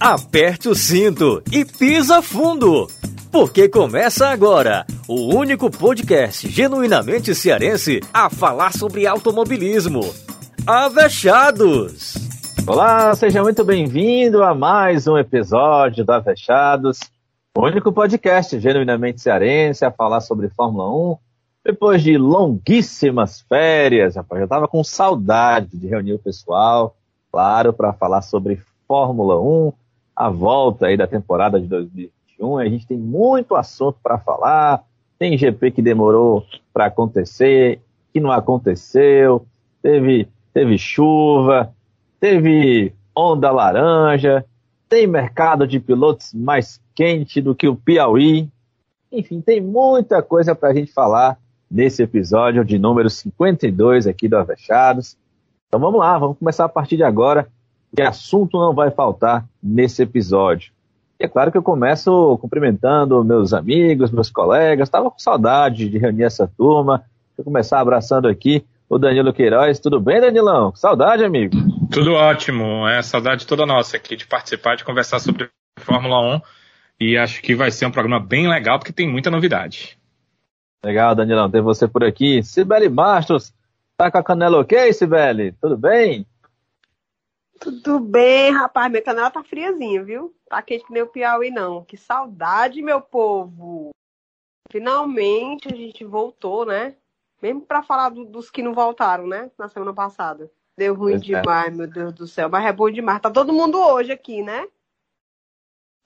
[0.00, 2.88] aperte o cinto e pisa fundo,
[3.30, 10.00] porque começa agora o único podcast genuinamente cearense a falar sobre automobilismo.
[10.66, 12.14] Avechados!
[12.66, 17.00] Olá, seja muito bem-vindo a mais um episódio do Avechados,
[17.54, 21.18] o único podcast genuinamente cearense a falar sobre Fórmula 1
[21.62, 26.96] depois de longuíssimas férias, rapaz, eu estava com saudade de reunir o pessoal,
[27.30, 29.72] claro, para falar sobre Fórmula 1,
[30.20, 32.58] a volta aí da temporada de 2021.
[32.58, 34.84] A gente tem muito assunto para falar.
[35.18, 37.80] Tem GP que demorou para acontecer,
[38.12, 39.46] que não aconteceu.
[39.80, 41.72] Teve, teve chuva,
[42.20, 44.44] teve onda laranja,
[44.90, 48.46] tem mercado de pilotos mais quente do que o Piauí.
[49.10, 51.38] Enfim, tem muita coisa para a gente falar
[51.70, 55.16] nesse episódio de número 52 aqui do Avechados.
[55.66, 57.48] Então vamos lá, vamos começar a partir de agora
[57.94, 60.72] que assunto não vai faltar nesse episódio.
[61.18, 65.98] E é claro que eu começo cumprimentando meus amigos, meus colegas, estava com saudade de
[65.98, 67.04] reunir essa turma.
[67.36, 69.78] Vou começar abraçando aqui o Danilo Queiroz.
[69.78, 70.74] Tudo bem, Danilão?
[70.74, 71.54] Saudade, amigo?
[71.90, 72.88] Tudo ótimo.
[72.88, 76.40] É saudade toda nossa aqui de participar, de conversar sobre Fórmula 1.
[77.00, 79.98] E acho que vai ser um programa bem legal, porque tem muita novidade.
[80.84, 82.42] Legal, Danilão, ter você por aqui.
[82.42, 83.52] Sibeli Bastos,
[83.96, 85.52] tá com a canela ok, Sibeli?
[85.60, 86.26] Tudo bem?
[87.60, 88.90] Tudo bem, rapaz.
[88.90, 90.34] Minha canela tá friazinha, viu?
[90.48, 91.84] Tá quente que nem o Piauí, não.
[91.84, 93.90] Que saudade, meu povo.
[94.72, 96.96] Finalmente a gente voltou, né?
[97.42, 99.50] Mesmo para falar do, dos que não voltaram, né?
[99.58, 100.50] Na semana passada.
[100.76, 101.24] Deu ruim pois é.
[101.26, 101.76] demais, é.
[101.76, 102.48] meu Deus do céu.
[102.48, 103.20] Mas é bom demais.
[103.20, 104.66] Tá todo mundo hoje aqui, né?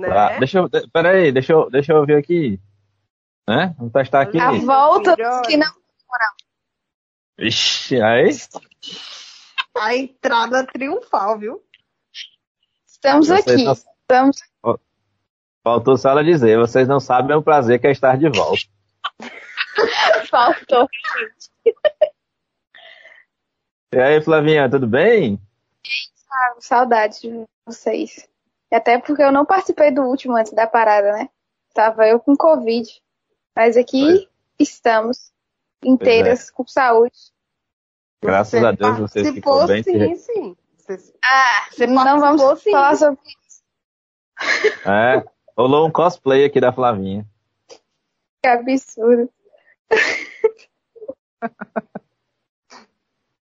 [0.01, 0.09] né?
[0.11, 2.61] Ah, deixa eu, peraí, deixa eu, deixa eu ver aqui.
[3.49, 3.75] Né?
[3.79, 4.41] Vamos testar aqui.
[4.41, 6.35] A volta dos que não foram.
[7.39, 8.31] Ixi, aí
[9.77, 11.63] a entrada triunfal, viu?
[12.87, 13.65] Estamos vocês aqui.
[13.65, 13.73] Não...
[13.73, 14.37] Estamos...
[15.63, 18.63] Faltou só ela dizer, vocês não sabem o prazer que é estar de volta.
[20.31, 20.87] Faltou.
[23.91, 25.41] E aí, Flavinha, tudo bem?
[26.59, 28.29] Saudades de vocês.
[28.71, 31.31] Até porque eu não participei do último antes da parada, né?
[31.73, 32.87] Tava eu com Covid.
[33.55, 35.33] Mas aqui estamos,
[35.83, 36.53] inteiras, é.
[36.53, 37.34] com saúde.
[38.25, 39.83] Graças você a Deus vocês ficou bem.
[39.83, 40.57] Sim, sim.
[40.79, 42.71] Você, ah, você não vamos sim.
[42.71, 43.63] falar sobre isso.
[44.87, 45.25] É,
[45.57, 47.25] rolou um cosplay aqui da Flavinha.
[48.43, 49.31] Que absurdo.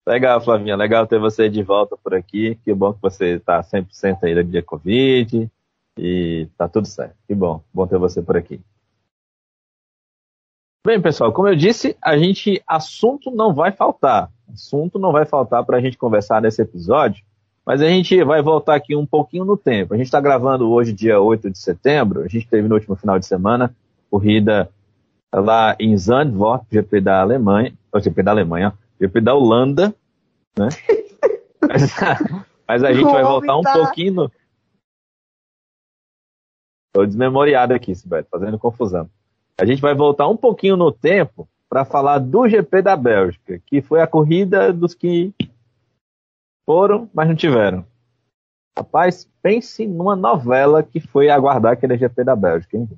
[0.07, 0.75] Legal, Flavinha.
[0.75, 2.55] Legal ter você de volta por aqui.
[2.63, 5.49] Que bom que você está 100% aí da Covid.
[5.97, 7.15] E tá tudo certo.
[7.27, 7.63] Que bom.
[7.73, 8.61] Bom ter você por aqui.
[10.85, 15.63] Bem, pessoal, como eu disse, a gente assunto não vai faltar assunto não vai faltar
[15.63, 17.23] para a gente conversar nesse episódio,
[17.65, 19.93] mas a gente vai voltar aqui um pouquinho no tempo.
[19.93, 23.17] A gente está gravando hoje, dia 8 de setembro, a gente teve no último final
[23.17, 23.75] de semana
[24.09, 24.69] corrida
[25.33, 29.93] lá em Zandvoort, GP da Alemanha, ou GP da Alemanha, GP da Holanda,
[30.57, 30.69] né?
[31.67, 31.95] mas,
[32.67, 34.31] mas, a gente vai voltar um pouquinho no...
[36.87, 39.09] Estou desmemoriado aqui, Sibete, fazendo confusão.
[39.57, 43.81] A gente vai voltar um pouquinho no tempo para falar do GP da Bélgica, que
[43.81, 45.33] foi a corrida dos que
[46.65, 47.85] foram, mas não tiveram.
[48.77, 52.89] Rapaz, pense numa novela que foi aguardar aquele GP da Bélgica, hein?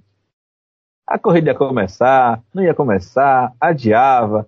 [1.06, 4.48] A corrida ia começar, não ia começar, adiava.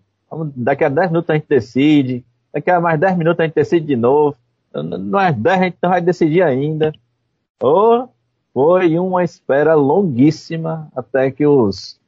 [0.56, 3.86] Daqui a 10 minutos a gente decide, daqui a mais 10 minutos a gente decide
[3.86, 4.36] de novo.
[4.74, 6.92] Mais 10 a gente não vai decidir ainda.
[7.62, 8.08] Oh,
[8.52, 11.99] foi uma espera longuíssima até que os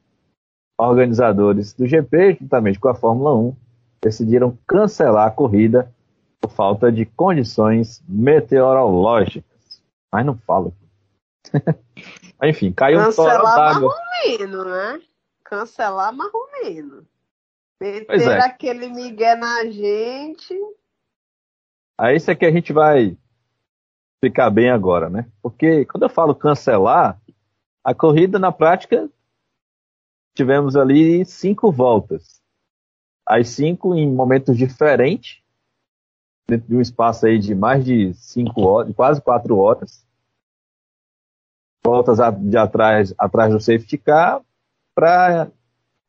[0.77, 3.55] organizadores do GP, juntamente com a Fórmula 1,
[4.01, 5.93] decidiram cancelar a corrida
[6.39, 9.83] por falta de condições meteorológicas.
[10.11, 10.73] Mas não falo.
[12.43, 13.93] Enfim, caiu um toro d'água.
[14.27, 15.01] Cancelar né?
[15.43, 17.05] Cancelar marromeno.
[17.79, 18.39] Meter é.
[18.41, 20.55] aquele migué na gente.
[21.97, 23.15] Aí isso é que a gente vai
[24.23, 25.27] ficar bem agora, né?
[25.41, 27.19] Porque quando eu falo cancelar,
[27.83, 29.09] a corrida na prática
[30.33, 32.41] tivemos ali cinco voltas.
[33.25, 35.41] As cinco em momentos diferentes,
[36.47, 40.05] dentro de um espaço aí de mais de cinco horas, quase quatro horas.
[41.83, 44.41] Voltas de atrás, atrás do safety car,
[44.93, 45.51] para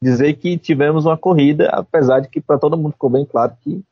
[0.02, 3.82] dizer que tivemos uma corrida, apesar de que para todo mundo ficou bem claro que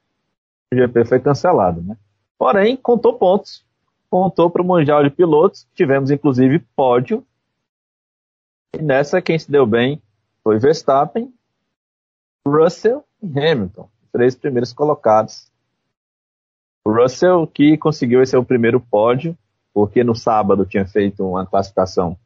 [0.72, 1.96] o GP foi cancelado, né?
[2.36, 3.64] Porém, contou pontos,
[4.10, 7.24] contou para o Mundial de Pilotos, tivemos inclusive pódio,
[8.74, 10.02] e nessa quem se deu bem
[10.42, 11.32] foi Verstappen,
[12.46, 15.50] Russell e Hamilton, três primeiros colocados.
[16.84, 19.36] O Russell que conseguiu esse seu primeiro pódio
[19.72, 22.18] porque no sábado tinha feito uma classificação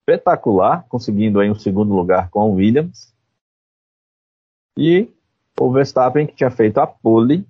[0.00, 3.14] espetacular, conseguindo aí um segundo lugar com o Williams.
[4.76, 5.08] E
[5.60, 7.46] o Verstappen, que tinha feito a pole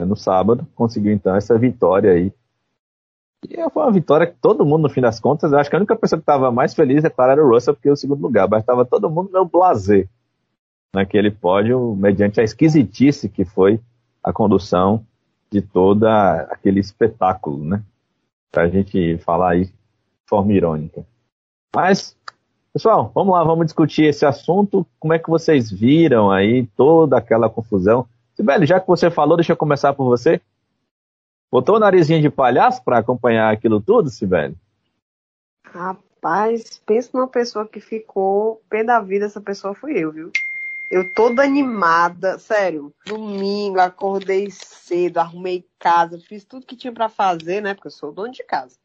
[0.00, 2.32] né, no sábado, conseguiu então essa vitória aí.
[3.48, 5.78] E foi uma vitória que todo mundo, no fim das contas, eu acho que a
[5.78, 8.48] única pessoa que estava mais feliz, é claro, era o Russell, porque o segundo lugar,
[8.48, 10.08] mas estava todo mundo meio blazer
[10.94, 13.80] naquele pódio, mediante a esquisitice que foi
[14.22, 15.04] a condução
[15.50, 17.82] de toda aquele espetáculo, né?
[18.50, 19.72] Para a gente falar aí de
[20.28, 21.04] forma irônica.
[21.74, 22.16] Mas,
[22.72, 24.86] pessoal, vamos lá, vamos discutir esse assunto.
[25.00, 28.06] Como é que vocês viram aí toda aquela confusão?
[28.34, 30.40] Sibeli, já que você falou, deixa eu começar por você.
[31.52, 34.56] Botou o narizinho de palhaço para acompanhar aquilo tudo, Sibeli?
[35.62, 40.32] Rapaz, pensa numa pessoa que ficou pé da vida, essa pessoa fui eu, viu?
[40.90, 42.90] Eu toda animada, sério.
[43.04, 47.74] Domingo, acordei cedo, arrumei casa, fiz tudo que tinha para fazer, né?
[47.74, 48.78] Porque eu sou dono de casa.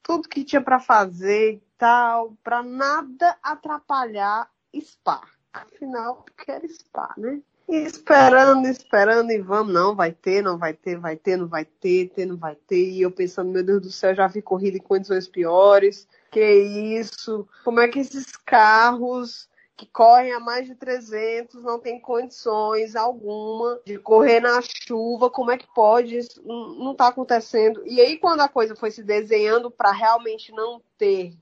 [0.00, 4.48] Tudo que tinha para fazer e tal, para nada atrapalhar
[4.80, 5.22] Spa.
[5.52, 7.40] Afinal, quero Spa, né?
[7.68, 12.08] Esperando, esperando, e vamos, não, vai ter, não vai ter, vai ter, não vai ter,
[12.08, 12.90] ter, não vai ter.
[12.90, 16.08] E eu pensando, meu Deus do céu, já vi corrida em condições piores.
[16.30, 17.46] Que isso?
[17.64, 19.48] Como é que esses carros
[19.78, 25.30] que correm a mais de 300 não tem condições alguma de correr na chuva.
[25.30, 26.16] Como é que pode?
[26.16, 27.86] Isso não está acontecendo.
[27.86, 31.32] E aí, quando a coisa foi se desenhando para realmente não ter,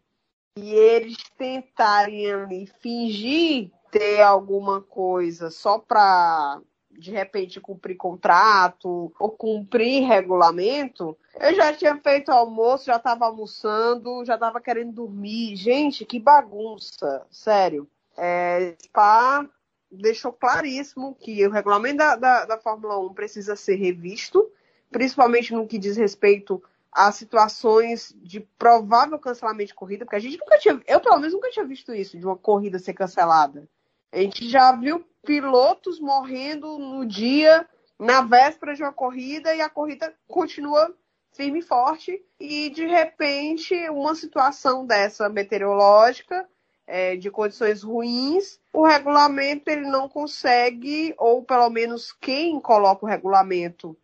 [0.55, 6.61] e eles tentarem ali, fingir ter alguma coisa só para
[6.91, 14.25] de repente cumprir contrato ou cumprir regulamento, eu já tinha feito almoço, já estava almoçando,
[14.25, 15.57] já estava querendo dormir.
[15.57, 17.87] Gente, que bagunça, sério.
[18.17, 19.47] É, Spa
[19.91, 24.51] deixou claríssimo que o regulamento da, da, da Fórmula 1 precisa ser revisto,
[24.91, 30.39] principalmente no que diz respeito a situações de provável cancelamento de corrida, porque a gente
[30.39, 33.69] nunca tinha, eu pelo menos nunca tinha visto isso, de uma corrida ser cancelada.
[34.13, 37.69] A gente já viu pilotos morrendo no dia,
[37.99, 40.95] na véspera de uma corrida, e a corrida continua
[41.33, 46.49] firme e forte, e de repente uma situação dessa meteorológica
[46.87, 53.09] é, de condições ruins, o regulamento ele não consegue, ou pelo menos quem coloca o
[53.09, 53.97] regulamento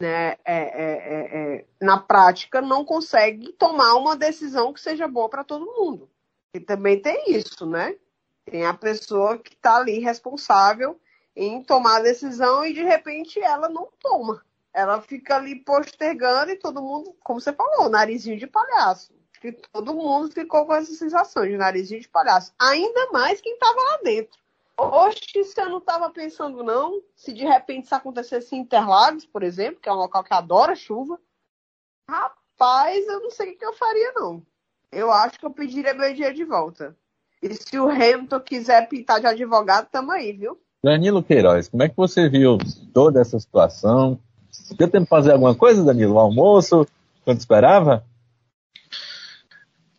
[0.00, 5.28] né, é, é, é, é na prática, não consegue tomar uma decisão que seja boa
[5.28, 6.10] para todo mundo.
[6.54, 7.96] E também tem isso, né?
[8.50, 11.00] Tem a pessoa que está ali responsável
[11.34, 14.44] em tomar a decisão e de repente ela não toma.
[14.72, 19.94] Ela fica ali postergando e todo mundo, como você falou, narizinho de palhaço que todo
[19.94, 22.52] mundo ficou com essa sensação de narizinho de palhaço.
[22.58, 24.38] Ainda mais quem estava lá dentro.
[24.76, 29.42] Oxe, se eu não estava pensando, não, se de repente isso acontecesse em Interlagos, por
[29.42, 31.20] exemplo, que é um local que adora chuva,
[32.08, 34.44] rapaz, eu não sei o que eu faria, não.
[34.92, 36.96] Eu acho que eu pediria meu dinheiro de volta.
[37.42, 40.58] E se o Hamilton quiser pintar de advogado, tamo aí, viu?
[40.82, 42.58] Danilo Queiroz, como é que você viu
[42.92, 44.18] toda essa situação?
[44.76, 46.14] Deu tempo de fazer alguma coisa, Danilo?
[46.14, 46.86] O almoço,
[47.24, 48.04] quando esperava?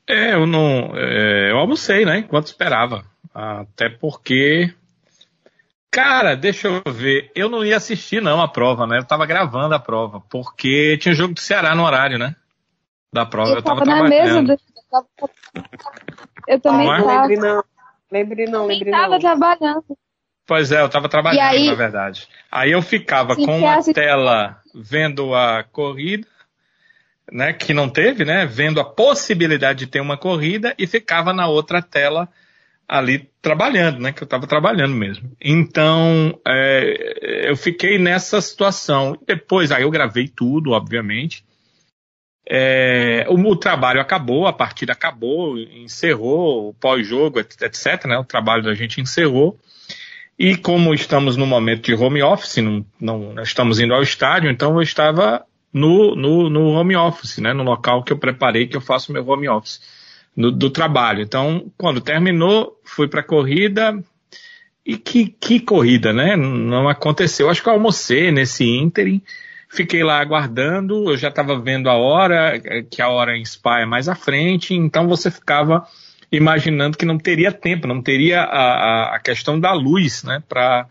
[0.07, 0.91] É, eu não.
[0.95, 2.19] É, eu almocei, né?
[2.19, 3.05] Enquanto esperava.
[3.33, 4.73] Até porque.
[5.91, 7.31] Cara, deixa eu ver.
[7.35, 8.97] Eu não ia assistir, não, a prova, né?
[8.97, 10.21] Eu tava gravando a prova.
[10.29, 12.35] Porque tinha jogo do Ceará no horário, né?
[13.13, 13.51] Da prova.
[13.51, 14.57] Eu, eu tava, tava na mesa do...
[16.47, 17.21] Eu também ah, tava.
[17.21, 17.63] Lembre não.
[18.11, 18.99] Lembre não, lembre não.
[18.99, 19.97] tava trabalhando.
[20.47, 21.67] Pois é, eu tava trabalhando, aí...
[21.67, 22.27] na verdade.
[22.51, 26.27] Aí eu ficava Sim, com uma tela vendo a corrida
[27.31, 31.47] né, que não teve, né, vendo a possibilidade de ter uma corrida e ficava na
[31.47, 32.27] outra tela
[32.87, 35.31] ali trabalhando, né, que eu estava trabalhando mesmo.
[35.39, 39.17] Então, é, eu fiquei nessa situação.
[39.27, 41.45] Depois, aí eu gravei tudo, obviamente.
[42.51, 48.05] É, o, o, trabalho acabou, a partida acabou, encerrou, o pós-jogo, etc.
[48.05, 49.59] Né, o trabalho da gente encerrou.
[50.37, 54.73] E como estamos no momento de home office, não, não estamos indo ao estádio, então
[54.75, 57.53] eu estava no, no, no home office, né?
[57.53, 59.81] No local que eu preparei que eu faço meu home office
[60.35, 61.21] no, do trabalho.
[61.21, 64.01] Então, quando terminou, fui para a corrida
[64.85, 66.35] e que, que corrida, né?
[66.35, 67.49] Não aconteceu.
[67.49, 69.21] Acho que eu almocei nesse ínterim,
[69.69, 71.09] fiquei lá aguardando.
[71.09, 72.59] Eu já estava vendo a hora,
[72.89, 75.87] que a hora em Spa é mais à frente, então você ficava
[76.31, 80.43] imaginando que não teria tempo, não teria a, a questão da luz, né?
[80.47, 80.87] Para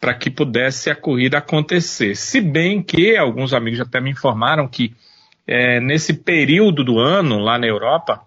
[0.00, 2.14] para que pudesse a corrida acontecer.
[2.14, 4.94] Se bem que alguns amigos até me informaram que
[5.46, 8.20] é, nesse período do ano, lá na Europa,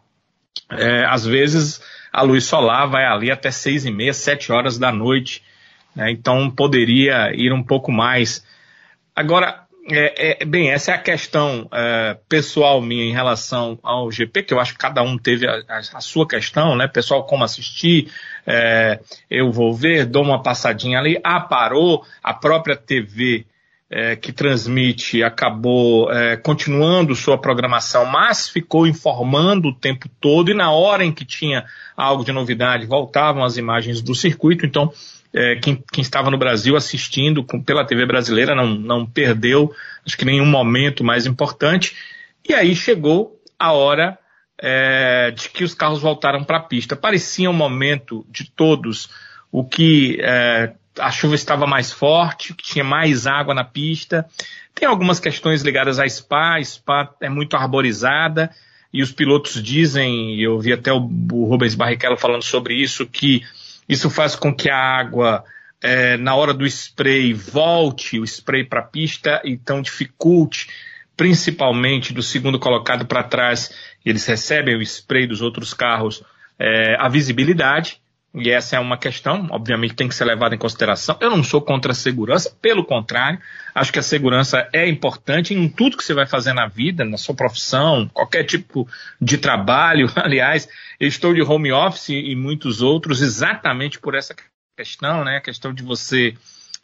[0.72, 1.80] é, às vezes
[2.12, 5.44] a luz solar vai ali até seis e meia, sete horas da noite,
[5.96, 6.10] né?
[6.10, 8.44] então poderia ir um pouco mais.
[9.16, 14.44] Agora, é, é, bem, essa é a questão é, pessoal minha em relação ao GP,
[14.44, 16.88] que eu acho que cada um teve a, a, a sua questão, né?
[16.88, 18.12] Pessoal, como assistir,
[18.46, 21.20] é, eu vou ver, dou uma passadinha ali.
[21.24, 23.46] Ah, parou, a própria TV
[23.90, 30.54] é, que transmite acabou é, continuando sua programação, mas ficou informando o tempo todo, e
[30.54, 31.66] na hora em que tinha
[31.96, 34.92] algo de novidade, voltavam as imagens do circuito, então
[35.38, 39.72] é, quem, quem, estava no Brasil assistindo com, pela TV brasileira não, não perdeu,
[40.04, 41.96] acho que nenhum momento mais importante.
[42.48, 44.18] E aí chegou a hora
[44.60, 46.96] é, de que os carros voltaram para a pista.
[46.96, 49.10] Parecia um momento de todos
[49.52, 54.26] o que é, a chuva estava mais forte, que tinha mais água na pista.
[54.74, 58.50] Tem algumas questões ligadas à Spa, a Spa é muito arborizada
[58.92, 60.98] e os pilotos dizem, eu vi até o,
[61.32, 63.44] o Rubens Barrichello falando sobre isso, que
[63.88, 65.44] isso faz com que a água,
[65.82, 70.68] é, na hora do spray, volte o spray para a pista, então dificulte,
[71.16, 73.74] principalmente do segundo colocado para trás,
[74.06, 76.24] eles recebem o spray dos outros carros,
[76.60, 78.02] é, a visibilidade.
[78.40, 81.18] E essa é uma questão, obviamente, tem que ser levada em consideração.
[81.20, 83.40] Eu não sou contra a segurança, pelo contrário,
[83.74, 87.18] acho que a segurança é importante em tudo que você vai fazer na vida, na
[87.18, 88.88] sua profissão, qualquer tipo
[89.20, 90.10] de trabalho.
[90.16, 94.36] Aliás, eu estou de home office e muitos outros exatamente por essa
[94.78, 95.38] questão, né?
[95.38, 96.36] A questão de você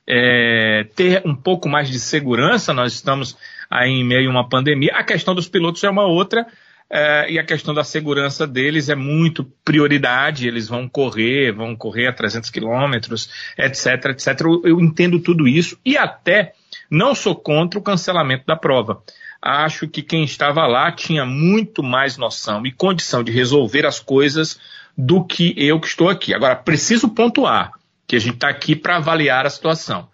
[0.08, 2.74] é, ter um pouco mais de segurança.
[2.74, 3.38] Nós estamos
[3.70, 4.94] aí em meio a uma pandemia.
[4.96, 6.46] A questão dos pilotos é uma outra.
[6.90, 12.08] É, e a questão da segurança deles é muito prioridade, eles vão correr, vão correr
[12.08, 14.42] a 300 quilômetros, etc, etc.
[14.42, 16.54] Eu, eu entendo tudo isso e até
[16.90, 19.02] não sou contra o cancelamento da prova.
[19.42, 24.60] Acho que quem estava lá tinha muito mais noção e condição de resolver as coisas
[24.98, 26.34] do que eu que estou aqui.
[26.34, 27.72] Agora, preciso pontuar
[28.08, 30.08] que a gente está aqui para avaliar a situação.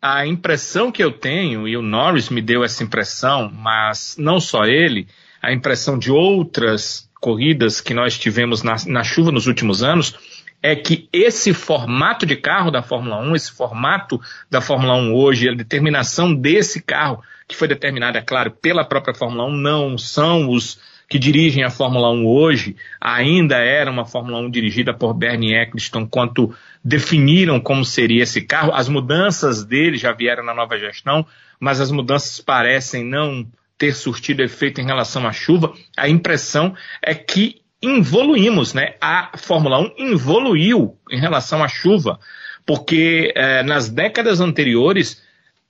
[0.00, 4.64] A impressão que eu tenho, e o Norris me deu essa impressão, mas não só
[4.64, 5.06] ele,
[5.46, 10.16] a impressão de outras corridas que nós tivemos na, na chuva nos últimos anos
[10.60, 15.48] é que esse formato de carro da Fórmula 1, esse formato da Fórmula 1 hoje,
[15.48, 20.50] a determinação desse carro, que foi determinada, é claro, pela própria Fórmula 1, não são
[20.50, 25.54] os que dirigem a Fórmula 1 hoje, ainda era uma Fórmula 1 dirigida por Bernie
[25.54, 28.72] Eccleston, quanto definiram como seria esse carro.
[28.74, 31.24] As mudanças dele já vieram na nova gestão,
[31.60, 33.46] mas as mudanças parecem não
[33.78, 38.94] ter surtido efeito em relação à chuva, a impressão é que evoluímos, né?
[39.00, 42.18] A Fórmula 1 evoluiu em relação à chuva,
[42.64, 45.22] porque eh, nas décadas anteriores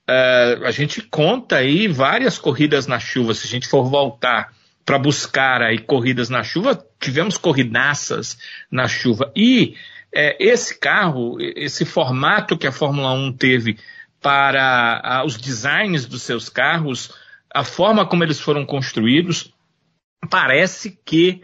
[0.07, 3.33] eh, a gente conta aí várias corridas na chuva.
[3.33, 4.53] Se a gente for voltar
[4.85, 8.37] para buscar aí corridas na chuva, tivemos corridaças
[8.71, 9.31] na chuva.
[9.35, 9.75] E
[10.13, 13.77] eh, esse carro, esse formato que a Fórmula 1 teve
[14.21, 17.13] para ah, os designs dos seus carros,
[17.53, 19.53] a forma como eles foram construídos,
[20.29, 21.41] parece que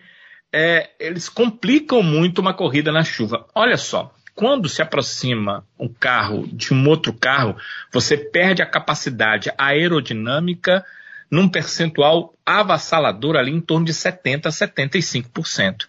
[0.52, 3.48] é, eles complicam muito uma corrida na chuva.
[3.56, 7.56] Olha só, quando se aproxima um carro de um outro carro,
[7.92, 10.86] você perde a capacidade aerodinâmica
[11.30, 15.86] num percentual avassalador ali em torno de 70 a 75%.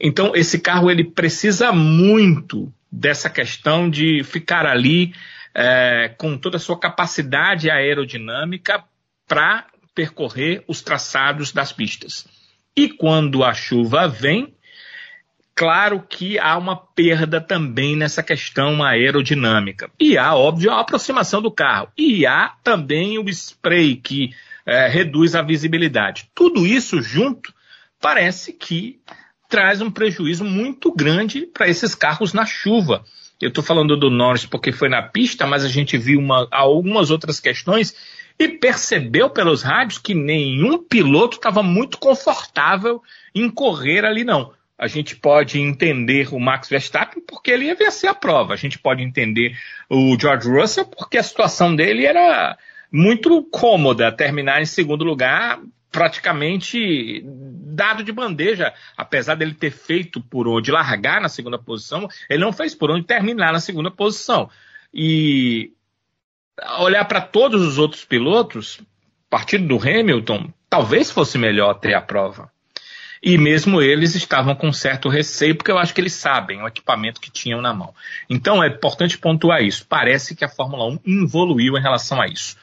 [0.00, 5.14] Então esse carro ele precisa muito dessa questão de ficar ali
[5.54, 8.84] é, com toda a sua capacidade aerodinâmica
[9.26, 12.26] para percorrer os traçados das pistas.
[12.76, 14.54] E quando a chuva vem,
[15.54, 19.90] claro que há uma perda também nessa questão aerodinâmica.
[19.98, 21.88] E há, óbvio, a aproximação do carro.
[21.96, 24.34] E há também o spray que
[24.66, 26.28] é, reduz a visibilidade.
[26.34, 27.54] Tudo isso junto
[28.00, 29.00] parece que
[29.48, 33.04] traz um prejuízo muito grande para esses carros na chuva.
[33.40, 37.10] Eu estou falando do Norris porque foi na pista, mas a gente viu uma, algumas
[37.10, 37.94] outras questões
[38.38, 43.02] e percebeu pelos rádios que nenhum piloto estava muito confortável
[43.34, 44.52] em correr ali, não.
[44.78, 48.52] A gente pode entender o Max Verstappen porque ele ia vencer a prova.
[48.52, 49.56] A gente pode entender
[49.88, 52.58] o George Russell porque a situação dele era
[52.92, 60.46] muito cômoda, terminar em segundo lugar praticamente dado de bandeja, apesar dele ter feito por
[60.46, 64.50] onde largar na segunda posição, ele não fez por onde terminar na segunda posição.
[64.92, 65.72] E
[66.78, 68.80] olhar para todos os outros pilotos,
[69.28, 72.50] partindo do Hamilton, talvez fosse melhor ter a prova.
[73.22, 77.20] E mesmo eles estavam com certo receio, porque eu acho que eles sabem o equipamento
[77.20, 77.94] que tinham na mão.
[78.28, 79.86] Então é importante pontuar isso.
[79.88, 82.56] Parece que a Fórmula 1 evoluiu em relação a isso.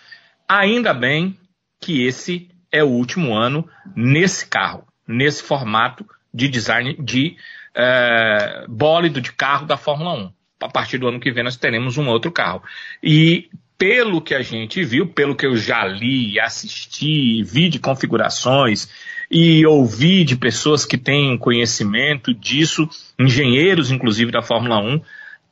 [0.47, 1.37] Ainda bem
[1.81, 7.35] que esse é o último ano nesse carro, nesse formato de design de
[7.75, 10.33] é, bólido de carro da Fórmula 1
[10.63, 12.63] a partir do ano que vem nós teremos um outro carro.
[13.01, 18.87] E pelo que a gente viu, pelo que eu já li, assisti, vi de configurações
[19.29, 22.87] e ouvi de pessoas que têm conhecimento disso,
[23.19, 25.01] engenheiros inclusive da Fórmula 1,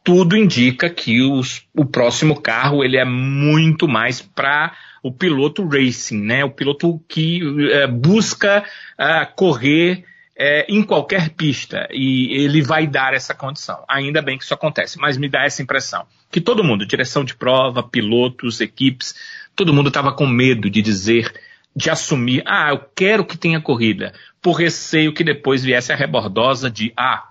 [0.03, 4.73] tudo indica que os, o próximo carro ele é muito mais para
[5.03, 6.43] o piloto racing, né?
[6.43, 8.63] O piloto que é, busca
[8.97, 10.03] é, correr
[10.37, 13.83] é, em qualquer pista e ele vai dar essa condição.
[13.87, 17.35] Ainda bem que isso acontece, mas me dá essa impressão que todo mundo, direção de
[17.35, 19.15] prova, pilotos, equipes,
[19.55, 21.33] todo mundo estava com medo de dizer,
[21.75, 26.69] de assumir, ah, eu quero que tenha corrida, por receio que depois viesse a rebordosa
[26.69, 27.23] de, ah,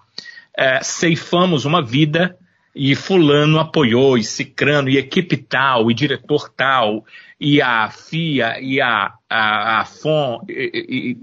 [0.56, 2.36] é, ceifamos uma vida
[2.74, 7.04] e fulano apoiou, e cicrano, e equipe tal, e diretor tal,
[7.38, 11.16] e a FIA, e a, a, a FON, e,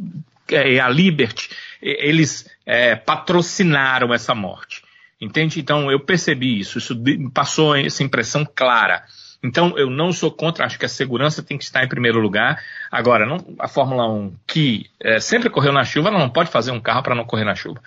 [0.49, 1.49] e, e a Liberty,
[1.81, 4.81] eles é, patrocinaram essa morte.
[5.19, 5.59] Entende?
[5.59, 6.95] Então eu percebi isso, isso
[7.33, 9.03] passou essa impressão clara.
[9.43, 12.61] Então eu não sou contra, acho que a segurança tem que estar em primeiro lugar.
[12.91, 16.71] Agora, não, a Fórmula 1 que é, sempre correu na chuva, ela não pode fazer
[16.71, 17.81] um carro para não correr na chuva.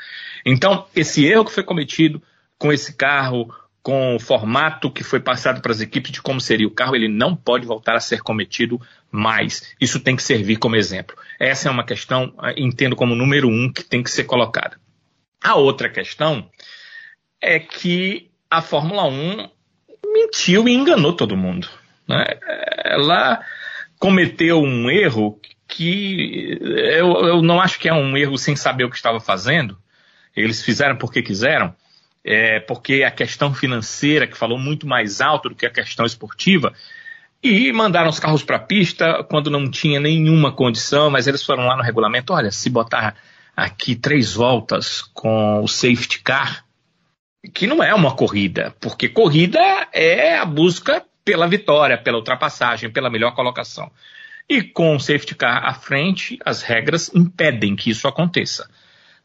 [0.45, 2.23] Então, esse erro que foi cometido
[2.59, 6.67] com esse carro, com o formato que foi passado para as equipes de como seria
[6.67, 9.75] o carro, ele não pode voltar a ser cometido mais.
[9.81, 11.17] Isso tem que servir como exemplo.
[11.39, 14.79] Essa é uma questão, eh, entendo como número um, que tem que ser colocada.
[15.43, 16.49] A outra questão
[17.41, 19.49] é que a Fórmula 1
[20.13, 21.69] mentiu e enganou todo mundo.
[22.07, 22.25] Né?
[22.85, 23.41] Ela
[23.99, 28.91] cometeu um erro que eu, eu não acho que é um erro sem saber o
[28.91, 29.79] que estava fazendo.
[30.35, 31.75] Eles fizeram porque quiseram,
[32.25, 36.73] é, porque a questão financeira, que falou muito mais alto do que a questão esportiva,
[37.43, 41.67] e mandaram os carros para a pista quando não tinha nenhuma condição, mas eles foram
[41.67, 43.15] lá no regulamento: olha, se botar
[43.57, 46.65] aqui três voltas com o safety car,
[47.49, 49.59] que não é uma corrida, porque corrida
[49.93, 53.91] é a busca pela vitória, pela ultrapassagem, pela melhor colocação.
[54.49, 58.69] E com o safety car à frente, as regras impedem que isso aconteça.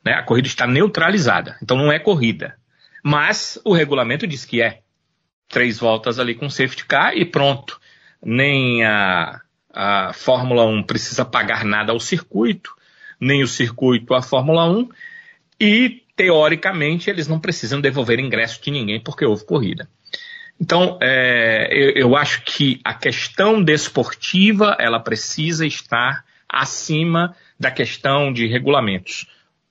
[0.04, 0.14] Né?
[0.14, 2.56] A corrida está neutralizada, então não é corrida.
[3.04, 4.82] Mas o regulamento diz que é.
[5.48, 7.80] Três voltas ali com safety car e pronto.
[8.24, 9.42] Nem a,
[9.74, 12.76] a Fórmula 1 precisa pagar nada ao circuito,
[13.20, 14.90] nem o circuito à Fórmula 1.
[15.60, 19.88] E teoricamente, eles não precisam devolver ingresso de ninguém porque houve corrida.
[20.60, 28.32] Então, é, eu, eu, acho que a questão desportiva ela precisa estar acima da questão
[28.32, 29.28] de regulamentos.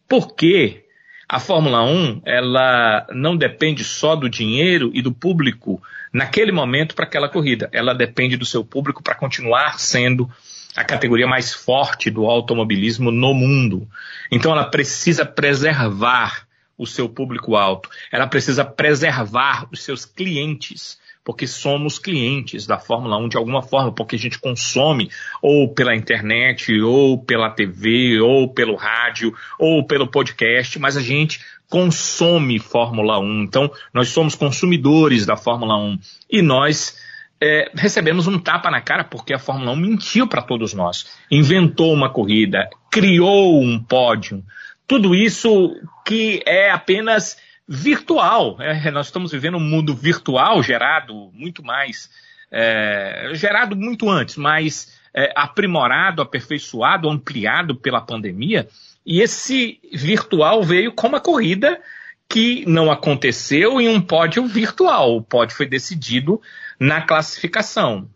[0.06, 0.84] Porque
[1.26, 7.06] a Fórmula 1 ela não depende só do dinheiro e do público naquele momento para
[7.06, 7.70] aquela corrida.
[7.72, 10.30] Ela depende do seu público para continuar sendo
[10.76, 13.88] a categoria mais forte do automobilismo no mundo.
[14.30, 21.46] Então ela precisa preservar o seu público alto, ela precisa preservar os seus clientes, porque
[21.46, 25.08] somos clientes da Fórmula 1 de alguma forma, porque a gente consome
[25.40, 31.40] ou pela internet, ou pela TV, ou pelo rádio, ou pelo podcast, mas a gente
[31.70, 33.42] consome Fórmula 1.
[33.44, 35.98] Então, nós somos consumidores da Fórmula 1
[36.30, 36.96] e nós
[37.40, 41.06] é, recebemos um tapa na cara porque a Fórmula 1 mentiu para todos nós.
[41.30, 44.44] Inventou uma corrida, criou um pódio.
[44.86, 48.56] Tudo isso que é apenas virtual.
[48.60, 52.10] É, nós estamos vivendo um mundo virtual gerado muito mais.
[52.50, 58.68] É, gerado muito antes, mas é, aprimorado, aperfeiçoado, ampliado pela pandemia.
[59.04, 61.80] E esse virtual veio com uma corrida
[62.28, 65.16] que não aconteceu em um pódio virtual.
[65.16, 66.40] O pódio foi decidido
[66.78, 68.08] na classificação.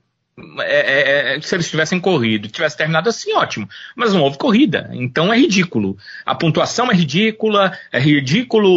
[0.61, 3.69] É, é, é, se eles tivessem corrido tivesse terminado assim, ótimo.
[3.97, 5.97] Mas não houve corrida, então é ridículo.
[6.25, 8.71] A pontuação é ridícula, é ridículo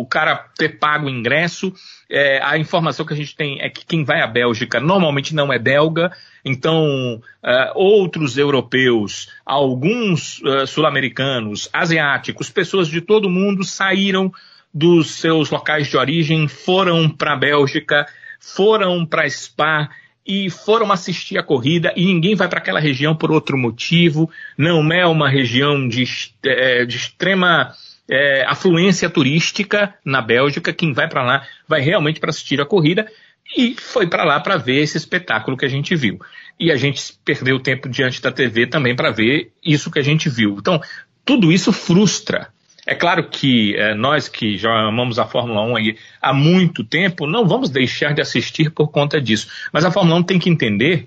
[0.00, 1.72] o cara ter pago o ingresso.
[2.10, 5.52] É, a informação que a gente tem é que quem vai à Bélgica normalmente não
[5.52, 6.10] é belga,
[6.44, 14.32] então é, outros europeus, alguns é, sul-americanos, asiáticos, pessoas de todo mundo saíram
[14.72, 18.06] dos seus locais de origem, foram para a Bélgica
[18.54, 19.88] foram para Spa
[20.26, 24.30] e foram assistir a corrida e ninguém vai para aquela região por outro motivo.
[24.56, 26.04] Não é uma região de,
[26.44, 27.74] é, de extrema
[28.08, 30.72] é, afluência turística na Bélgica.
[30.72, 33.10] Quem vai para lá vai realmente para assistir a corrida
[33.56, 36.20] e foi para lá para ver esse espetáculo que a gente viu.
[36.60, 40.28] E a gente perdeu tempo diante da TV também para ver isso que a gente
[40.28, 40.56] viu.
[40.58, 40.80] Então,
[41.24, 42.48] tudo isso frustra.
[42.88, 47.26] É claro que é, nós que já amamos a Fórmula 1 aí há muito tempo,
[47.26, 49.46] não vamos deixar de assistir por conta disso.
[49.70, 51.06] Mas a Fórmula 1 tem que entender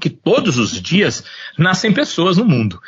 [0.00, 1.22] que todos os dias
[1.58, 2.80] nascem pessoas no mundo.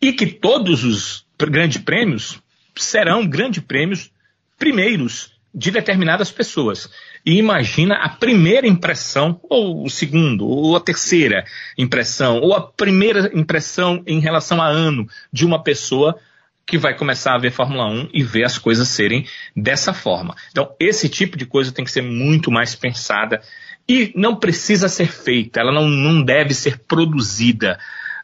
[0.00, 2.40] E que todos os grandes prêmios
[2.76, 4.08] serão grandes prêmios
[4.56, 6.88] primeiros de determinadas pessoas.
[7.26, 11.44] E imagina a primeira impressão, ou o segundo, ou a terceira
[11.76, 16.16] impressão, ou a primeira impressão em relação a ano de uma pessoa
[16.66, 20.34] que vai começar a ver Fórmula 1 e ver as coisas serem dessa forma.
[20.50, 23.42] Então, esse tipo de coisa tem que ser muito mais pensada
[23.88, 27.78] e não precisa ser feita, ela não, não deve ser produzida.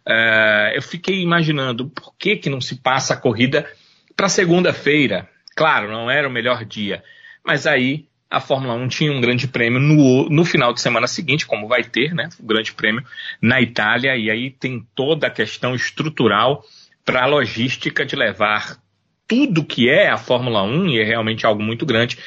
[0.07, 3.71] Uh, eu fiquei imaginando por que, que não se passa a corrida
[4.17, 5.29] para segunda-feira.
[5.55, 7.03] Claro, não era o melhor dia,
[7.45, 11.47] mas aí a Fórmula 1 tinha um grande prêmio no, no final de semana seguinte,
[11.47, 12.29] como vai ter, né?
[12.39, 13.05] O grande prêmio
[13.43, 16.65] na Itália, e aí tem toda a questão estrutural
[17.05, 18.79] para a logística de levar
[19.27, 22.19] tudo que é a Fórmula 1, e é realmente algo muito grande,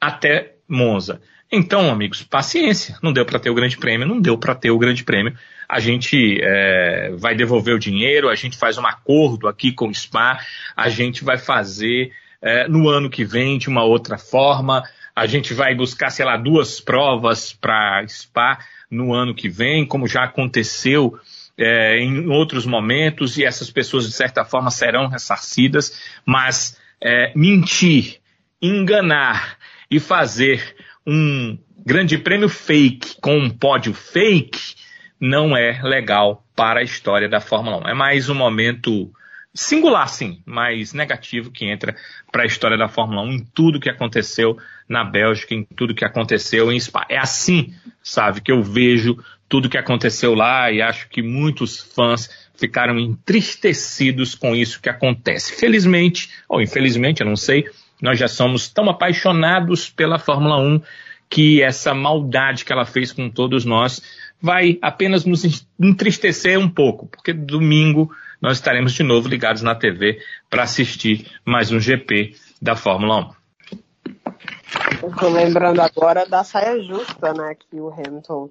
[0.00, 1.20] até Monza.
[1.50, 2.96] Então, amigos, paciência.
[3.02, 5.36] Não deu para ter o Grande Prêmio, não deu para ter o Grande Prêmio.
[5.68, 9.94] A gente é, vai devolver o dinheiro, a gente faz um acordo aqui com o
[9.94, 10.38] Spa,
[10.74, 14.82] a gente vai fazer é, no ano que vem de uma outra forma,
[15.14, 18.58] a gente vai buscar, sei lá, duas provas para Spa
[18.90, 21.18] no ano que vem, como já aconteceu
[21.56, 28.20] é, em outros momentos, e essas pessoas, de certa forma, serão ressarcidas, mas é, mentir,
[28.60, 29.58] enganar
[29.90, 30.74] e fazer
[31.06, 34.76] um grande prêmio fake com um pódio fake
[35.20, 37.88] não é legal para a história da Fórmula 1.
[37.88, 39.12] É mais um momento
[39.54, 41.94] singular, sim, mas negativo que entra
[42.30, 44.56] para a história da Fórmula 1 em tudo que aconteceu
[44.88, 47.06] na Bélgica, em tudo que aconteceu em Spa.
[47.08, 49.16] É assim, sabe, que eu vejo
[49.52, 55.54] tudo que aconteceu lá e acho que muitos fãs ficaram entristecidos com isso que acontece.
[55.54, 57.66] Felizmente, ou infelizmente, eu não sei,
[58.00, 60.80] nós já somos tão apaixonados pela Fórmula 1
[61.28, 64.00] que essa maldade que ela fez com todos nós
[64.40, 65.44] vai apenas nos
[65.78, 68.10] entristecer um pouco, porque domingo
[68.40, 75.08] nós estaremos de novo ligados na TV para assistir mais um GP da Fórmula 1.
[75.10, 78.48] Estou lembrando agora da saia justa, né, que o Hamilton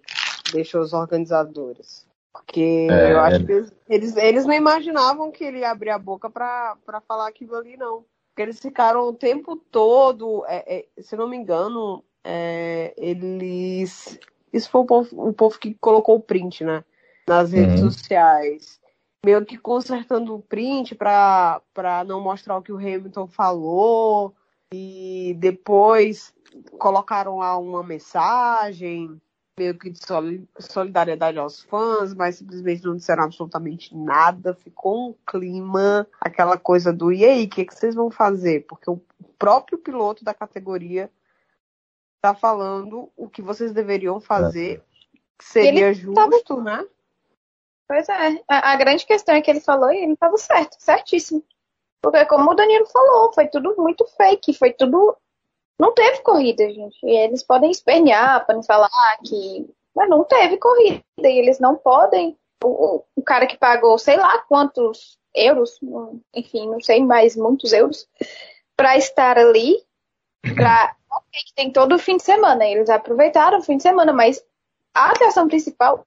[0.52, 2.06] deixou os organizadores.
[2.32, 6.30] Porque é, eu acho que eles, eles não imaginavam que ele ia abrir a boca
[6.30, 8.06] para falar aquilo ali, não.
[8.30, 14.18] Porque eles ficaram o tempo todo, é, é, se não me engano, é, eles.
[14.54, 16.84] Isso foi o povo, o povo que colocou o print, né?
[17.28, 17.92] Nas redes uhum.
[17.92, 18.80] sociais.
[19.26, 21.62] Meio que consertando o print para
[22.08, 24.34] não mostrar o que o Hamilton falou.
[24.74, 26.34] E depois
[26.80, 29.22] colocaram lá uma mensagem
[29.58, 30.00] meio que de
[30.60, 34.54] solidariedade aos fãs, mas simplesmente não disseram absolutamente nada.
[34.54, 38.66] Ficou um clima, aquela coisa do e aí, o que, que vocês vão fazer?
[38.68, 39.02] Porque o
[39.38, 41.12] próprio piloto da categoria
[42.16, 44.82] está falando o que vocês deveriam fazer, é.
[45.42, 46.62] seria ele justo, tava...
[46.62, 46.88] né?
[47.88, 51.44] Pois é, a, a, grande questão é que ele falou e ele estava certo, certíssimo.
[52.02, 55.18] Porque como o Danilo falou, foi tudo muito fake, foi tudo
[55.80, 56.98] não teve corrida, gente.
[57.04, 58.90] E eles podem espernear, podem falar
[59.26, 59.68] que.
[59.96, 61.02] Mas não teve corrida.
[61.20, 62.38] E eles não podem.
[62.64, 65.80] O, o cara que pagou sei lá quantos euros,
[66.34, 68.08] enfim, não sei mais, muitos euros,
[68.78, 69.84] para estar ali,
[70.56, 70.96] para.
[71.32, 72.66] que tem todo o fim de semana.
[72.66, 74.44] Eles aproveitaram o fim de semana, mas
[74.94, 76.06] a atração principal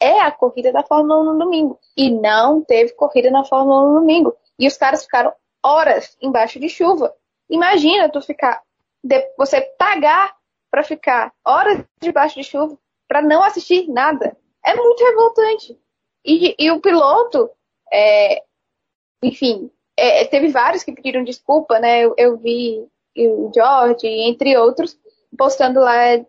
[0.00, 1.78] é a corrida da Fórmula 1 no domingo.
[1.96, 4.36] E não teve corrida na Fórmula 1 no domingo.
[4.58, 7.14] E os caras ficaram horas embaixo de chuva.
[7.48, 8.60] Imagina tu ficar
[9.36, 10.34] você pagar
[10.70, 14.36] para ficar horas debaixo de chuva para não assistir nada.
[14.64, 15.78] É muito revoltante.
[16.24, 17.50] E, e o piloto,
[17.92, 18.42] é,
[19.22, 22.00] enfim, é, teve vários que pediram desculpa, né?
[22.00, 22.86] Eu, eu vi
[23.16, 24.98] o George, entre outros,
[25.36, 26.24] postando lá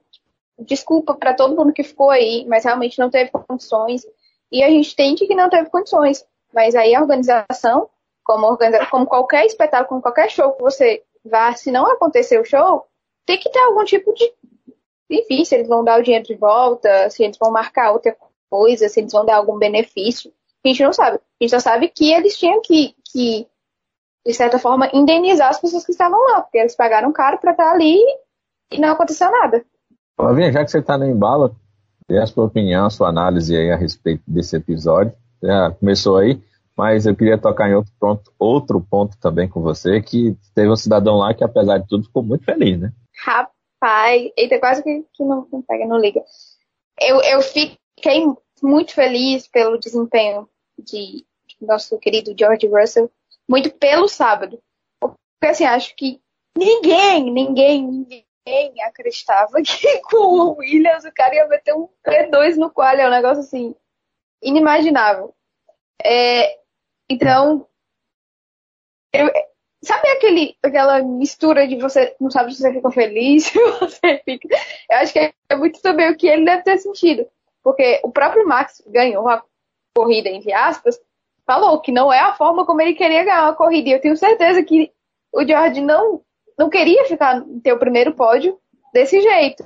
[0.59, 4.05] desculpa para todo mundo que ficou aí, mas realmente não teve condições.
[4.51, 6.25] E a gente entende que não teve condições.
[6.53, 7.89] Mas aí a organização,
[8.23, 12.45] como, organiza como qualquer espetáculo, como qualquer show que você vá, se não acontecer o
[12.45, 12.85] show,
[13.25, 14.31] tem que ter algum tipo de.
[15.09, 18.15] Enfim, se eles vão dar o dinheiro de volta, se eles vão marcar outra
[18.49, 20.31] coisa, se eles vão dar algum benefício.
[20.65, 21.17] A gente não sabe.
[21.17, 23.47] A gente só sabe que eles tinham que, que
[24.25, 27.71] de certa forma, indenizar as pessoas que estavam lá, porque eles pagaram caro para estar
[27.71, 27.99] ali
[28.71, 29.63] e não aconteceu nada.
[30.15, 31.55] Flavinha, já que você está no embalo,
[32.07, 35.13] dê a sua opinião, a sua análise aí a respeito desse episódio.
[35.41, 36.41] Já começou aí.
[36.75, 40.75] Mas eu queria tocar em outro ponto, outro ponto também com você, que teve um
[40.75, 42.91] cidadão lá que, apesar de tudo, ficou muito feliz, né?
[43.23, 46.23] Rapaz, eita, quase que, que não, não pega, não liga.
[46.99, 48.25] Eu, eu fiquei
[48.61, 51.25] muito feliz pelo desempenho de,
[51.61, 53.11] nosso querido George Russell,
[53.47, 54.59] muito pelo sábado.
[54.99, 56.19] Porque, assim, acho que
[56.57, 62.69] ninguém, ninguém, ninguém acreditava que com o Williams o cara ia meter um P2 no
[62.69, 63.75] qual é um negócio assim
[64.41, 65.33] inimaginável.
[66.03, 66.62] É,
[67.13, 67.67] então,
[69.13, 69.29] eu,
[69.83, 74.47] sabe aquele, aquela mistura de você não sabe se você fica feliz, você fica.
[74.89, 77.27] Eu acho que é muito também o que ele deve ter sentido.
[77.61, 79.43] Porque o próprio Max ganhou a
[79.95, 80.99] corrida, entre aspas,
[81.45, 83.89] falou que não é a forma como ele queria ganhar a corrida.
[83.89, 84.91] E eu tenho certeza que
[85.31, 86.21] o George não,
[86.57, 88.59] não queria ficar ter o primeiro pódio
[88.93, 89.63] desse jeito.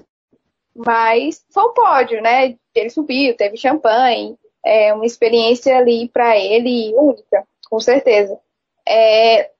[0.75, 2.55] Mas foi um pódio, né?
[2.75, 8.39] Ele subiu, teve champanhe, é uma experiência ali para ele única, com certeza.
[8.87, 9.51] É,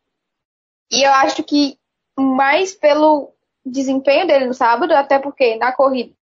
[0.92, 1.78] e eu acho que
[2.18, 3.34] mais pelo
[3.66, 6.14] desempenho dele no sábado, até porque na corrida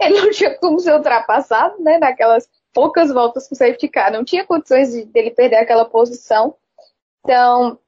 [0.00, 1.98] ele não tinha como ser ultrapassado, né?
[1.98, 6.54] Naquelas poucas voltas com o safety car, não tinha condições de, dele perder aquela posição.
[7.24, 7.78] Então,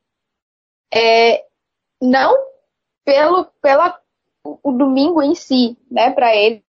[0.93, 1.45] é,
[2.01, 2.35] não
[3.05, 4.01] pelo pela
[4.43, 6.65] o domingo em si, né, para ele,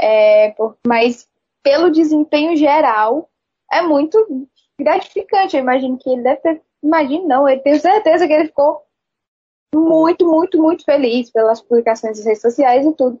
[0.00, 1.28] é, por, mas
[1.66, 3.28] pelo desempenho geral
[3.72, 4.46] é muito
[4.78, 5.56] gratificante.
[5.56, 8.82] Eu imagino que ele deve ter, imagino não, eu tenho certeza que ele ficou
[9.74, 13.20] muito, muito, muito feliz pelas publicações das redes sociais e tudo.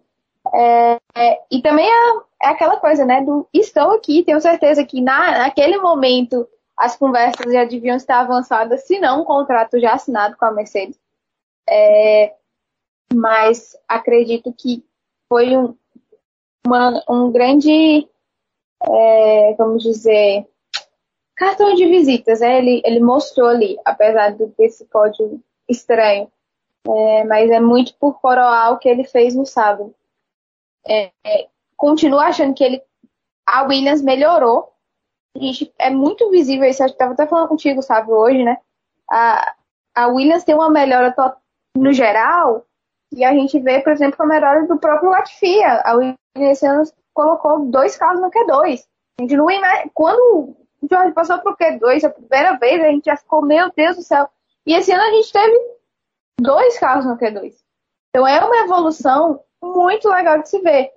[0.54, 5.00] É, é, e também é, é, aquela coisa, né, do estou aqui, tenho certeza que
[5.00, 10.36] na, naquele momento as conversas já deviam estar avançadas, se não um contrato já assinado
[10.36, 10.96] com a Mercedes.
[11.68, 12.32] É,
[13.12, 14.84] mas acredito que
[15.28, 15.76] foi um,
[16.64, 18.08] uma, um grande,
[18.88, 20.46] é, vamos dizer,
[21.36, 22.40] cartão de visitas.
[22.40, 22.58] Né?
[22.58, 26.30] Ele, ele mostrou ali, apesar desse pódio estranho,
[26.86, 29.94] é, mas é muito por coroar o que ele fez no sábado.
[30.86, 32.82] É, é, continuo achando que ele,
[33.46, 34.72] a Williams melhorou.
[35.36, 36.84] A gente, é muito visível isso.
[36.84, 38.58] Estava até falando contigo, sabe, hoje, né?
[39.10, 39.54] A,
[39.94, 41.14] a Williams tem uma melhora
[41.76, 42.64] no geral,
[43.12, 45.62] e a gente vê, por exemplo, a melhora do próprio Latifi.
[45.62, 46.84] A Williams ano
[47.16, 48.84] colocou dois carros no Q2.
[49.18, 49.46] A gente não
[49.94, 50.56] Quando o
[50.88, 54.28] Jorge passou pro Q2 a primeira vez, a gente já ficou, meu Deus do céu.
[54.66, 55.58] E esse ano a gente teve
[56.38, 57.54] dois carros no Q2.
[58.10, 60.90] Então é uma evolução muito legal de se ver.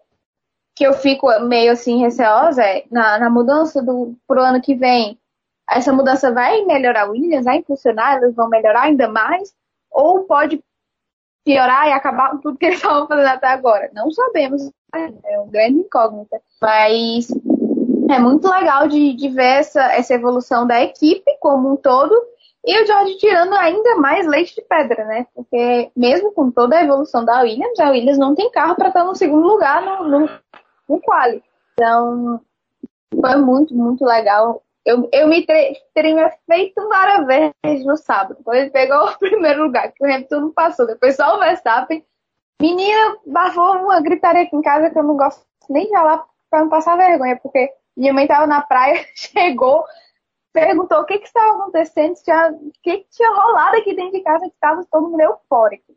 [0.75, 5.17] Que eu fico meio assim receosa é na, na mudança do pro ano que vem.
[5.69, 9.53] Essa mudança vai melhorar a Williams, vai impulsionar, elas vão melhorar ainda mais,
[9.89, 10.61] ou pode
[11.45, 13.89] piorar e acabar tudo que eles estavam fazendo até agora.
[13.93, 16.41] Não sabemos, é um grande incógnita.
[16.61, 17.27] Mas
[18.09, 22.13] é muito legal de, de ver essa, essa evolução da equipe como um todo
[22.65, 25.25] e o George tirando ainda mais leite de pedra, né?
[25.33, 29.03] Porque mesmo com toda a evolução da Williams, a Williams não tem carro para estar
[29.03, 30.29] no segundo lugar no, no,
[30.89, 31.41] no quali.
[31.73, 32.41] Então,
[33.21, 35.45] foi muito, muito legal eu, eu me
[35.93, 36.81] teria feito
[37.27, 38.39] vezes no sábado.
[38.43, 40.87] Quando ele pegou o primeiro lugar, que o Hamilton não passou.
[40.87, 42.03] Depois só o Verstappen.
[42.61, 46.61] Menina, bafou uma gritaria aqui em casa que eu não gosto nem de falar pra
[46.61, 49.85] não passar vergonha, porque minha mãe tava na praia, chegou,
[50.51, 54.45] perguntou o que que estava acontecendo, o que que tinha rolado aqui dentro de casa,
[54.45, 55.93] que estava todo mundo eufórico.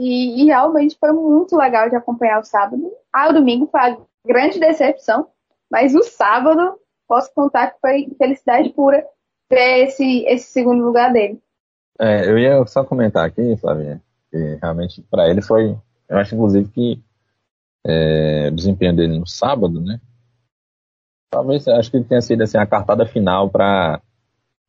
[0.00, 2.92] E, e, realmente foi muito legal de acompanhar o sábado.
[3.12, 5.26] Ah, o domingo foi a grande decepção,
[5.70, 9.06] mas o sábado posso contar que foi felicidade pura
[9.48, 11.40] ter esse, esse segundo lugar dele.
[11.98, 15.74] É, eu ia só comentar aqui, Flavinha, que realmente para ele foi,
[16.08, 17.02] eu acho inclusive que
[17.86, 20.00] é, o desempenho dele no sábado, né?
[21.30, 24.00] Talvez, acho que ele tenha sido assim, a cartada final para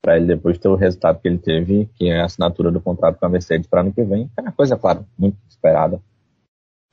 [0.01, 3.19] para ele depois ter o resultado que ele teve, que é a assinatura do contrato
[3.19, 4.31] com a Mercedes para ano que vem.
[4.37, 5.99] É uma coisa, claro, muito esperada.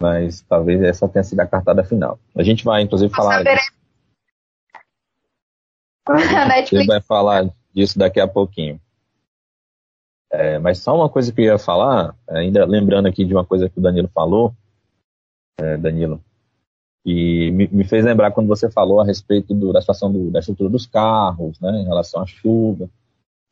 [0.03, 2.19] Mas talvez essa tenha sido a cartada final.
[2.35, 3.41] A gente vai, inclusive, falar.
[3.41, 3.45] A
[6.49, 6.87] Netflix.
[6.87, 8.81] vai falar disso daqui a pouquinho.
[10.37, 13.69] É, mas só uma coisa que eu ia falar, ainda lembrando aqui de uma coisa
[13.69, 14.53] que o Danilo falou,
[15.61, 16.21] é, Danilo,
[17.07, 20.41] e me, me, fez lembrar quando você falou a respeito do, da situação do, da
[20.41, 22.91] estrutura dos carros, né, em relação à chuva.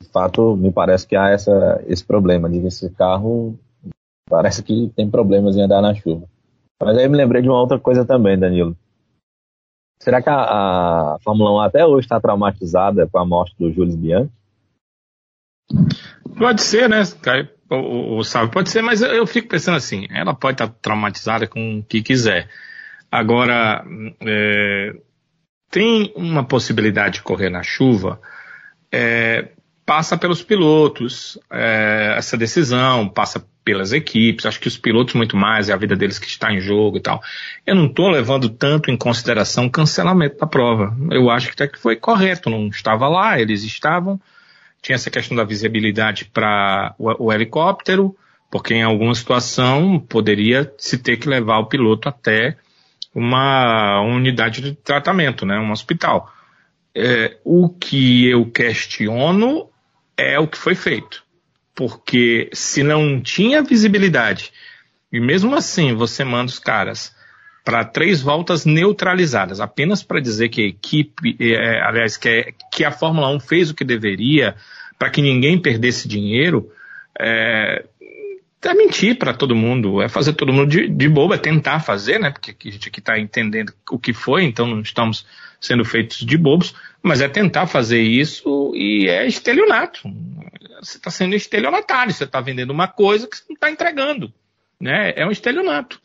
[0.02, 3.56] De fato, me parece que há essa, esse problema de esse carro
[4.28, 6.26] parece que tem problemas em andar na chuva.
[6.82, 8.76] Mas aí me lembrei de uma outra coisa também, Danilo.
[10.00, 13.96] Será que a, a Fórmula 1 até hoje está traumatizada com a morte do Júlio
[13.96, 14.32] Bianchi?
[16.36, 17.02] Pode ser, né?
[17.70, 21.46] O, o, Sábio pode ser, mas eu, eu fico pensando assim, ela pode estar traumatizada
[21.46, 22.48] com o que quiser.
[23.10, 23.84] Agora,
[24.20, 24.94] é,
[25.70, 28.20] tem uma possibilidade de correr na chuva,
[28.90, 29.48] é,
[29.86, 35.68] passa pelos pilotos é, essa decisão, passa pelas equipes, acho que os pilotos muito mais,
[35.68, 37.22] é a vida deles que está em jogo e tal.
[37.66, 40.96] Eu não estou levando tanto em consideração o cancelamento da prova.
[41.10, 44.20] Eu acho que até que foi correto, não estava lá, eles estavam.
[44.82, 48.14] Tinha essa questão da visibilidade para o, o, helicóptero,
[48.50, 52.58] porque em alguma situação poderia se ter que levar o piloto até
[53.14, 56.30] uma unidade de tratamento, né, um hospital.
[56.94, 59.68] É, o que eu questiono
[60.16, 61.22] é o que foi feito
[61.74, 64.52] porque se não tinha visibilidade,
[65.12, 67.14] e mesmo assim você manda os caras
[67.64, 72.84] para três voltas neutralizadas, apenas para dizer que a equipe, é, aliás, que, é, que,
[72.84, 74.56] a Fórmula 1 fez o que deveria
[74.98, 76.70] para que ninguém perdesse dinheiro,
[77.18, 77.84] é,
[78.62, 82.18] é mentir para todo mundo, é fazer todo mundo de, de bobo, é tentar fazer,
[82.18, 82.30] né?
[82.30, 85.26] Porque a gente aqui está entendendo o que foi, então não estamos
[85.60, 90.00] sendo feitos de bobos, mas é tentar fazer isso e é estelionato.
[90.80, 94.32] Você está sendo estelionatário, você está vendendo uma coisa que você não está entregando.
[94.80, 95.12] Né?
[95.14, 96.01] É um estelionato.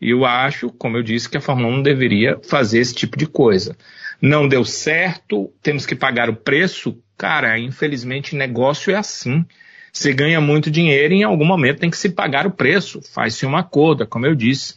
[0.00, 3.26] E eu acho, como eu disse, que a Fórmula 1 deveria fazer esse tipo de
[3.26, 3.76] coisa.
[4.20, 6.98] Não deu certo, temos que pagar o preço.
[7.16, 9.44] Cara, infelizmente, negócio é assim.
[9.92, 13.00] Você ganha muito dinheiro e em algum momento tem que se pagar o preço.
[13.14, 14.74] Faz-se uma coda, como eu disse.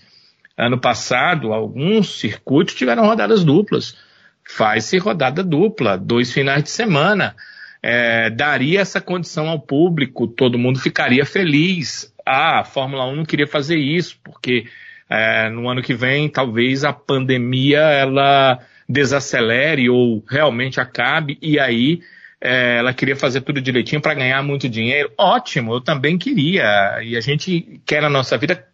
[0.58, 3.98] Ano passado, alguns circuitos tiveram rodadas duplas.
[4.46, 7.36] Faz-se rodada dupla, dois finais de semana.
[7.82, 12.14] É, daria essa condição ao público, todo mundo ficaria feliz.
[12.26, 14.66] Ah, a Fórmula 1 não queria fazer isso, porque
[15.10, 22.02] é, no ano que vem talvez a pandemia ela desacelere ou realmente acabe e aí
[22.42, 25.12] é, ela queria fazer tudo direitinho para ganhar muito dinheiro.
[25.18, 27.00] Ótimo, eu também queria.
[27.04, 28.66] E a gente quer na nossa vida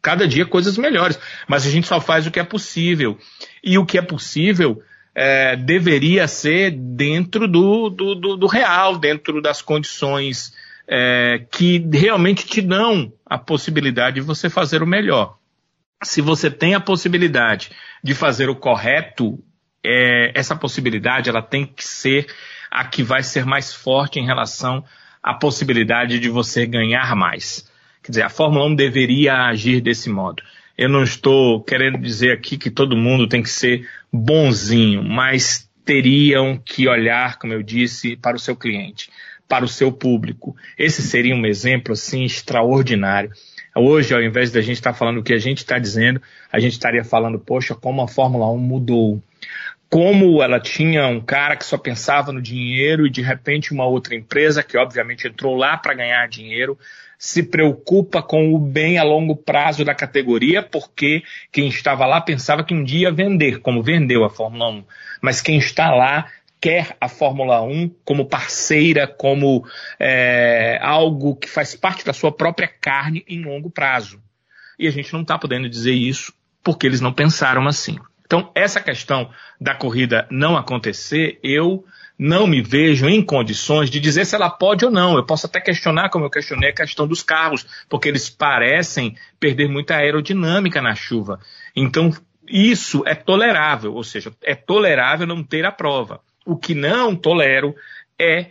[0.00, 3.18] cada dia coisas melhores, mas a gente só faz o que é possível.
[3.62, 4.82] E o que é possível
[5.14, 10.54] é, deveria ser dentro do, do, do, do, real, dentro das condições
[10.88, 15.36] é, que realmente te dão a possibilidade de você fazer o melhor
[16.02, 17.70] se você tem a possibilidade
[18.02, 19.42] de fazer o correto,
[19.84, 22.26] é, essa possibilidade ela tem que ser
[22.70, 24.84] a que vai ser mais forte em relação
[25.22, 27.70] à possibilidade de você ganhar mais.
[28.02, 30.42] Quer dizer, a Fórmula 1 deveria agir desse modo.
[30.76, 36.56] Eu não estou querendo dizer aqui que todo mundo tem que ser bonzinho, mas teriam
[36.56, 39.10] que olhar, como eu disse, para o seu cliente,
[39.48, 40.56] para o seu público.
[40.78, 43.30] Esse seria um exemplo assim extraordinário
[43.74, 46.58] Hoje, ao invés da gente estar tá falando o que a gente está dizendo, a
[46.60, 49.22] gente estaria falando, poxa, como a Fórmula 1 mudou.
[49.88, 54.14] Como ela tinha um cara que só pensava no dinheiro e de repente uma outra
[54.14, 56.78] empresa, que obviamente entrou lá para ganhar dinheiro,
[57.18, 62.64] se preocupa com o bem a longo prazo da categoria, porque quem estava lá pensava
[62.64, 64.84] que um dia ia vender, como vendeu a Fórmula 1.
[65.20, 66.26] Mas quem está lá
[66.62, 69.66] quer a Fórmula 1 como parceira, como
[69.98, 74.22] é, algo que faz parte da sua própria carne em longo prazo.
[74.78, 77.98] E a gente não está podendo dizer isso porque eles não pensaram assim.
[78.24, 79.28] Então, essa questão
[79.60, 81.84] da corrida não acontecer, eu
[82.16, 85.16] não me vejo em condições de dizer se ela pode ou não.
[85.16, 89.68] Eu posso até questionar, como eu questionei a questão dos carros, porque eles parecem perder
[89.68, 91.40] muita aerodinâmica na chuva.
[91.74, 92.12] Então,
[92.48, 96.20] isso é tolerável, ou seja, é tolerável não ter a prova.
[96.44, 97.74] O que não tolero
[98.18, 98.46] é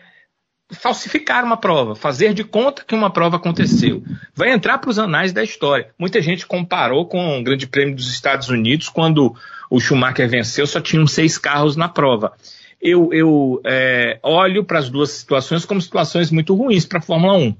[0.71, 4.03] falsificar uma prova, fazer de conta que uma prova aconteceu.
[4.33, 5.89] Vai entrar para os anais da história.
[5.99, 9.35] Muita gente comparou com o Grande Prêmio dos Estados Unidos, quando
[9.69, 12.33] o Schumacher venceu, só tinham seis carros na prova.
[12.81, 17.37] Eu, eu é, olho para as duas situações como situações muito ruins para a Fórmula
[17.37, 17.55] 1.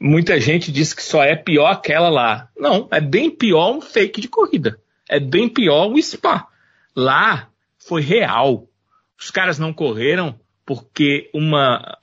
[0.00, 2.48] Muita gente diz que só é pior aquela lá.
[2.58, 4.78] Não, é bem pior um fake de corrida.
[5.08, 6.46] É bem pior o Spa.
[6.94, 8.67] Lá foi real.
[9.18, 11.98] Os caras não correram porque uma,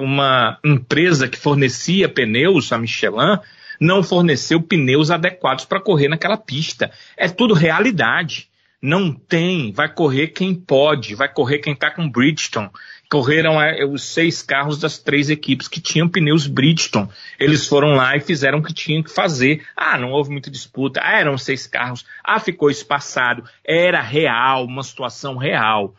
[0.00, 3.38] uma empresa que fornecia pneus, a Michelin,
[3.80, 6.90] não forneceu pneus adequados para correr naquela pista.
[7.16, 8.48] É tudo realidade.
[8.82, 12.70] Não tem, vai correr quem pode, vai correr quem está com Bridgestone.
[13.10, 17.08] Correram é, os seis carros das três equipes que tinham pneus Bridgestone.
[17.38, 19.64] Eles foram lá e fizeram o que tinham que fazer.
[19.76, 21.00] Ah, não houve muita disputa.
[21.02, 22.04] Ah, eram seis carros.
[22.24, 23.44] Ah, ficou espaçado.
[23.64, 25.94] Era real, uma situação real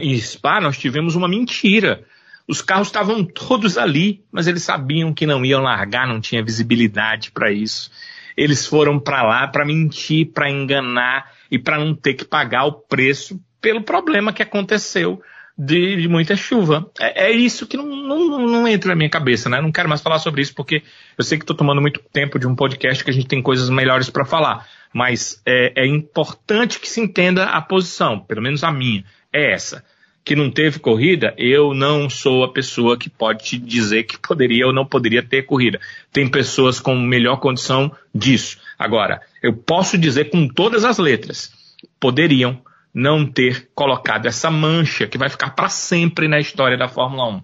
[0.00, 2.04] em Spa nós tivemos uma mentira.
[2.48, 7.30] Os carros estavam todos ali, mas eles sabiam que não iam largar, não tinha visibilidade
[7.30, 7.90] para isso.
[8.36, 12.72] Eles foram para lá para mentir, para enganar e para não ter que pagar o
[12.72, 15.20] preço pelo problema que aconteceu
[15.58, 16.90] de, de muita chuva.
[17.00, 19.60] É, é, isso que não, não, não, entra na minha cabeça, né?
[19.60, 20.82] Não quero mais falar sobre isso porque
[21.18, 23.70] eu sei que estou tomando muito tempo de um podcast que a gente tem coisas
[23.70, 24.66] melhores para falar.
[24.92, 29.04] Mas é, é importante que se entenda a posição, pelo menos a minha
[29.36, 29.84] é essa.
[30.24, 34.66] Que não teve corrida, eu não sou a pessoa que pode te dizer que poderia
[34.66, 35.78] ou não poderia ter corrida.
[36.12, 38.58] Tem pessoas com melhor condição disso.
[38.76, 41.52] Agora, eu posso dizer com todas as letras,
[42.00, 42.60] poderiam
[42.92, 47.42] não ter colocado essa mancha que vai ficar para sempre na história da Fórmula 1.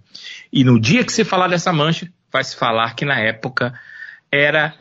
[0.53, 3.79] E no dia que se falar dessa mancha, vai se falar que na época
[4.31, 4.75] era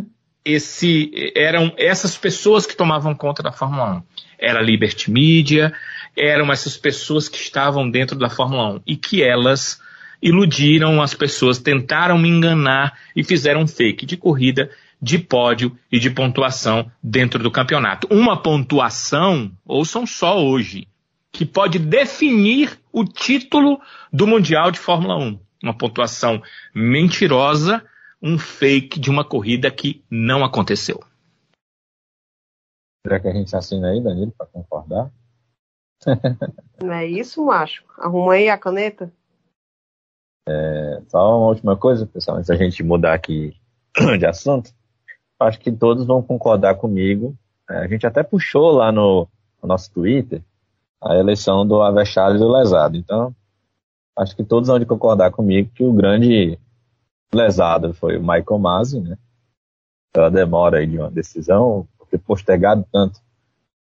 [0.46, 4.04] esse eram essas pessoas que tomavam conta da Fórmula 1.
[4.40, 5.74] Era Liberty Media,
[6.16, 9.80] eram essas pessoas que estavam dentro da Fórmula 1 e que elas
[10.22, 14.70] iludiram as pessoas, tentaram me enganar e fizeram um fake de corrida,
[15.02, 18.08] de pódio e de pontuação dentro do campeonato.
[18.12, 20.88] Uma pontuação, ouçam só hoje,
[21.32, 23.82] que pode definir o título
[24.14, 25.40] do Mundial de Fórmula 1.
[25.64, 26.42] Uma pontuação
[26.74, 27.84] mentirosa,
[28.22, 31.04] um fake de uma corrida que não aconteceu.
[33.04, 35.12] Será que a gente assina aí, Danilo, para concordar?
[36.82, 37.84] Não é isso, macho?
[37.98, 39.12] Arruma aí a caneta.
[40.48, 43.56] É, só uma última coisa, pessoal, antes da gente mudar aqui
[44.20, 44.72] de assunto.
[45.40, 47.36] Acho que todos vão concordar comigo.
[47.70, 49.28] É, a gente até puxou lá no,
[49.62, 50.44] no nosso Twitter
[51.02, 52.96] a eleição do Avechado e do Lesado.
[52.96, 53.36] Então,
[54.18, 56.60] acho que todos vão de concordar comigo que o grande
[57.34, 59.18] lesado foi o Michael Masi, né?
[60.14, 63.20] Pela demora aí de uma decisão, por ter postergado tanto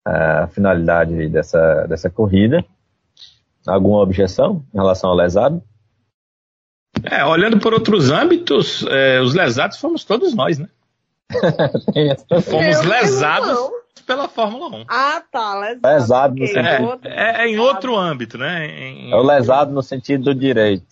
[0.07, 2.65] a finalidade dessa, dessa corrida.
[3.67, 5.61] Alguma objeção em relação ao lesado?
[7.05, 10.69] É, olhando por outros âmbitos, é, os lesados fomos todos nós, né?
[12.43, 13.59] fomos lesados
[14.07, 14.85] pela Fórmula 1.
[14.89, 15.89] Ah, tá, lesado.
[15.89, 17.01] Lesado no sentido...
[17.03, 18.67] é, é, em outro âmbito, né?
[18.67, 19.11] Em...
[19.11, 20.87] É o lesado no sentido do direito.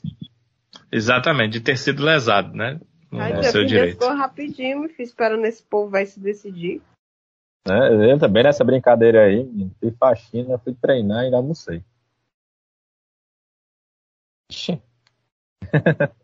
[0.90, 2.80] Exatamente, de ter sido lesado, né?
[3.10, 3.92] No, Ai, no seu direito.
[3.92, 6.82] Ficou rapidinho, me fiz esperando esse povo vai se decidir.
[7.66, 9.48] É, eu também nessa brincadeira aí,
[9.80, 11.82] fui faxina, fui treinar e ainda almocei.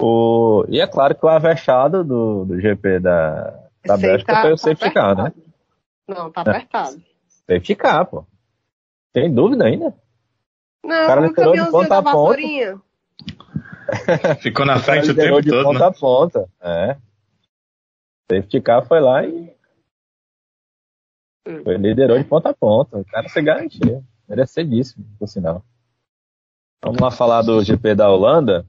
[0.00, 4.52] o, e é claro que o avexado do, do GP da, da Bélgica tá, foi
[4.52, 5.32] o tá safety car, né?
[6.08, 7.02] Não, tá apertado.
[7.28, 8.26] Safety car, pô.
[9.12, 9.94] Tem dúvida ainda?
[10.84, 12.38] Não, o cara liderou de ponta a ponta.
[14.40, 15.86] Ficou na frente o, o tempo de todo, ponta né?
[15.86, 16.96] a ponta, é.
[18.30, 19.55] Safety car foi lá e.
[21.62, 22.98] Foi liderou de ponta a ponta.
[22.98, 24.04] O cara se garantiu.
[24.28, 25.62] Merecidíssimo, por sinal.
[26.84, 28.66] Vamos lá falar do GP da Holanda,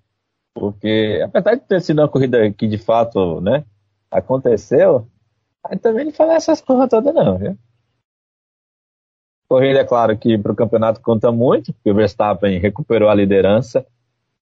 [0.53, 3.65] porque apesar de ter sido uma corrida que de fato né,
[4.09, 5.07] aconteceu,
[5.63, 7.57] aí também não fala essas coisas todas não, viu?
[9.49, 13.85] Corrida, é claro que para o campeonato conta muito, porque o Verstappen recuperou a liderança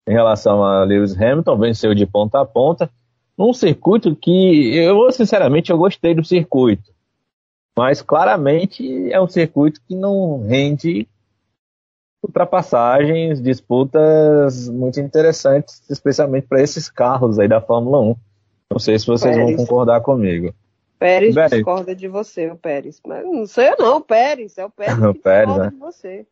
[0.09, 2.91] em relação a Lewis Hamilton, venceu de ponta a ponta,
[3.37, 6.94] num circuito que eu, sinceramente, eu gostei do circuito.
[7.77, 11.09] Mas claramente é um circuito que não rende
[12.23, 18.17] ultrapassagens, disputas muito interessantes, especialmente para esses carros aí da Fórmula 1.
[18.71, 19.57] Não sei se vocês Pérez.
[19.57, 20.55] vão concordar comigo.
[20.99, 23.01] Pérez, Pérez discorda de você, o Pérez.
[23.07, 24.57] Mas não sou eu não, o Pérez.
[24.57, 25.71] É o Pérez que Pérez, discorda né?
[25.71, 26.27] de você.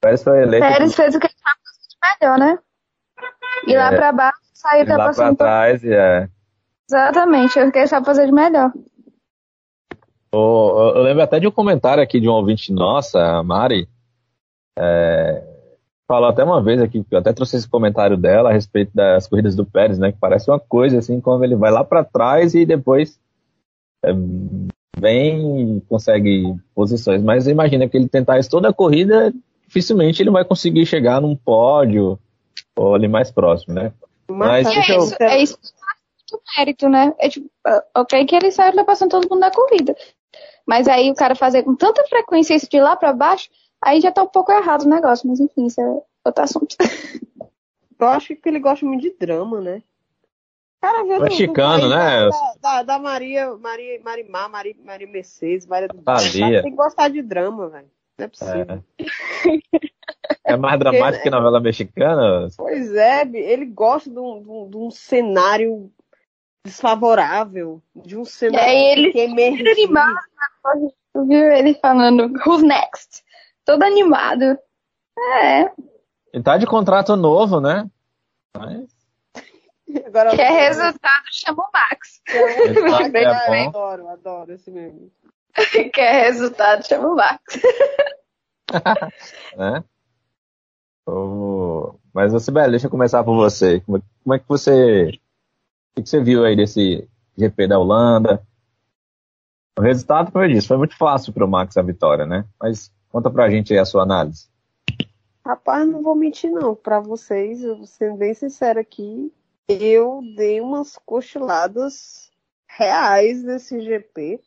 [0.00, 0.66] Pérez foi eleito.
[0.66, 1.56] Pérez fez o que ele estava
[2.20, 2.58] melhor, né?
[3.66, 3.78] E é.
[3.78, 6.28] lá para baixo, saiu da Lá para trás, é.
[6.90, 8.72] Exatamente, o que ele estava fazendo de melhor.
[10.32, 13.88] Oh, eu lembro até de um comentário aqui de um ouvinte nossa, a Mari,
[14.78, 15.42] é,
[16.06, 19.56] falou até uma vez aqui, eu até trouxe esse comentário dela a respeito das corridas
[19.56, 20.12] do Pérez, né?
[20.12, 23.18] Que parece uma coisa assim, quando ele vai lá para trás e depois
[24.04, 24.10] é,
[24.98, 27.22] vem e consegue posições.
[27.22, 29.32] Mas imagina que ele tentar isso toda a corrida,
[29.66, 32.18] dificilmente ele vai conseguir chegar num pódio
[32.76, 33.92] ou ali mais próximo, né?
[34.30, 35.58] Mas, Mas é, isso, é isso
[36.56, 37.14] mérito, né?
[37.18, 37.48] É tipo,
[37.94, 39.96] ok que ele saiu passando todo mundo da corrida.
[40.68, 43.48] Mas aí o cara fazer com tanta frequência isso de lá para baixo,
[43.82, 45.26] aí já tá um pouco errado o negócio.
[45.26, 46.76] Mas enfim, isso é outro assunto.
[47.98, 49.82] Eu acho que ele gosta muito de drama, né?
[50.80, 52.28] Cara, vendo Mexicano, né?
[52.28, 56.62] Da, da, da, Maria, Maria, Marimar, Maria, Maria Mercedes, Maria do Maria.
[56.62, 57.90] Tem que gostar de drama, velho.
[58.18, 58.84] Não é possível.
[60.44, 62.46] É, é mais dramático Porque, que novela mexicana?
[62.56, 65.90] Pois é, ele gosta de um, de um, de um cenário
[66.68, 69.70] desfavorável, de um cenário é, ele que emergiu.
[69.70, 70.18] animado,
[71.26, 73.24] viu ele falando who's next?
[73.64, 74.58] Todo animado.
[75.18, 75.70] É.
[76.32, 77.88] Ele tá de contrato novo, né?
[78.56, 78.86] Mas...
[80.06, 82.20] Agora, Quer resultado, chama o Max.
[82.26, 82.34] Tá,
[83.54, 85.10] é adoro, adoro esse meme.
[85.92, 87.42] Quer resultado, chama o Max.
[89.56, 89.82] né?
[91.06, 93.80] Oh, mas, Sibeli, deixa eu começar por você.
[93.80, 95.18] Como, como é que você
[95.96, 98.46] o que você viu aí desse GP da Holanda?
[99.78, 102.44] O resultado, eu disse, foi muito fácil para o Max a vitória, né?
[102.60, 104.48] Mas conta pra gente aí a sua análise.
[105.46, 109.32] Rapaz, não vou mentir não, para vocês, eu vou ser bem sincero aqui,
[109.68, 112.30] eu dei umas cochiladas
[112.68, 114.40] reais nesse GP.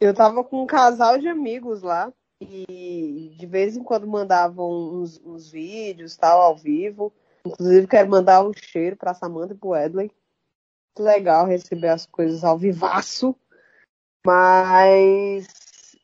[0.00, 5.20] Eu tava com um casal de amigos lá e de vez em quando mandavam uns,
[5.24, 7.12] uns vídeos tal ao vivo.
[7.44, 10.10] Inclusive quero mandar um cheiro para Samantha e pro Edley
[10.98, 13.34] legal receber as coisas ao vivaço,
[14.24, 15.46] mas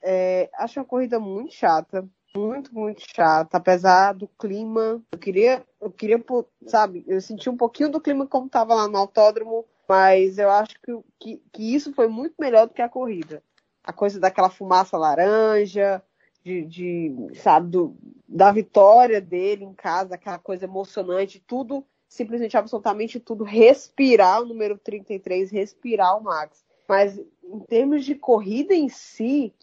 [0.03, 2.09] é, acho uma corrida muito chata.
[2.37, 5.03] muito, muito chata, apesar do clima.
[5.13, 6.23] Eu queria, eu queria,
[6.67, 10.75] sabe, eu senti um pouquinho do clima como estava lá no autódromo, mas eu acho
[10.81, 13.43] que, que, que, isso foi muito melhor do que a corrida.
[13.83, 16.03] A coisa daquela fumaça laranja,
[16.45, 17.97] de, de sabe, do,
[18.29, 24.79] da vitória dele em casa, aquela coisa emocionante, tudo, simplesmente, absolutamente tudo, respirar o número
[24.79, 26.65] 33, respirar o Max.
[26.89, 29.55] Mas em termos de corrida em si,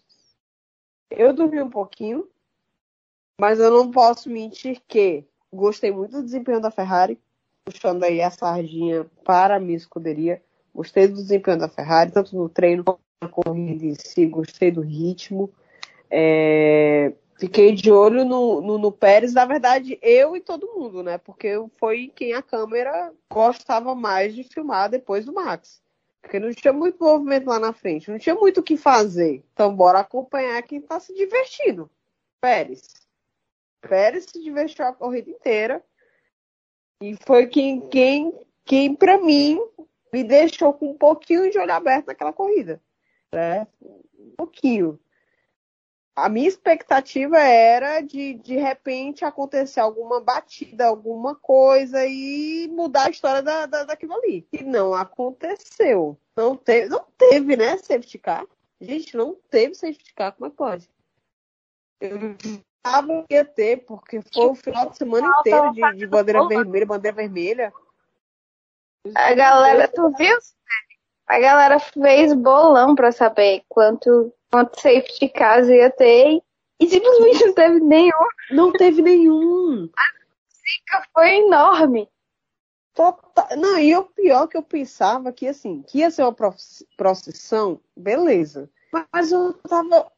[1.10, 2.28] eu dormi um pouquinho,
[3.40, 7.18] mas eu não posso mentir que gostei muito do desempenho da Ferrari,
[7.64, 10.42] puxando aí a sardinha para a minha escuderia.
[10.74, 14.82] Gostei do desempenho da Ferrari, tanto no treino quanto na corrida em si, gostei do
[14.82, 15.50] ritmo.
[16.10, 17.12] É...
[17.38, 21.18] Fiquei de olho no, no, no, Pérez, na verdade, eu e todo mundo, né?
[21.18, 25.82] Porque foi quem a câmera gostava mais de filmar depois do Max.
[26.22, 29.44] Porque não tinha muito movimento lá na frente, não tinha muito o que fazer.
[29.52, 31.90] Então, bora acompanhar quem está se divertindo.
[32.40, 32.88] Pérez.
[33.82, 35.84] Pérez se divertiu a corrida inteira.
[37.02, 38.32] E foi quem, quem,
[38.64, 39.60] quem para mim,
[40.10, 42.80] me deixou com um pouquinho de olho aberto naquela corrida.
[43.32, 43.66] Né?
[43.82, 44.98] Um pouquinho.
[46.16, 53.10] A minha expectativa era de, de repente, acontecer alguma batida, alguma coisa e mudar a
[53.10, 54.48] história da, da, daquilo ali.
[54.50, 56.18] E não aconteceu.
[56.34, 58.46] Não teve, não teve, né, safety car.
[58.80, 60.90] Gente, não teve safety car, como é que pode?
[62.00, 62.36] Eu
[62.84, 66.86] achava que ia ter, porque foi o final de semana inteiro de, de bandeira vermelha,
[66.86, 67.72] bandeira vermelha.
[69.14, 70.36] A galera, tu viu?
[71.26, 76.40] A galera fez bolão pra saber quanto, quanto safety cars ia ter
[76.80, 78.28] e simplesmente não teve nenhum.
[78.50, 79.88] Não teve nenhum.
[79.96, 80.02] A
[80.54, 82.08] zica foi enorme.
[82.94, 83.48] Total...
[83.56, 86.34] Não, e o pior que eu pensava que assim, que ia ser uma
[86.96, 88.70] procissão, beleza.
[89.12, 90.10] Mas eu tava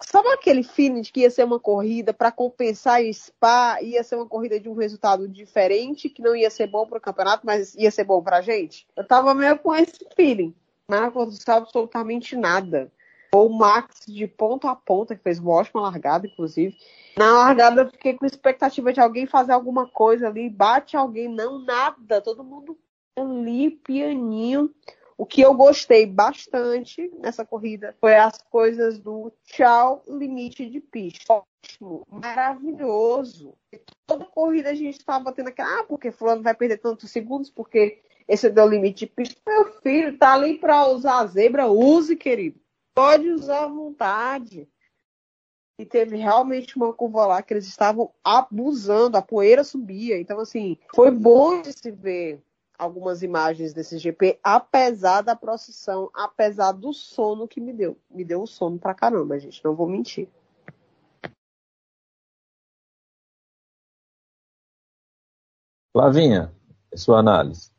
[0.00, 4.16] Sabe aquele feeling de que ia ser uma corrida para compensar em Spa, ia ser
[4.16, 7.74] uma corrida de um resultado diferente, que não ia ser bom para o campeonato, mas
[7.74, 8.86] ia ser bom para a gente?
[8.96, 10.54] Eu tava meio com esse feeling.
[10.88, 12.92] Não aconteceu absolutamente nada.
[13.34, 16.76] O Max de ponta a ponta, que fez uma ótima largada, inclusive.
[17.16, 21.58] Na largada eu fiquei com expectativa de alguém fazer alguma coisa ali, bate alguém, não,
[21.58, 22.20] nada.
[22.20, 22.78] Todo mundo
[23.16, 24.72] ali, pianinho.
[25.18, 31.34] O que eu gostei bastante nessa corrida foi as coisas do tchau limite de pista.
[31.34, 33.54] Ótimo, maravilhoso.
[34.06, 38.00] Toda corrida a gente estava tendo aquela, ah, porque fulano vai perder tantos segundos, porque
[38.28, 39.40] esse deu limite de pista.
[39.46, 42.63] Meu filho, tá ali para usar a zebra, use, querido.
[42.94, 44.68] Pode usar à vontade.
[45.76, 50.20] E teve realmente uma curva lá que eles estavam abusando, a poeira subia.
[50.20, 52.40] Então, assim, foi bom de se ver
[52.78, 57.98] algumas imagens desse GP, apesar da procissão, apesar do sono que me deu.
[58.08, 60.28] Me deu um sono pra caramba, gente, não vou mentir.
[65.92, 66.54] Flavinha,
[66.94, 67.73] sua análise.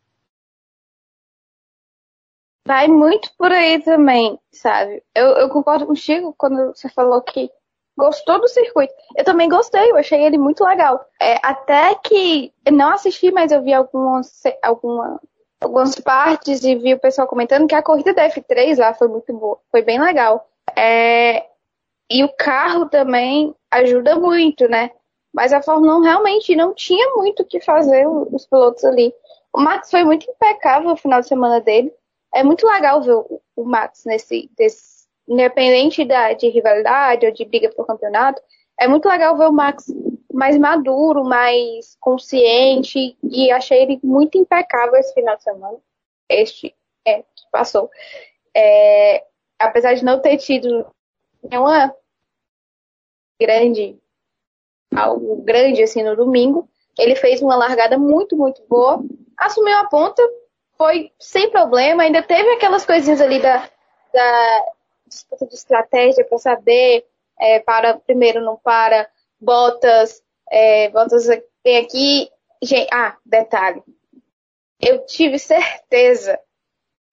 [2.67, 5.03] Vai muito por aí também, sabe?
[5.13, 7.49] Eu, eu concordo contigo quando você falou que
[7.95, 8.93] gostou do circuito.
[9.15, 11.05] Eu também gostei, eu achei ele muito legal.
[11.21, 15.21] É, até que não assisti, mas eu vi algumas, alguma,
[15.61, 19.31] algumas partes e vi o pessoal comentando que a corrida da F3 lá foi muito
[19.31, 20.49] boa, foi bem legal.
[20.75, 21.45] É,
[22.09, 24.91] e o carro também ajuda muito, né?
[25.33, 29.13] Mas a Fórmula 1 realmente não tinha muito o que fazer os pilotos ali.
[29.53, 31.93] O Max foi muito impecável no final de semana dele.
[32.35, 33.15] É muito legal ver
[33.55, 34.51] o, Max nesse,
[35.25, 38.41] independente da, de rivalidade ou de briga por campeonato,
[38.77, 39.85] é muito legal ver o Max
[40.33, 45.77] mais maduro, mais consciente, e achei ele muito impecável esse final de semana.
[46.27, 46.75] Este
[47.07, 47.89] é, que passou.
[48.53, 49.25] É,
[49.57, 50.85] apesar de não ter tido
[51.41, 51.95] nenhuma
[53.39, 53.97] grande,
[54.93, 56.69] algo grande assim no domingo,
[56.99, 59.01] ele fez uma largada muito, muito boa,
[59.37, 60.21] assumiu a ponta,
[60.77, 63.69] foi sem problema, ainda teve aquelas coisinhas ali da,
[64.13, 64.65] da
[65.07, 67.05] disputa de estratégia para saber
[67.39, 69.09] é, para primeiro não para
[69.39, 71.25] botas é, botas
[71.63, 72.29] tem aqui
[72.61, 73.83] gente, ah detalhe
[74.79, 76.39] eu tive certeza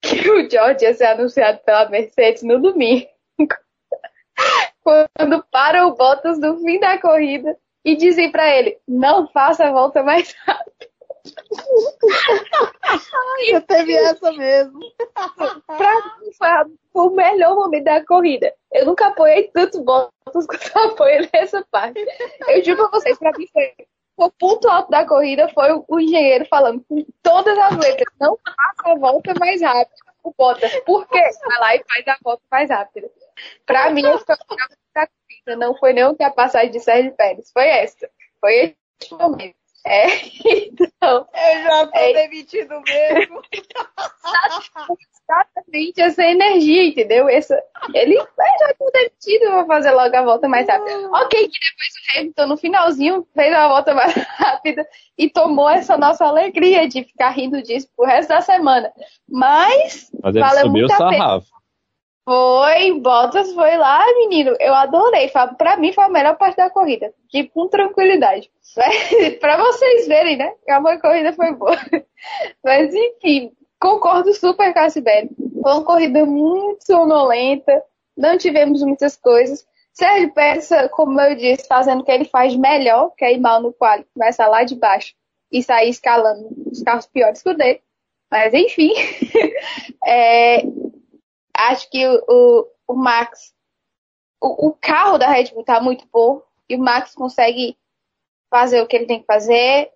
[0.01, 3.09] que o George ia ser anunciado pela Mercedes no domingo
[4.83, 9.73] quando para o Bottas no fim da corrida e dizem para ele não faça a
[9.73, 10.92] volta mais rápido
[13.51, 14.81] Já teve essa mesmo.
[15.67, 16.49] pra mim foi,
[16.95, 18.53] o melhor momento da corrida.
[18.73, 22.05] Eu nunca apoiei tanto Bottas quanto eu apoio nessa parte.
[22.49, 23.73] Eu juro pra vocês, pra mim foi
[24.17, 28.39] o ponto alto da corrida foi o, o engenheiro falando com todas as letras, não
[28.45, 29.97] faça a volta mais rápido.
[30.23, 31.21] O Bottas, por quê?
[31.45, 33.11] Vai lá e faz a volta mais rápida.
[33.67, 34.57] Pra mim, esse foi o
[34.95, 38.09] da corrida não foi nem o que a passagem de Sérgio Pérez, foi essa.
[38.41, 39.62] Foi este momento.
[39.85, 40.07] É,
[40.47, 41.27] então.
[41.35, 43.43] Eu já tô é, demitido mesmo.
[45.23, 47.29] Exatamente essa energia, entendeu?
[47.29, 47.61] Essa,
[47.95, 51.09] ele já foi demitido, vou fazer logo a volta mais rápida.
[51.11, 55.97] Ok, que depois o Hamilton no finalzinho fez a volta mais rápida e tomou essa
[55.97, 58.93] nossa alegria de ficar rindo disso pro resto da semana.
[59.29, 61.43] Mas, Mas ele valeu subiu muito a pena.
[62.25, 64.55] Foi, Bottas foi lá, menino.
[64.61, 65.31] Eu adorei.
[65.59, 67.13] Pra mim foi a melhor parte da corrida.
[67.29, 68.51] De com tranquilidade.
[69.41, 70.53] pra vocês verem, né?
[70.69, 71.77] A corrida foi boa.
[72.65, 75.31] Mas enfim, concordo super com a Sibeli.
[75.61, 77.83] Foi uma corrida muito sonolenta.
[78.17, 79.67] Não tivemos muitas coisas.
[79.93, 83.61] Sérgio Pérez, como eu disse, fazendo o que ele faz melhor, que é ir mal
[83.61, 85.15] no quali, começar lá de baixo
[85.51, 87.83] e sair escalando os carros piores que o dele.
[88.31, 88.91] Mas enfim,
[90.07, 90.63] é,
[91.57, 93.55] acho que o, o, Max,
[94.41, 97.77] o, o, carro da Red Bull tá muito bom e o Max consegue
[98.51, 99.91] fazer o que ele tem que fazer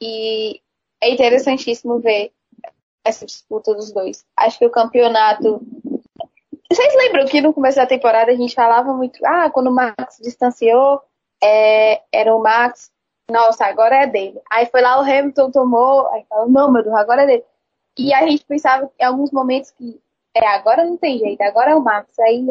[0.00, 0.60] e
[1.00, 2.32] é interessantíssimo ver
[3.04, 4.24] essa disputa dos dois.
[4.36, 5.60] Acho que o campeonato.
[6.70, 10.18] Vocês lembram que no começo da temporada a gente falava muito, ah, quando o Max
[10.22, 11.02] distanciou,
[11.42, 12.90] é, era o Max,
[13.30, 14.40] nossa, agora é dele.
[14.50, 17.44] Aí foi lá o Hamilton tomou, aí falou, não, meu Deus, agora é dele.
[17.98, 20.00] E a gente pensava em alguns momentos que
[20.34, 22.18] é, agora não tem jeito, agora é o Max.
[22.18, 22.42] Aí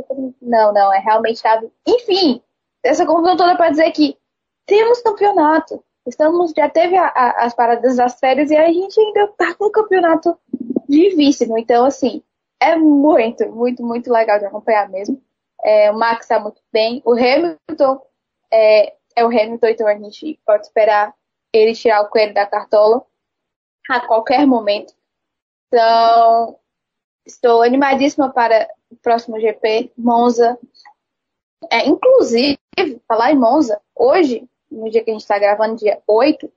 [0.41, 1.71] não, não, é realmente chave.
[1.87, 2.41] Enfim,
[2.83, 4.17] essa confusão toda para dizer que
[4.65, 5.83] temos campeonato.
[6.05, 9.65] Estamos, já teve a, a, as paradas das férias e a gente ainda tá com
[9.65, 10.37] o campeonato
[10.87, 11.57] vivíssimo.
[11.57, 12.23] Então, assim,
[12.59, 15.21] é muito, muito, muito legal de acompanhar mesmo.
[15.63, 17.01] É, o Max tá muito bem.
[17.05, 18.01] O Hamilton
[18.51, 21.13] é, é o Hamilton, então a gente pode esperar
[21.53, 23.03] ele tirar o coelho da cartola
[23.89, 24.93] a qualquer momento.
[25.67, 26.57] Então,
[27.25, 30.57] Estou animadíssima para o próximo GP, Monza.
[31.69, 32.57] É, inclusive,
[33.07, 36.51] falar em Monza, hoje, no dia que a gente está gravando, dia 8,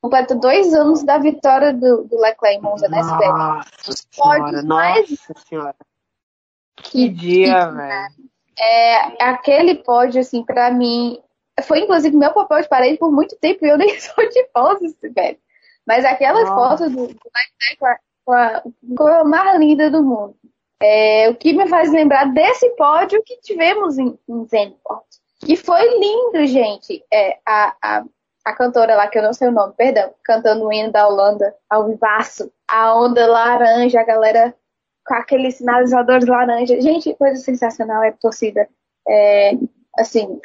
[0.00, 3.28] completa dois anos da vitória do, do Leclerc em Monza, né, Sibeli?
[3.28, 5.10] Nossa senhora, mais...
[5.10, 5.76] nossa senhora.
[6.76, 8.30] Que, dia, velho.
[8.58, 11.20] É, aquele pódio, assim, para mim,
[11.62, 14.94] foi inclusive meu papel de parede por muito tempo e eu nem sou de Monza,
[15.02, 15.38] velho.
[15.86, 17.20] Mas aquela foto do, do
[17.68, 18.62] Leclerc a
[18.96, 20.36] cor mais linda do mundo.
[20.82, 25.06] É, o que me faz lembrar desse pódio que tivemos em, em Zandvoort.
[25.40, 27.04] Que foi lindo, gente.
[27.12, 28.04] É, a, a,
[28.44, 31.54] a cantora lá, que eu não sei o nome, perdão, cantando o hino da Holanda,
[31.68, 32.50] ao vivaço.
[32.66, 34.54] A onda laranja, a galera
[35.06, 36.80] com aqueles sinalizadores laranja.
[36.80, 38.68] Gente, coisa sensacional, é torcida.
[39.06, 39.52] É,
[39.98, 40.40] assim,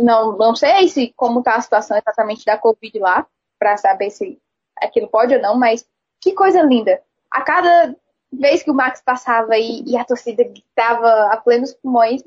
[0.00, 3.26] não, não sei se como tá a situação exatamente da Covid lá,
[3.58, 4.38] para saber se
[4.80, 5.86] aquilo pode ou não, mas
[6.20, 7.00] que coisa linda
[7.30, 7.94] a cada
[8.32, 12.22] vez que o Max passava e, e a torcida gritava a plenos pulmões,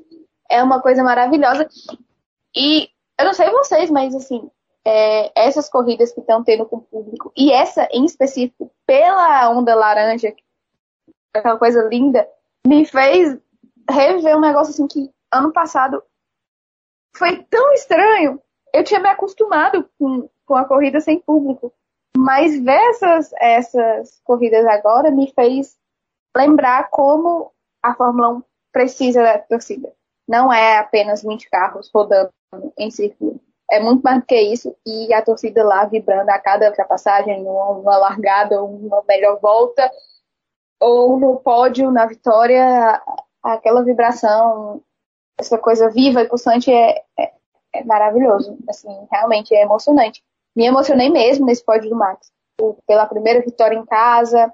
[0.48, 1.68] é uma coisa maravilhosa.
[2.54, 2.88] E
[3.18, 4.50] eu não sei vocês, mas assim,
[4.84, 9.74] é, essas corridas que estão tendo com o público, e essa em específico, pela onda
[9.74, 10.34] laranja,
[11.34, 12.28] aquela coisa linda,
[12.66, 13.38] me fez
[13.88, 16.02] rever um negócio assim que ano passado
[17.16, 18.40] foi tão estranho.
[18.72, 21.72] Eu tinha me acostumado com, com a corrida sem público.
[22.16, 25.76] Mas ver essas, essas corridas agora me fez
[26.36, 27.52] lembrar como
[27.82, 28.42] a Fórmula 1
[28.72, 29.92] precisa da torcida.
[30.28, 32.30] Não é apenas 20 carros rodando
[32.78, 33.40] em círculo.
[33.70, 34.76] É muito mais do que isso.
[34.86, 39.90] E a torcida lá vibrando a cada ultrapassagem, uma largada, uma melhor volta,
[40.80, 43.00] ou no pódio, na vitória,
[43.42, 44.82] aquela vibração,
[45.38, 47.32] essa coisa viva e pulsante é, é,
[47.74, 48.58] é maravilhoso.
[48.68, 50.22] Assim, realmente é emocionante
[50.56, 52.30] me emocionei mesmo nesse pódio do Max.
[52.86, 54.52] Pela primeira vitória em casa,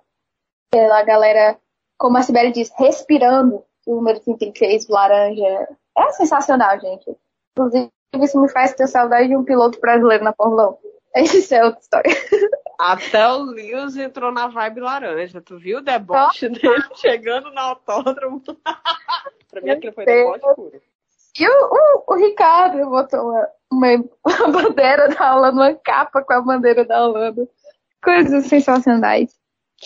[0.71, 1.59] pela galera,
[1.99, 5.69] como a Sibeli diz, respirando o número 36 laranja.
[5.97, 7.17] É sensacional, gente.
[7.53, 7.91] Inclusive,
[8.23, 10.79] isso me faz ter saudade de um piloto brasileiro na Fórmula 1.
[11.25, 12.13] Isso é outra história.
[12.79, 15.41] Até o Lewis entrou na vibe laranja.
[15.41, 18.43] Tu viu o deboche dele chegando no autódromo?
[19.51, 20.83] pra mim aquilo foi deboche puro.
[21.39, 23.33] E o, o, o Ricardo botou
[23.71, 27.47] uma, uma, bandeira da Holanda, uma capa com a bandeira da Holanda.
[28.03, 29.35] Coisas sensacionais.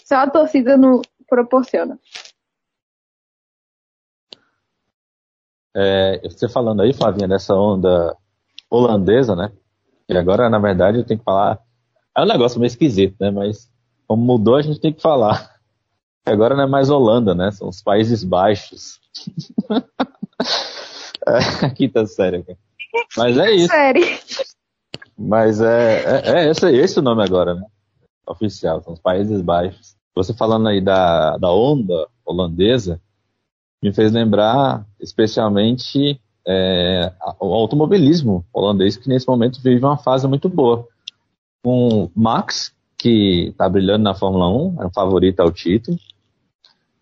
[0.05, 1.98] Só a torcida não proporciona.
[5.74, 8.16] É, você falando aí, Flavinha, dessa onda
[8.68, 9.53] holandesa, né?
[10.09, 11.61] E agora, na verdade, eu tenho que falar.
[12.16, 13.30] É um negócio meio esquisito, né?
[13.30, 13.70] Mas
[14.07, 15.59] como mudou, a gente tem que falar.
[16.26, 17.51] Agora não é mais Holanda, né?
[17.51, 19.01] São os Países Baixos.
[21.30, 22.44] É, quinta série.
[23.16, 23.68] Mas é isso.
[23.68, 24.18] Série.
[25.16, 27.66] Mas é, é, é esse, esse o nome agora, né?
[28.26, 29.94] Oficial, são os Países Baixos.
[30.14, 33.00] Você falando aí da, da onda holandesa,
[33.82, 40.48] me fez lembrar especialmente é, o automobilismo holandês, que nesse momento vive uma fase muito
[40.48, 40.86] boa.
[41.62, 45.98] Com Max, que está brilhando na Fórmula 1, é o favorito ao título.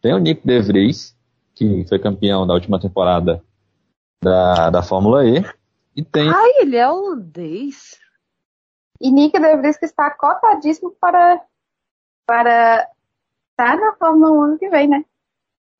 [0.01, 1.17] Tem o Nick De Vries,
[1.55, 3.43] que foi campeão da última temporada
[4.23, 5.45] da, da Fórmula E.
[5.97, 6.29] E tem...
[6.29, 7.99] Ai, ele é holandês.
[9.01, 11.41] E Nick De Vries que está cotadíssimo para,
[12.27, 12.89] para
[13.51, 15.05] estar na Fórmula 1 ano que vem, né?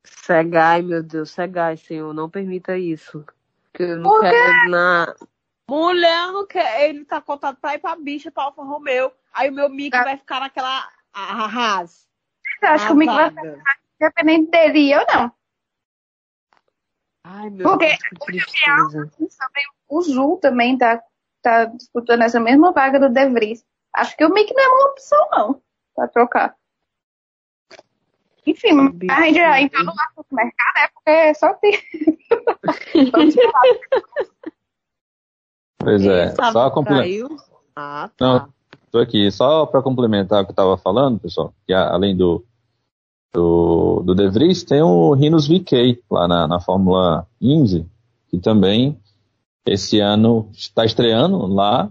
[0.05, 3.25] Segai, meu Deus, Segai, Senhor, não permita isso.
[3.73, 5.15] Que eu não quero na.
[5.69, 6.89] Mulher, não quer.
[6.89, 9.13] Ele tá contado pra ir pra bicha, pra Alfa Romeo.
[9.33, 10.05] Aí o meu mic ah.
[10.05, 12.09] vai ficar naquela arras.
[12.63, 15.33] Eu acho que o mic vai ficar independente dele eu não.
[17.31, 19.11] Ai, meu Porque Deus, que tristeza.
[19.87, 21.03] o Zul também tá,
[21.43, 23.63] tá disputando essa mesma vaga do De Vries.
[23.95, 25.61] Acho que o mic não é uma opção, não,
[25.95, 26.57] pra trocar.
[28.47, 28.71] Enfim,
[29.11, 29.93] a gente já entrou no
[30.33, 31.83] mercado, é porque é só ter.
[35.79, 37.37] pois é, só complementar.
[37.77, 38.27] Ah, tá.
[38.27, 38.55] Não,
[38.91, 42.43] tô aqui, só para complementar o que eu estava falando, pessoal, que além do,
[43.33, 47.87] do, do De Vries, tem o Rinos VK lá na, na Fórmula Indy,
[48.31, 48.99] que também
[49.67, 51.91] esse ano está estreando lá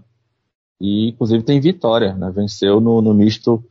[0.80, 2.30] e inclusive tem vitória, né?
[2.34, 3.62] venceu no, no misto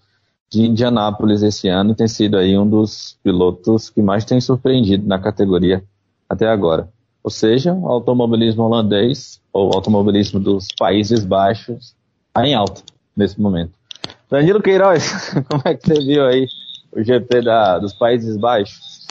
[0.50, 5.06] de Indianápolis esse ano e tem sido aí um dos pilotos que mais tem surpreendido
[5.06, 5.84] na categoria
[6.30, 6.90] até agora.
[7.24, 11.94] Ou seja, o automobilismo holandês, ou automobilismo dos Países Baixos,
[12.28, 12.82] está em alta
[13.16, 13.74] nesse momento.
[14.30, 16.48] Danilo Queiroz, como é que você viu aí
[16.98, 19.06] o GP da, dos Países Baixos?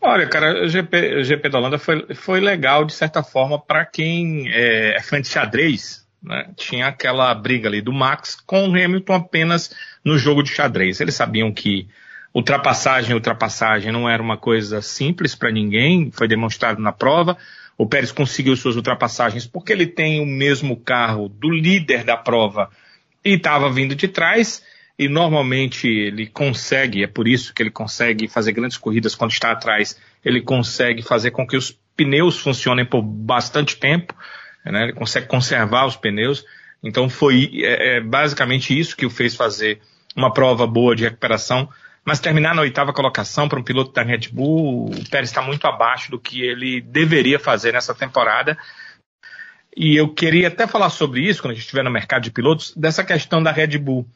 [0.00, 3.86] Olha, cara, o GP, o GP da Holanda foi, foi legal, de certa forma, para
[3.86, 6.50] quem é, é fã de xadrez, né?
[6.56, 9.74] Tinha aquela briga ali do Max com o Hamilton apenas
[10.04, 11.00] no jogo de xadrez.
[11.00, 11.88] Eles sabiam que
[12.34, 17.38] ultrapassagem, ultrapassagem não era uma coisa simples para ninguém, foi demonstrado na prova.
[17.78, 22.70] O Pérez conseguiu suas ultrapassagens porque ele tem o mesmo carro do líder da prova
[23.24, 24.62] e estava vindo de trás.
[24.98, 29.50] E normalmente ele consegue, é por isso que ele consegue fazer grandes corridas quando está
[29.50, 29.98] atrás.
[30.24, 34.14] Ele consegue fazer com que os pneus funcionem por bastante tempo
[34.64, 34.84] né?
[34.84, 36.44] Ele consegue conservar os pneus.
[36.82, 39.80] Então foi é, é, basicamente isso que o fez fazer
[40.16, 41.68] uma prova boa de recuperação.
[42.04, 45.66] Mas terminar na oitava colocação para um piloto da Red Bull, o Pérez está muito
[45.66, 48.58] abaixo do que ele deveria fazer nessa temporada.
[49.74, 52.74] E eu queria até falar sobre isso quando a gente estiver no mercado de pilotos,
[52.76, 54.06] dessa questão da Red Bull.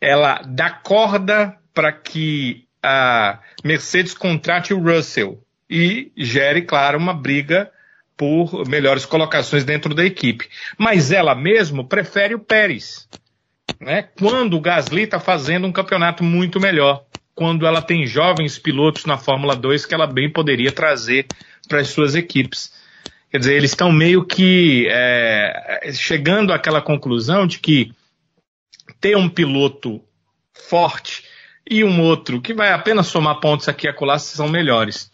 [0.00, 7.70] Ela dá corda para que a Mercedes contrate o Russell e gere, claro, uma briga
[8.16, 10.48] por melhores colocações dentro da equipe.
[10.78, 13.08] Mas ela mesmo prefere o Pérez.
[13.80, 14.08] Né?
[14.18, 17.04] Quando o Gasly está fazendo um campeonato muito melhor.
[17.34, 21.26] Quando ela tem jovens pilotos na Fórmula 2 que ela bem poderia trazer
[21.68, 22.72] para as suas equipes.
[23.30, 27.92] Quer dizer, eles estão meio que é, chegando àquela conclusão de que
[29.00, 30.00] ter um piloto
[30.52, 31.24] forte
[31.68, 35.10] e um outro que vai apenas somar pontos aqui e acolá são melhores.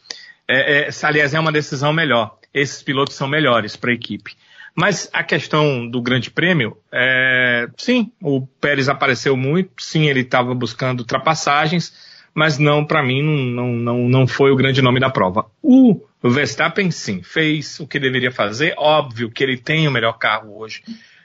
[0.48, 4.32] É, é, aliás, é uma decisão melhor esses pilotos são melhores para a equipe.
[4.74, 10.54] Mas a questão do Grande Prêmio, é, sim, o Pérez apareceu muito, sim, ele estava
[10.54, 11.92] buscando ultrapassagens,
[12.34, 15.44] mas não, para mim, não, não, não foi o grande nome da prova.
[15.62, 20.58] O Verstappen, sim, fez o que deveria fazer, óbvio que ele tem o melhor carro
[20.58, 20.82] hoje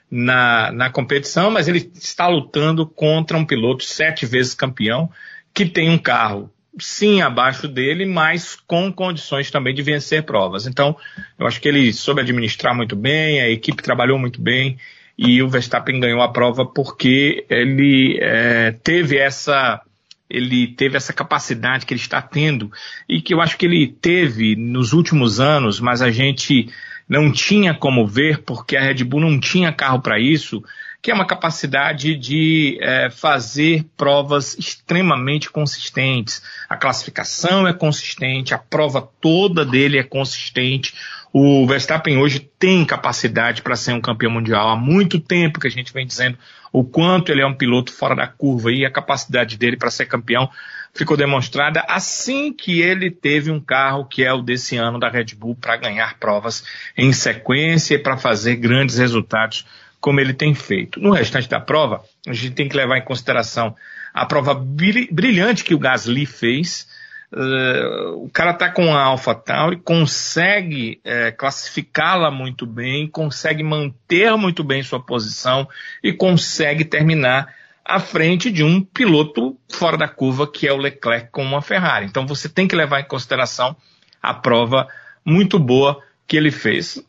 [0.10, 5.10] na, na competição, mas ele está lutando contra um piloto sete vezes campeão,
[5.54, 10.68] que tem um carro sim abaixo dele, mas com condições também de vencer provas.
[10.68, 10.96] Então,
[11.38, 14.78] eu acho que ele soube administrar muito bem, a equipe trabalhou muito bem
[15.18, 19.82] e o Verstappen ganhou a prova porque ele é, teve essa
[20.30, 22.72] ele teve essa capacidade que ele está tendo
[23.08, 26.70] e que eu acho que ele teve nos últimos anos, mas a gente
[27.08, 30.64] não tinha como ver porque a Red Bull não tinha carro para isso
[31.02, 36.42] que é uma capacidade de é, fazer provas extremamente consistentes.
[36.68, 40.94] A classificação é consistente, a prova toda dele é consistente.
[41.40, 44.70] O Verstappen hoje tem capacidade para ser um campeão mundial.
[44.70, 46.36] Há muito tempo que a gente vem dizendo
[46.74, 50.08] o quanto ele é um piloto fora da curva e a capacidade dele para ser
[50.08, 50.50] campeão
[50.96, 55.36] ficou demonstrada assim que ele teve um carro que é o desse ano da Red
[55.38, 56.64] Bull para ganhar provas
[56.98, 59.64] em sequência e para fazer grandes resultados
[60.02, 61.00] como ele tem feito.
[61.00, 63.76] No restante da prova, a gente tem que levar em consideração
[64.12, 66.88] a prova brilhante que o Gasly fez.
[67.32, 74.64] Uh, o cara está com a AlphaTauri, consegue uh, classificá-la muito bem, consegue manter muito
[74.64, 75.68] bem sua posição
[76.02, 77.54] e consegue terminar
[77.84, 82.06] à frente de um piloto fora da curva que é o Leclerc com uma Ferrari.
[82.06, 83.76] Então você tem que levar em consideração
[84.22, 84.88] a prova
[85.26, 87.02] muito boa que ele fez.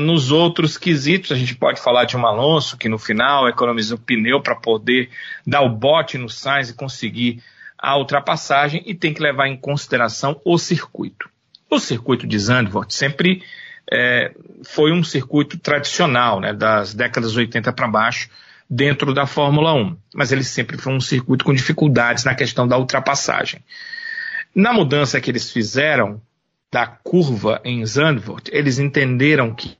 [0.00, 4.40] Nos outros quesitos, a gente pode falar de um Alonso que no final economizou pneu
[4.40, 5.10] para poder
[5.46, 7.42] dar o bote no Sainz e conseguir
[7.86, 11.30] a ultrapassagem e tem que levar em consideração o circuito.
[11.70, 13.44] O circuito de Zandvoort sempre
[13.88, 14.34] é,
[14.64, 18.28] foi um circuito tradicional, né, das décadas 80 para baixo,
[18.68, 22.76] dentro da Fórmula 1, mas ele sempre foi um circuito com dificuldades na questão da
[22.76, 23.64] ultrapassagem.
[24.52, 26.20] Na mudança que eles fizeram
[26.72, 29.78] da curva em Zandvoort, eles entenderam que,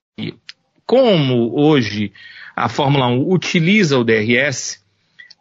[0.87, 2.13] como hoje
[2.55, 4.86] a Fórmula 1 utiliza o DRS,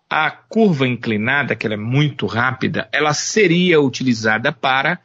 [0.09, 4.99] a curva inclinada, que ela é muito rápida, ela seria utilizada para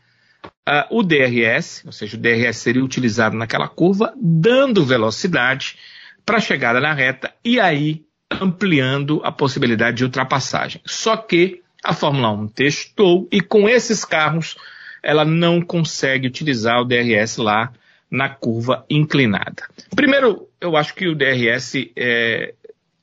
[0.69, 5.77] uh, o DRS, ou seja, o DRS seria utilizado naquela curva, dando velocidade
[6.25, 10.81] para a chegada na reta e aí ampliando a possibilidade de ultrapassagem.
[10.85, 14.57] Só que a Fórmula 1 testou e com esses carros
[15.03, 17.73] ela não consegue utilizar o DRS lá
[18.11, 19.65] na curva inclinada.
[19.95, 22.55] Primeiro, eu acho que o DRS é,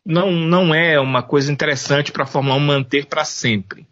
[0.08, 3.86] não, não é uma coisa interessante para a Fórmula 1 manter para sempre.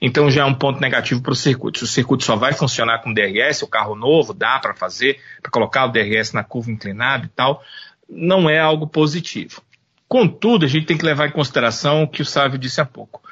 [0.00, 1.78] Então já é um ponto negativo para o circuito.
[1.78, 5.50] Se o circuito só vai funcionar com DRS, o carro novo dá para fazer, para
[5.50, 7.62] colocar o DRS na curva inclinada e tal,
[8.08, 9.62] não é algo positivo.
[10.08, 13.22] Contudo, a gente tem que levar em consideração o que o Sávio disse há pouco.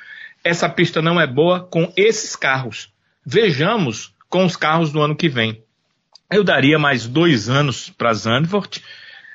[0.45, 2.93] Essa pista não é boa com esses carros.
[3.25, 5.63] Vejamos com os carros do ano que vem.
[6.31, 8.83] Eu daria mais dois anos para Zandvoort,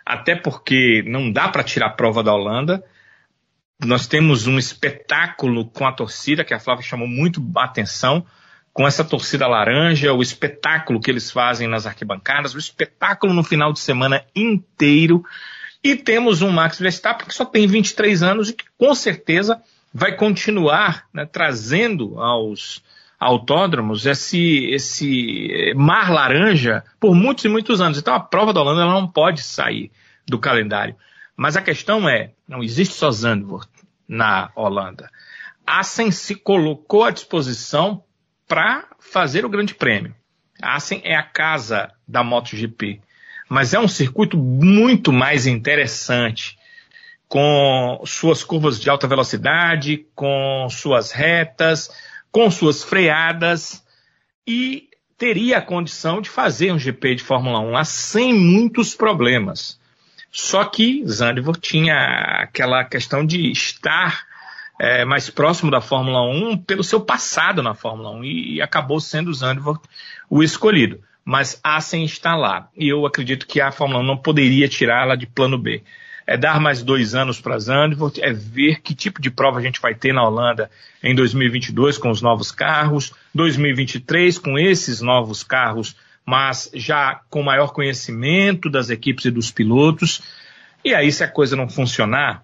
[0.06, 2.84] até porque não dá para tirar prova da Holanda.
[3.84, 8.26] Nós temos um espetáculo com a torcida, que a Flávia chamou muito a atenção,
[8.72, 13.72] com essa torcida laranja, o espetáculo que eles fazem nas arquibancadas, o espetáculo no final
[13.72, 15.24] de semana inteiro.
[15.84, 19.62] E temos um Max Verstappen que só tem 23 anos e que com certeza
[19.94, 22.82] vai continuar né, trazendo aos
[23.24, 27.98] autódromos esse, esse mar laranja por muitos e muitos anos.
[27.98, 29.92] Então a prova da Holanda ela não pode sair
[30.28, 30.96] do calendário.
[31.36, 33.70] Mas a questão é, não existe só Zandvoort
[34.08, 35.10] na Holanda.
[35.66, 38.04] Assen se colocou à disposição
[38.48, 40.14] para fazer o Grande Prêmio.
[40.62, 43.02] Assen é a casa da MotoGP
[43.54, 46.58] mas é um circuito muito mais interessante,
[47.28, 51.90] com suas curvas de alta velocidade, com suas retas,
[52.34, 53.86] com suas freadas
[54.46, 59.80] e teria a condição de fazer um GP de Fórmula 1 lá sem muitos problemas.
[60.32, 61.96] Só que Zandvoort tinha
[62.42, 64.26] aquela questão de estar
[64.82, 69.00] é, mais próximo da Fórmula 1 pelo seu passado na Fórmula 1 e, e acabou
[69.00, 69.82] sendo Zandvoort
[70.28, 72.70] o escolhido mas Assen está lá.
[72.76, 75.84] E eu acredito que a Fórmula 1 não poderia tirá-la de plano B.
[76.26, 79.82] É dar mais dois anos para Zandvoort, é ver que tipo de prova a gente
[79.82, 80.72] vai ter na Holanda
[81.02, 85.96] em 2022 com os novos carros, 2023 com esses novos carros,
[86.26, 90.22] mas já com maior conhecimento das equipes e dos pilotos.
[90.84, 92.44] E aí, se a coisa não funcionar,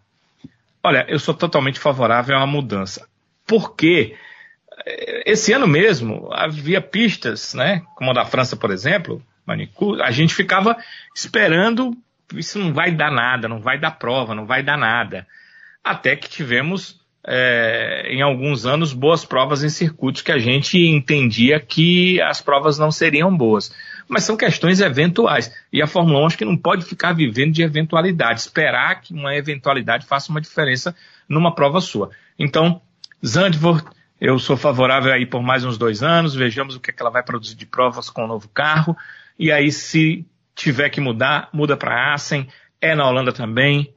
[0.83, 3.07] olha, eu sou totalmente favorável a uma mudança.
[3.47, 4.15] Porque
[5.25, 9.21] esse ano mesmo havia pistas, né, como a da França, por exemplo,
[10.03, 10.77] a gente ficava
[11.15, 11.97] esperando,
[12.35, 15.27] isso não vai dar nada, não vai dar prova, não vai dar nada.
[15.83, 21.59] Até que tivemos, é, em alguns anos, boas provas em circuitos que a gente entendia
[21.59, 23.73] que as provas não seriam boas.
[24.07, 25.53] Mas são questões eventuais.
[25.71, 29.35] E a Fórmula 1 acho que não pode ficar vivendo de eventualidade, esperar que uma
[29.35, 30.95] eventualidade faça uma diferença
[31.27, 32.09] numa prova sua.
[32.37, 32.81] Então,
[33.25, 33.85] Zandvoort
[34.19, 37.09] eu sou favorável aí por mais uns dois anos, vejamos o que, é que ela
[37.09, 38.95] vai produzir de provas com o novo carro.
[39.37, 40.25] E aí, se
[40.59, 42.47] tiver que mudar, muda para Assen,
[42.81, 43.93] é na Holanda também,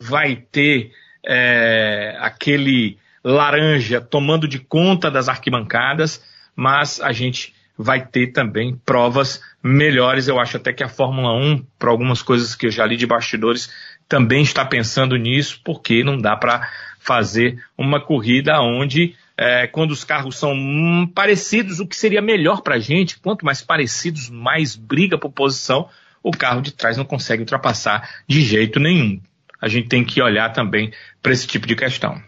[0.00, 0.92] vai ter
[1.26, 9.42] é, aquele laranja tomando de conta das arquibancadas, mas a gente vai ter também provas
[9.62, 10.28] melhores.
[10.28, 13.06] Eu acho até que a Fórmula 1, para algumas coisas que eu já li de
[13.06, 13.68] bastidores,
[14.08, 20.02] também está pensando nisso, porque não dá para fazer uma corrida onde é, quando os
[20.02, 24.74] carros são hum, parecidos, o que seria melhor para a gente, quanto mais parecidos, mais
[24.74, 25.88] briga por posição,
[26.22, 29.20] o carro de trás não consegue ultrapassar de jeito nenhum.
[29.60, 32.20] A gente tem que olhar também para esse tipo de questão.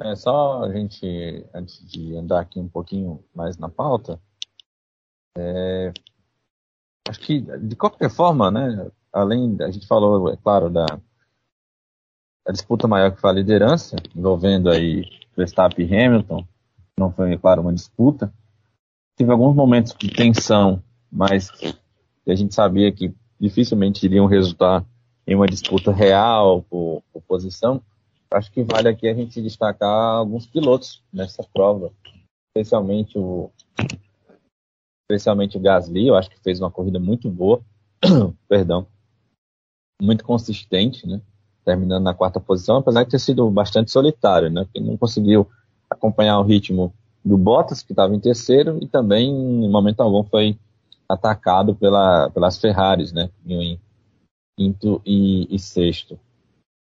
[0.00, 4.20] É só a gente, antes de andar aqui um pouquinho mais na pauta,
[5.36, 5.92] é,
[7.08, 10.86] acho que de qualquer forma, né, além, a gente falou, é claro, da
[12.46, 15.04] a disputa maior que foi a liderança, envolvendo aí
[15.38, 16.44] Verstappen e Hamilton,
[16.98, 18.32] não foi, claro, uma disputa.
[19.16, 21.48] Teve alguns momentos de tensão, mas
[22.26, 24.84] a gente sabia que dificilmente iriam resultar
[25.24, 27.80] em uma disputa real por, por posição.
[28.32, 31.92] Acho que vale aqui a gente destacar alguns pilotos nessa prova,
[32.48, 33.50] especialmente o,
[35.08, 37.62] especialmente o Gasly, eu acho que fez uma corrida muito boa,
[38.48, 38.86] perdão,
[40.02, 41.22] muito consistente, né?
[41.68, 44.64] Terminando na quarta posição, apesar de ter sido bastante solitário, né?
[44.64, 45.46] Porque não conseguiu
[45.90, 50.58] acompanhar o ritmo do Bottas, que estava em terceiro, e também, em momento algum, foi
[51.06, 53.28] atacado pela, pelas Ferraris, né?
[53.46, 53.78] Em
[54.58, 56.18] quinto e, e sexto.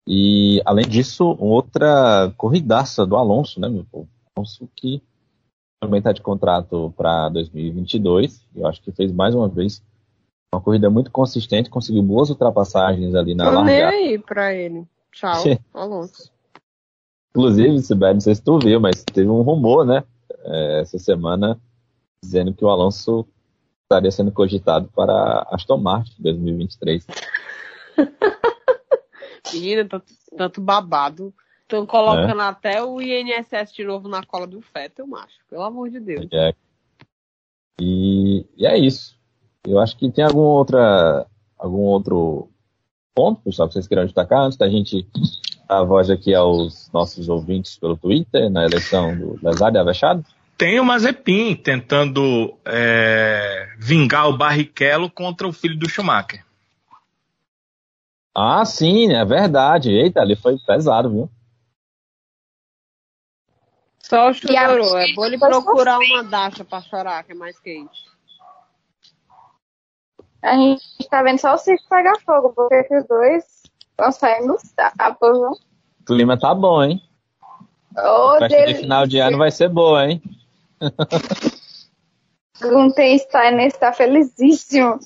[0.07, 4.07] E, além disso, outra corridaça do Alonso, né, meu povo?
[4.34, 5.03] Alonso que
[5.84, 8.47] também está de contrato para 2022.
[8.55, 9.84] Eu acho que fez mais uma vez
[10.54, 13.66] uma corrida muito consistente, conseguiu boas ultrapassagens ali na largada.
[13.66, 14.86] nem aí para ele.
[15.12, 15.43] Tchau,
[15.74, 16.32] Alonso.
[17.30, 20.04] Inclusive, Sibeli, não sei se tu viu, mas teve um rumor, né,
[20.43, 21.60] é, essa semana,
[22.24, 23.28] dizendo que o Alonso
[23.84, 27.06] estaria sendo cogitado para Aston Martin 2023.
[29.54, 31.34] Menina, tanto, tanto babado.
[31.62, 32.45] Estão colocando é.
[32.45, 35.38] até o INSS de novo na cola do Fettel, macho.
[35.47, 36.28] Pelo amor de Deus.
[36.32, 36.54] É.
[37.80, 39.18] E, e, é isso.
[39.70, 42.49] Eu acho que tem algum, outra, algum outro
[43.13, 45.07] ponto, pessoal, que vocês queiram destacar antes da gente
[45.67, 50.26] dar a voz aqui aos nossos ouvintes pelo Twitter na eleição do Lazar e Avechado?
[50.57, 56.43] Tem o Mazepin tentando é, vingar o Barrichello contra o filho do Schumacher.
[58.36, 59.91] Ah, sim, é verdade.
[59.91, 61.30] Eita, ali foi pesado, viu?
[63.99, 64.97] Só chorou.
[64.97, 68.09] É bom ele procurar uma dacha pra chorar, que é mais quente.
[70.42, 73.44] A gente tá vendo só o circo pegar fogo, porque os dois
[73.98, 75.52] vão sair no sapo, viu?
[75.52, 77.02] O clima tá bom, hein?
[77.98, 80.22] Oh, a festa de final de ano vai ser boa, hein?
[82.62, 85.00] Guntenstein está felizíssimo.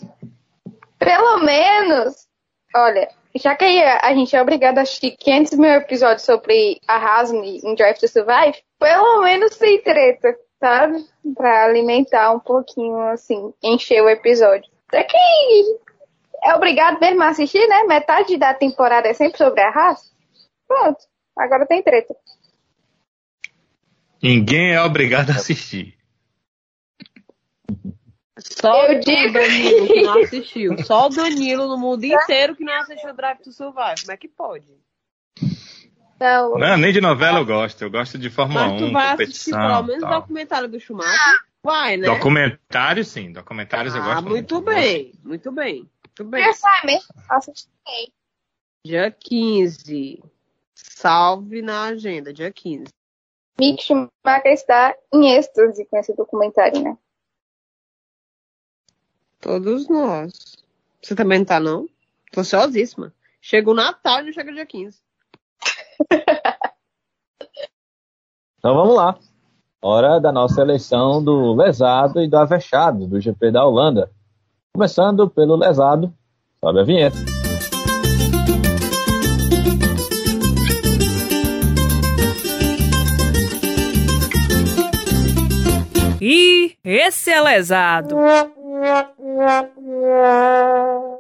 [1.00, 2.28] Pelo menos,
[2.76, 7.60] olha, já que a gente é obrigado a assistir 500 mil episódios sobre a Hasme
[7.64, 11.06] em Drive to Survive, pelo menos sem treta, sabe?
[11.36, 14.73] Pra alimentar um pouquinho, assim, encher o episódio.
[14.94, 15.18] É que
[16.44, 17.84] é obrigado mesmo a assistir, né?
[17.84, 20.12] Metade da temporada é sempre sobre a raça.
[20.68, 21.00] Pronto,
[21.38, 22.16] agora tem treta.
[24.22, 25.98] Ninguém é obrigado a assistir.
[28.38, 29.34] Só eu o digo...
[29.34, 30.84] Danilo que não assistiu.
[30.84, 34.02] Só o Danilo no mundo inteiro que não assistiu Drive to Survive.
[34.02, 34.68] Como é que pode?
[36.20, 37.82] Não, não nem de novela eu gosto.
[37.82, 39.60] Eu gosto de Fórmula Mas 1, tu vai competição.
[39.60, 41.40] Assistir pelo menos o documentário do Schumacher.
[41.64, 42.08] Vai, né?
[42.08, 43.32] Documentário, sim.
[43.32, 44.24] Documentários ah, eu gosto.
[44.24, 45.14] Muito, muito bem.
[45.24, 45.90] Muito bem.
[46.06, 46.44] Muito bem.
[47.30, 47.70] Assisti.
[48.86, 50.22] Dia 15.
[50.76, 52.92] Salve na agenda, dia 15.
[53.58, 56.98] Mick Schumacher está em êxtase com esse documentário, né?
[59.40, 60.58] Todos nós.
[61.02, 61.88] Você também não tá, não?
[62.32, 63.14] Tô ansiosíssima.
[63.42, 65.02] Chega o Natal e não chega dia 15.
[68.58, 69.20] então vamos lá.
[69.86, 74.10] Hora da nossa eleição do lesado e do avexado do GP da Holanda.
[74.74, 76.10] Começando pelo lesado.
[76.64, 77.18] Sobe a vinheta.
[86.22, 88.16] E esse é lesado.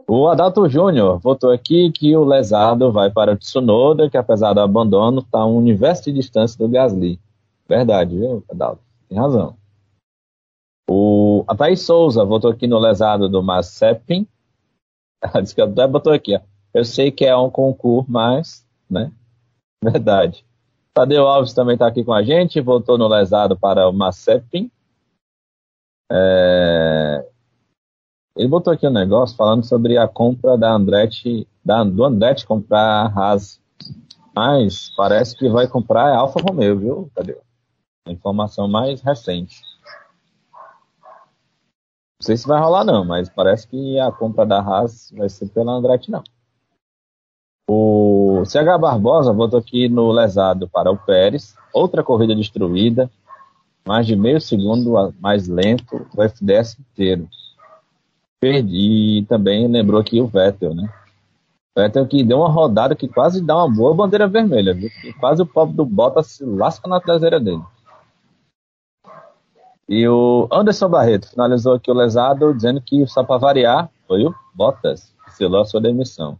[0.07, 4.61] O Adalto Júnior votou aqui que o lesado vai para o Tsunoda, que apesar do
[4.61, 7.19] abandono, está a um universo de distância do Gasly.
[7.67, 8.81] Verdade, viu, Adalto?
[9.07, 9.57] Tem razão.
[10.89, 14.27] O, a Thaís Souza votou aqui no lesado do Mazepin.
[15.21, 16.41] Ela disse que até botou aqui, ó.
[16.73, 19.11] Eu sei que é um concurso, mas, né?
[19.83, 20.45] Verdade.
[20.93, 24.69] Tadeu Alves também está aqui com a gente, votou no lesado para o Mazepin.
[26.11, 27.27] É...
[28.35, 33.05] Ele botou aqui um negócio falando sobre a compra da Andretti, da, do Andretti comprar
[33.05, 33.61] a Haas.
[34.35, 37.11] Mas parece que vai comprar a Alfa Romeo, viu?
[37.15, 37.37] Cadê?
[38.05, 39.61] A informação mais recente.
[40.53, 45.49] Não sei se vai rolar não, mas parece que a compra da Haas vai ser
[45.49, 46.23] pela Andretti não.
[47.69, 51.55] O CH Barbosa votou aqui no lesado para o Pérez.
[51.73, 53.09] Outra corrida destruída
[53.85, 57.27] mais de meio segundo mais lento o FDS inteiro.
[58.39, 60.89] Perdi e também lembrou aqui o Vettel, né?
[61.77, 64.89] Vettel que deu uma rodada que quase dá uma boa bandeira vermelha, viu?
[65.19, 67.63] Quase o pobre do Bottas se lasca na traseira dele.
[69.87, 74.33] E o Anderson Barreto finalizou aqui o lesado dizendo que só para variar foi o
[74.53, 76.39] Bottas que selou a sua demissão.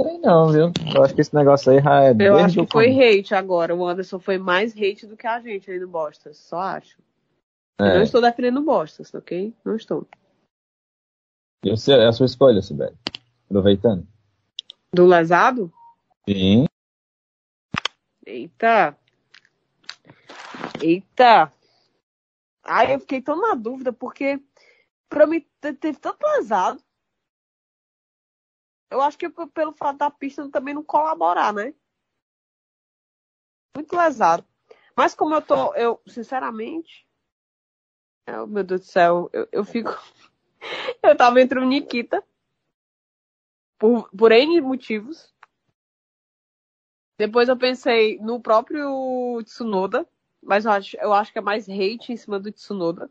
[0.00, 0.72] Sei não, viu?
[0.94, 3.74] Eu acho que esse negócio aí já é Eu acho que foi hate agora.
[3.74, 6.98] O Anderson foi mais hate do que a gente aí no Bostas, só acho.
[7.78, 7.96] É.
[7.96, 9.54] Não estou defendendo Bostas, ok?
[9.64, 10.06] Não estou.
[11.64, 12.96] E você, é a sua escolha, Sibeli.
[13.46, 14.06] Aproveitando.
[14.92, 15.70] Do lesado?
[16.28, 16.64] Sim.
[18.26, 18.96] Eita.
[20.80, 21.52] Eita.
[22.70, 24.40] Aí eu fiquei tão na dúvida, porque
[25.08, 26.80] pra mim teve tanto pesado.
[28.88, 31.74] Eu acho que pelo fato da pista também não colaborar, né?
[33.74, 34.46] Muito lesado.
[34.96, 37.08] Mas como eu tô, eu, sinceramente,
[38.28, 39.90] oh, meu Deus do céu, eu, eu fico.
[41.02, 42.22] eu tava entre o Nikita.
[43.78, 45.34] Por, por N motivos.
[47.18, 50.08] Depois eu pensei no próprio Tsunoda.
[50.42, 53.10] Mas eu acho, eu acho que é mais hate em cima do Tsunoda.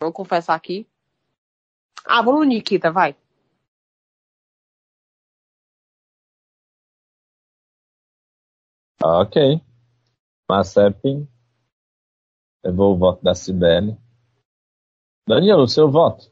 [0.00, 0.86] Vou confessar aqui.
[2.04, 3.16] Ah, vamos no Nikita, vai.
[9.02, 9.60] Ok.
[10.50, 11.28] Mazepin.
[12.64, 13.96] Levou o voto da Cibele.
[15.26, 16.30] Danilo, o seu voto.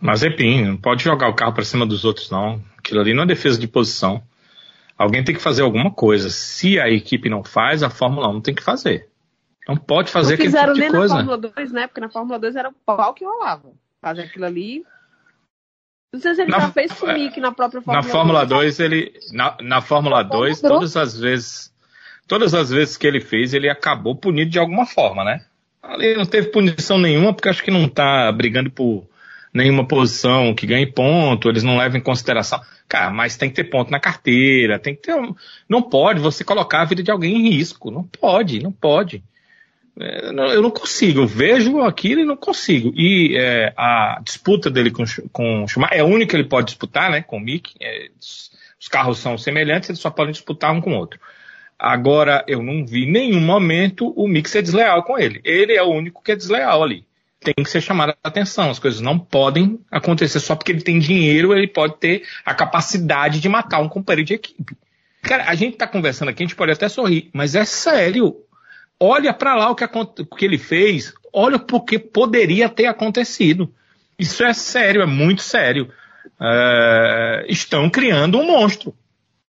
[0.00, 2.62] Mazepin, não pode jogar o carro para cima dos outros, não.
[2.78, 4.22] Aquilo ali não é defesa de posição.
[5.00, 6.28] Alguém tem que fazer alguma coisa.
[6.28, 9.08] Se a equipe não faz, a Fórmula 1 tem que fazer.
[9.66, 11.14] Não pode fazer não aquele tipo de coisa.
[11.14, 11.86] na Fórmula 2, né?
[11.86, 13.72] Porque na Fórmula 2 era o pau que rolava.
[14.02, 14.84] Fazer aquilo ali.
[16.12, 18.06] Não sei se ele na, já fez comigo na própria Fórmula 2.
[18.06, 19.18] Na Fórmula 2, 2 ele.
[19.32, 21.72] Na, na Fórmula 2, todas as vezes.
[22.28, 25.46] Todas as vezes que ele fez, ele acabou punido de alguma forma, né?
[25.82, 29.08] Ali não teve punição nenhuma, porque acho que não tá brigando por
[29.52, 32.60] nenhuma posição que ganhe ponto, eles não levam em consideração.
[32.88, 35.14] Cara, mas tem que ter ponto na carteira, tem que ter.
[35.14, 35.34] Um...
[35.68, 37.90] Não pode você colocar a vida de alguém em risco.
[37.90, 39.22] Não pode, não pode.
[39.98, 42.92] É, eu não consigo, eu vejo aquilo e não consigo.
[42.96, 46.68] E é, a disputa dele com, com o Schumacher é a única que ele pode
[46.68, 47.22] disputar, né?
[47.22, 47.74] Com o Mick.
[47.80, 51.20] É, os carros são semelhantes, eles só podem disputar um com o outro.
[51.78, 55.40] Agora, eu não vi nenhum momento o Mick ser desleal com ele.
[55.44, 57.04] Ele é o único que é desleal ali
[57.40, 58.70] tem que ser chamada a atenção.
[58.70, 63.40] As coisas não podem acontecer só porque ele tem dinheiro, ele pode ter a capacidade
[63.40, 64.76] de matar um companheiro de equipe.
[65.22, 68.36] Cara, a gente tá conversando aqui, a gente pode até sorrir, mas é sério.
[68.98, 73.72] Olha para lá o que, o que ele fez, olha porque poderia ter acontecido.
[74.18, 75.90] Isso é sério, é muito sério.
[76.38, 78.94] Uh, estão criando um monstro.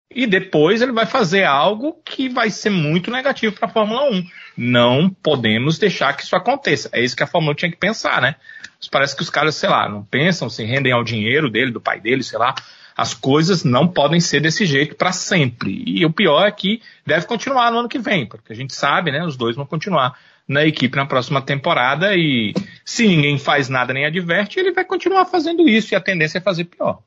[0.10, 4.26] E depois ele vai fazer algo que vai ser muito negativo para a Fórmula 1.
[4.58, 6.89] Não podemos deixar que isso aconteça.
[6.93, 8.36] É isso que a Fórmula 1 tinha que pensar, né?
[8.80, 11.82] Mas parece que os caras, sei lá, não pensam, se rendem ao dinheiro dele, do
[11.82, 12.55] pai dele, sei lá.
[12.95, 15.84] As coisas não podem ser desse jeito para sempre.
[15.86, 19.12] E o pior é que deve continuar no ano que vem, porque a gente sabe,
[19.12, 19.24] né?
[19.24, 22.53] Os dois vão continuar na equipe na próxima temporada e
[22.86, 26.41] se ninguém faz nada nem adverte, ele vai continuar fazendo isso e a tendência é
[26.41, 26.99] fazer pior.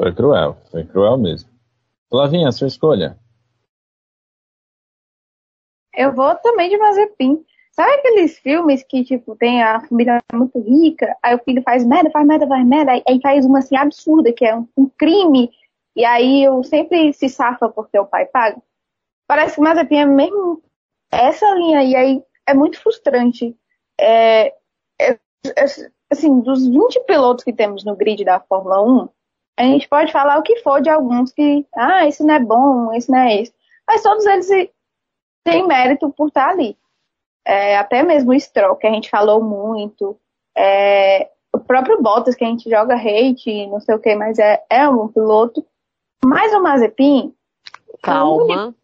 [0.00, 1.50] Foi cruel, foi cruel mesmo.
[2.08, 3.18] Flavinha, sua escolha.
[5.94, 7.44] Eu vou também de Mazepin.
[7.72, 12.10] Sabe aqueles filmes que, tipo, tem a família muito rica, aí o filho faz merda,
[12.10, 15.50] faz merda, faz merda, aí faz uma assim absurda, que é um, um crime,
[15.94, 18.56] e aí eu sempre se safa porque o pai paga?
[19.28, 20.62] Parece que Mazepin é mesmo
[21.12, 23.54] essa linha, e aí é muito frustrante.
[24.00, 24.46] É,
[24.98, 25.64] é, é,
[26.10, 29.08] assim, dos 20 pilotos que temos no grid da Fórmula 1,
[29.56, 32.92] a gente pode falar o que for de alguns que, ah, esse não é bom,
[32.92, 33.52] esse não é esse.
[33.86, 34.48] Mas todos eles
[35.44, 36.76] têm mérito por estar ali.
[37.44, 40.16] É, até mesmo o Stroll, que a gente falou muito.
[40.56, 44.62] É, o próprio Bottas, que a gente joga hate, não sei o que, mas é,
[44.70, 45.64] é um piloto.
[46.24, 47.34] Mas o Mazepin.
[48.02, 48.74] Calma.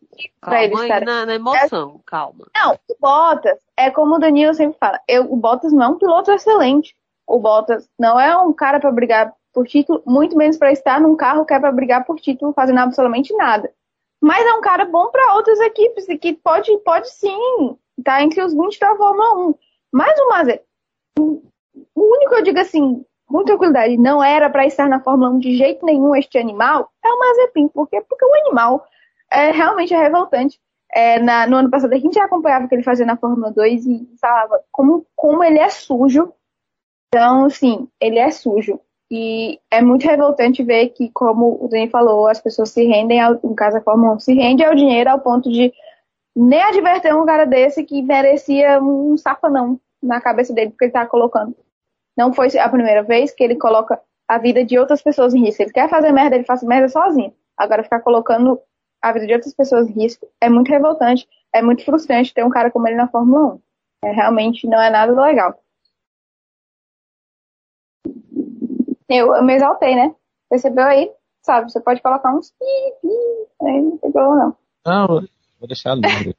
[0.40, 2.46] Calma aí na, na, emoção, é, calma.
[2.54, 5.98] Não, o Bottas, é como o Danilo sempre fala, eu, o Bottas não é um
[5.98, 6.96] piloto excelente.
[7.26, 11.16] O Bottas não é um cara para brigar por título, muito menos para estar num
[11.16, 13.72] carro que é para brigar por título fazendo absolutamente nada.
[14.20, 17.38] Mas é um cara bom para outras equipes e que pode, pode sim
[17.96, 19.54] estar tá entre os 20 da Fórmula 1.
[19.90, 20.62] Mas o Mazepin,
[21.18, 21.42] o
[21.94, 25.86] único eu digo assim, com tranquilidade, não era para estar na Fórmula 1 de jeito
[25.86, 27.68] nenhum este animal, é o Mazepin.
[27.68, 28.02] Por quê?
[28.06, 28.86] Porque o animal
[29.32, 30.60] é, realmente é revoltante.
[30.92, 33.50] É, na, no ano passado a gente já acompanhava o que ele fazia na Fórmula
[33.52, 36.30] 2 e falava como, como ele é sujo.
[37.08, 38.78] Então, sim, ele é sujo.
[39.10, 43.34] E é muito revoltante ver que, como o Dani falou, as pessoas se rendem, ao,
[43.34, 45.72] no caso a Fórmula 1, se rende ao dinheiro ao ponto de
[46.34, 51.06] nem adverter um cara desse que merecia um safanão na cabeça dele, porque ele tá
[51.06, 51.56] colocando.
[52.16, 55.62] Não foi a primeira vez que ele coloca a vida de outras pessoas em risco.
[55.62, 57.32] Ele quer fazer merda, ele faz merda sozinho.
[57.56, 58.60] Agora, ficar colocando
[59.00, 62.50] a vida de outras pessoas em risco é muito revoltante, é muito frustrante ter um
[62.50, 63.60] cara como ele na Fórmula 1.
[64.04, 65.58] É, realmente não é nada legal.
[69.08, 70.14] Eu, eu me exaltei, né?
[70.48, 71.12] Percebeu aí?
[71.42, 72.64] Sabe, você pode colocar uns pi,
[73.00, 74.56] pi, aí não tem problema não.
[74.84, 75.28] Não,
[75.60, 76.36] vou deixar livre.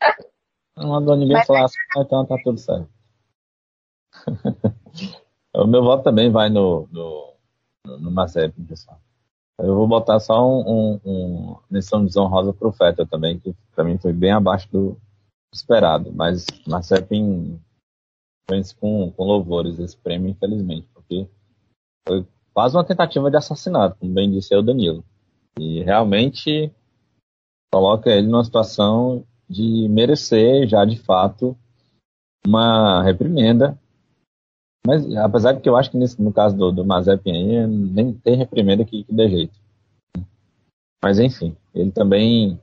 [0.76, 2.88] não mandou ninguém Mas falar assim, ah, então tá tudo certo.
[5.54, 7.34] o meu voto também vai no, no,
[7.84, 9.00] no Mazep, pessoal.
[9.58, 13.82] Eu vou botar só um, um, um menção de desonrosa pro Feta também, que pra
[13.82, 14.96] mim foi bem abaixo do
[15.52, 17.58] esperado, mas Mazepin
[18.48, 21.26] vence com, com louvores esse prêmio, infelizmente, porque
[22.06, 25.04] foi quase uma tentativa de assassinato, como bem disse o Danilo.
[25.58, 26.72] E realmente
[27.72, 31.56] coloca ele numa situação de merecer já de fato
[32.46, 33.78] uma reprimenda.
[34.86, 38.12] Mas apesar de que eu acho que nesse, no caso do, do Mazepin aí, nem
[38.12, 39.58] tem reprimenda que, que dê jeito.
[41.02, 42.60] Mas enfim, ele também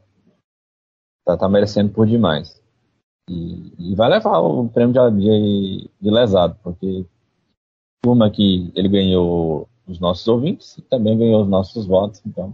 [1.25, 2.61] tá, tá merecendo por demais.
[3.29, 7.05] E, e, vai levar o prêmio de, de, de lesado, porque
[8.05, 12.21] uma que ele ganhou os nossos ouvintes e também ganhou os nossos votos.
[12.25, 12.53] Então,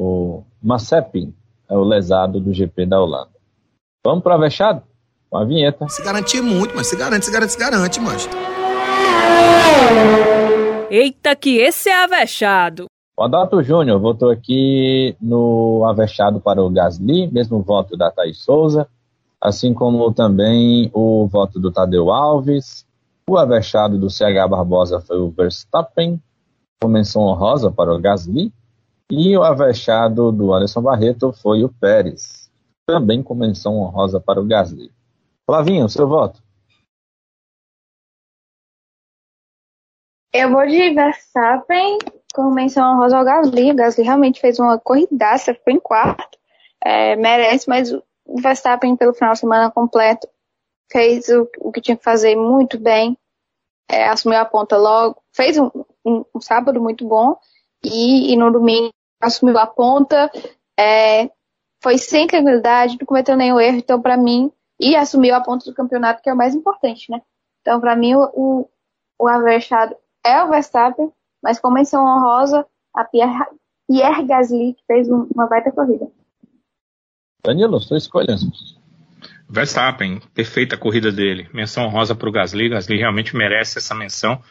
[0.00, 1.34] o Mazepin
[1.68, 3.30] é o lesado do GP da Holanda.
[4.04, 4.82] Vamos para a vexado?
[5.28, 5.88] Com a vinheta.
[5.88, 8.28] Se garantir muito, mas se garante, se garante, se garante, mas.
[10.88, 12.86] Eita, que esse é avexado.
[13.18, 18.86] O Adalto Júnior votou aqui no avexado para o Gasly, mesmo voto da Thaís Souza,
[19.40, 22.85] assim como também o voto do Tadeu Alves.
[23.28, 26.22] O avexado do CH Barbosa foi o Verstappen,
[26.80, 28.52] com menção honrosa para o Gasly.
[29.10, 32.48] E o avexado do Anderson Barreto foi o Pérez,
[32.86, 34.92] também com menção honrosa para o Gasly.
[35.44, 36.40] Flavinho, seu voto?
[40.32, 41.98] Eu vou de Verstappen
[42.32, 43.72] com menção honrosa ao Gasly.
[43.72, 46.38] O Gasly realmente fez uma corridaça, ficou em quarto.
[46.80, 48.02] É, merece, mas o
[48.40, 50.28] Verstappen, pelo final de semana completo,
[50.90, 53.16] fez o, o que tinha que fazer muito bem.
[53.88, 55.22] É, assumiu a ponta logo.
[55.32, 55.70] Fez um,
[56.04, 57.38] um, um sábado muito bom.
[57.84, 58.90] E, e, no domingo
[59.20, 60.30] assumiu a ponta.
[60.78, 61.30] É,
[61.82, 63.78] foi sem tranquilidade, não cometeu nenhum erro.
[63.78, 64.50] Então, para mim,
[64.80, 67.22] e assumiu a ponta do campeonato, que é o mais importante, né?
[67.60, 68.68] Então, para mim, o,
[69.18, 73.46] o avexado é o Verstappen, mas com menção honrosa, a Pierre,
[73.88, 76.10] Pierre Gasly, que fez uma baita corrida.
[77.44, 78.36] Danilo, sua escolha.
[79.48, 81.48] Verstappen, perfeita corrida dele.
[81.52, 82.68] Menção honrosa para o Gasly.
[82.68, 84.42] Gasly realmente merece essa menção,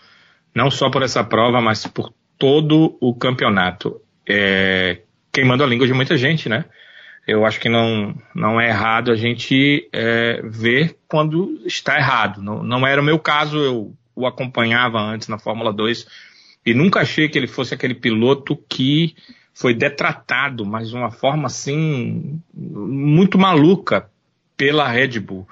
[0.54, 4.02] não só por essa prova, mas por todo o campeonato.
[4.28, 5.02] É,
[5.32, 6.66] queimando a língua de muita gente, né?
[7.28, 12.42] eu acho que não, não é errado a gente é, ver quando está errado.
[12.42, 16.08] Não, não era o meu caso, eu o acompanhava antes na Fórmula 2
[16.66, 19.14] e nunca achei que ele fosse aquele piloto que
[19.54, 24.10] foi detratado, mas de uma forma assim muito maluca
[24.58, 25.48] pela Red Bull.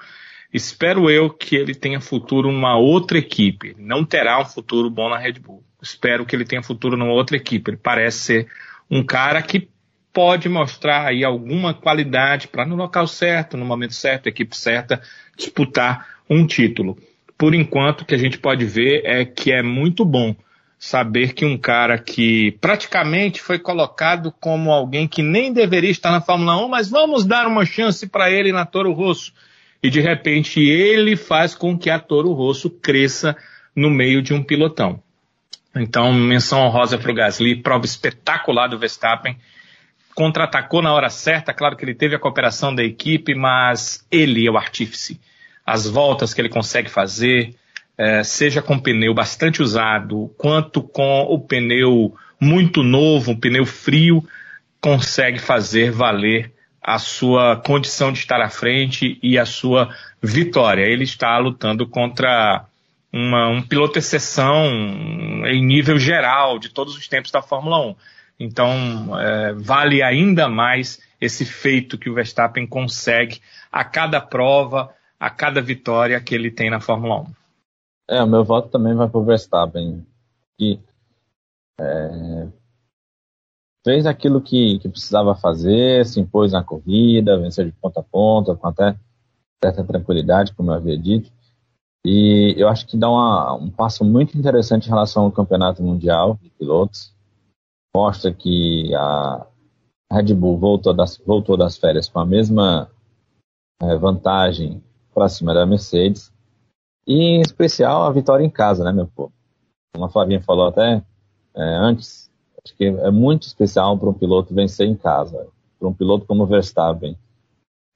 [0.52, 3.74] Espero eu que ele tenha futuro numa outra equipe.
[3.78, 5.64] Não terá um futuro bom na Red Bull.
[5.82, 7.70] Espero que ele tenha futuro numa outra equipe.
[7.70, 8.48] Ele parece ser
[8.88, 9.68] um cara que
[10.12, 15.02] pode mostrar aí alguma qualidade para no local certo, no momento certo, equipe certa,
[15.36, 16.96] disputar um título.
[17.36, 20.36] Por enquanto, o que a gente pode ver é que é muito bom
[20.84, 26.20] saber que um cara que praticamente foi colocado como alguém que nem deveria estar na
[26.20, 29.32] Fórmula 1, mas vamos dar uma chance para ele na Toro Rosso.
[29.82, 33.34] E de repente ele faz com que a Toro Rosso cresça
[33.74, 35.02] no meio de um pilotão.
[35.74, 39.38] Então, menção honrosa para o Gasly, prova espetacular do Verstappen
[40.14, 44.50] contra-atacou na hora certa, claro que ele teve a cooperação da equipe, mas ele é
[44.50, 45.18] o artífice.
[45.64, 47.56] As voltas que ele consegue fazer,
[47.96, 54.26] é, seja com pneu bastante usado, quanto com o pneu muito novo, um pneu frio,
[54.80, 56.52] consegue fazer valer
[56.82, 59.88] a sua condição de estar à frente e a sua
[60.22, 60.82] vitória.
[60.82, 62.66] Ele está lutando contra
[63.10, 64.66] uma, um piloto exceção
[65.46, 67.96] em nível geral de todos os tempos da Fórmula 1.
[68.38, 73.40] Então, é, vale ainda mais esse feito que o Verstappen consegue
[73.72, 77.43] a cada prova, a cada vitória que ele tem na Fórmula 1.
[78.08, 80.06] É, o meu voto também vai para o Verstappen,
[80.58, 80.80] que
[81.80, 82.48] é,
[83.84, 88.54] fez aquilo que, que, precisava fazer, se impôs na corrida, venceu de ponta a ponta,
[88.54, 88.96] com até
[89.62, 91.32] certa tranquilidade, como eu havia dito.
[92.04, 96.38] E eu acho que dá uma, um passo muito interessante em relação ao campeonato mundial
[96.42, 97.14] de pilotos
[97.94, 99.46] mostra que a
[100.12, 102.90] Red Bull voltou das, voltou das férias com a mesma
[103.80, 104.82] é, vantagem
[105.14, 106.33] para cima da Mercedes.
[107.06, 109.32] E em especial a vitória em casa, né, meu povo?
[109.92, 111.02] Como a Flavinha falou até
[111.54, 112.30] é, antes,
[112.64, 115.46] acho que é muito especial para um piloto vencer em casa.
[115.78, 117.16] Para um piloto como o Verstappen,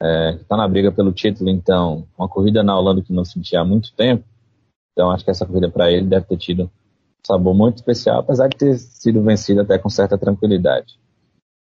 [0.00, 3.60] é, que está na briga pelo título, então, uma corrida na Holanda que não sentia
[3.60, 4.24] há muito tempo.
[4.92, 6.70] Então, acho que essa corrida para ele deve ter tido
[7.26, 10.98] sabor muito especial, apesar de ter sido vencido até com certa tranquilidade.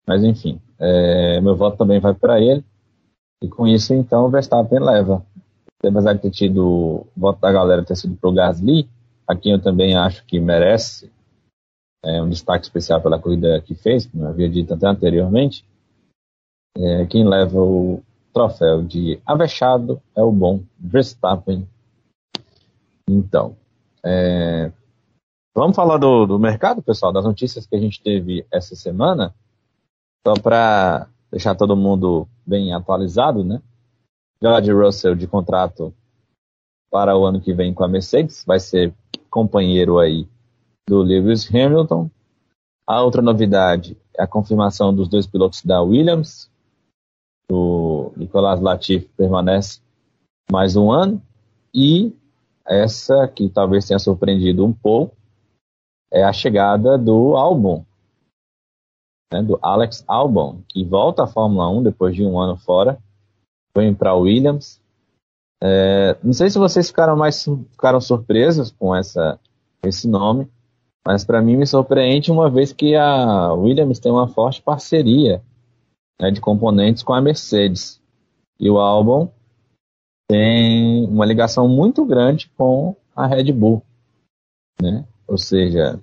[0.07, 2.63] Mas enfim, é, meu voto também vai para ele.
[3.41, 5.25] E com isso, então, o Verstappen leva.
[5.83, 8.89] Apesar de ter tido o voto da galera ter sido para o Gasly,
[9.27, 11.11] a quem eu também acho que merece
[12.03, 15.65] é, um destaque especial pela corrida que fez, como eu havia dito até anteriormente.
[16.77, 18.03] É, quem leva o
[18.33, 21.67] troféu de avexado é o bom Verstappen.
[23.09, 23.55] Então,
[24.03, 24.71] é,
[25.55, 29.33] vamos falar do, do mercado, pessoal, das notícias que a gente teve essa semana,
[30.25, 33.61] só para deixar todo mundo bem atualizado, né?
[34.45, 35.91] George Russell de contrato
[36.91, 38.93] para o ano que vem com a Mercedes, vai ser
[39.27, 40.29] companheiro aí
[40.87, 42.11] do Lewis Hamilton.
[42.87, 46.47] A outra novidade é a confirmação dos dois pilotos da Williams.
[47.51, 49.81] O Nicolas Latifi permanece
[50.51, 51.19] mais um ano.
[51.73, 52.15] E
[52.67, 55.17] essa que talvez tenha surpreendido um pouco
[56.11, 57.83] é a chegada do Albon,
[59.33, 63.03] né, do Alex Albon, que volta à Fórmula 1 depois de um ano fora,
[63.75, 64.81] foi para Williams.
[65.61, 69.39] É, não sei se vocês ficaram mais ficaram surpresos com essa,
[69.83, 70.49] esse nome,
[71.05, 75.43] mas para mim me surpreende uma vez que a Williams tem uma forte parceria
[76.19, 78.01] né, de componentes com a Mercedes.
[78.59, 79.31] E o Albon
[80.29, 83.83] tem uma ligação muito grande com a Red Bull.
[84.81, 85.05] Né?
[85.27, 85.99] Ou seja,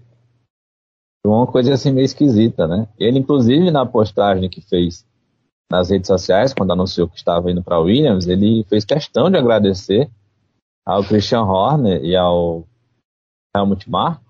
[1.24, 2.88] uma coisa assim meio esquisita, né?
[2.98, 5.06] Ele, inclusive, na postagem que fez
[5.72, 10.10] nas redes sociais, quando anunciou que estava indo para Williams, ele fez questão de agradecer
[10.84, 12.68] ao Christian Horner e ao
[13.56, 14.22] Helmut Marko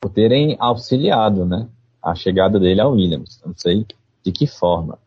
[0.00, 1.68] por terem auxiliado, né,
[2.02, 3.42] a chegada dele ao Williams.
[3.44, 3.86] Não sei
[4.22, 4.98] de que forma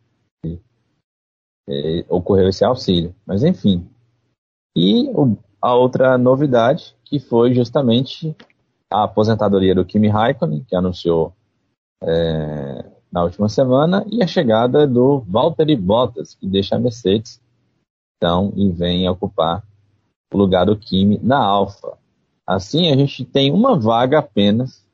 [2.07, 3.87] ocorreu esse auxílio, mas enfim.
[4.75, 5.09] E
[5.59, 8.35] a outra novidade que foi justamente
[8.91, 11.33] a aposentadoria do Kimi Raikkonen, que anunciou
[12.03, 17.41] é, na última semana, e a chegada do Valtteri Bottas, que deixa a Mercedes
[18.17, 19.63] então, e vem ocupar
[20.33, 21.97] o lugar do Kimi na Alfa.
[22.45, 24.85] Assim, a gente tem uma vaga apenas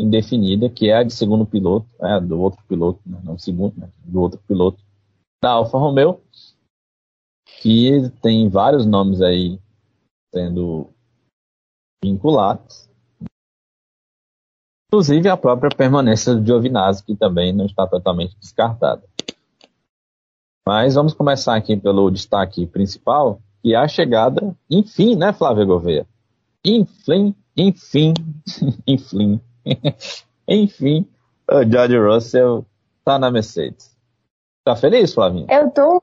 [0.00, 3.90] indefinida, que é a de segundo piloto, é, do outro piloto, né, não segundo, né,
[4.04, 4.82] do outro piloto
[5.42, 6.20] da Alfa Romeo,
[7.60, 9.60] que tem vários nomes aí
[10.34, 10.88] sendo
[12.02, 12.88] vinculados.
[14.92, 19.02] Inclusive a própria permanência do Giovinazzi, que também não está totalmente descartada.
[20.68, 26.06] Mas vamos começar aqui pelo destaque principal, que é a chegada, enfim, né, Flávia Gouveia?
[26.62, 28.12] Enfim, enfim,
[28.86, 29.40] enfim,
[30.46, 31.08] enfim,
[31.50, 32.66] o George Russell
[33.02, 33.96] tá na Mercedes.
[34.62, 35.46] Tá feliz, Flavinha?
[35.48, 36.02] Eu tô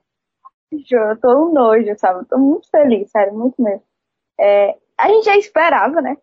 [0.72, 2.22] eu tô um nojo, sabe?
[2.22, 3.84] Eu tô muito feliz, sério, muito mesmo.
[4.40, 6.18] É, a gente já esperava, né?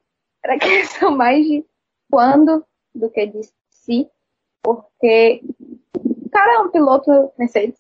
[0.44, 1.64] Era questão mais de
[2.10, 2.64] quando
[2.94, 4.10] do que de si,
[4.62, 5.42] porque
[5.94, 7.78] o cara é um piloto Mercedes,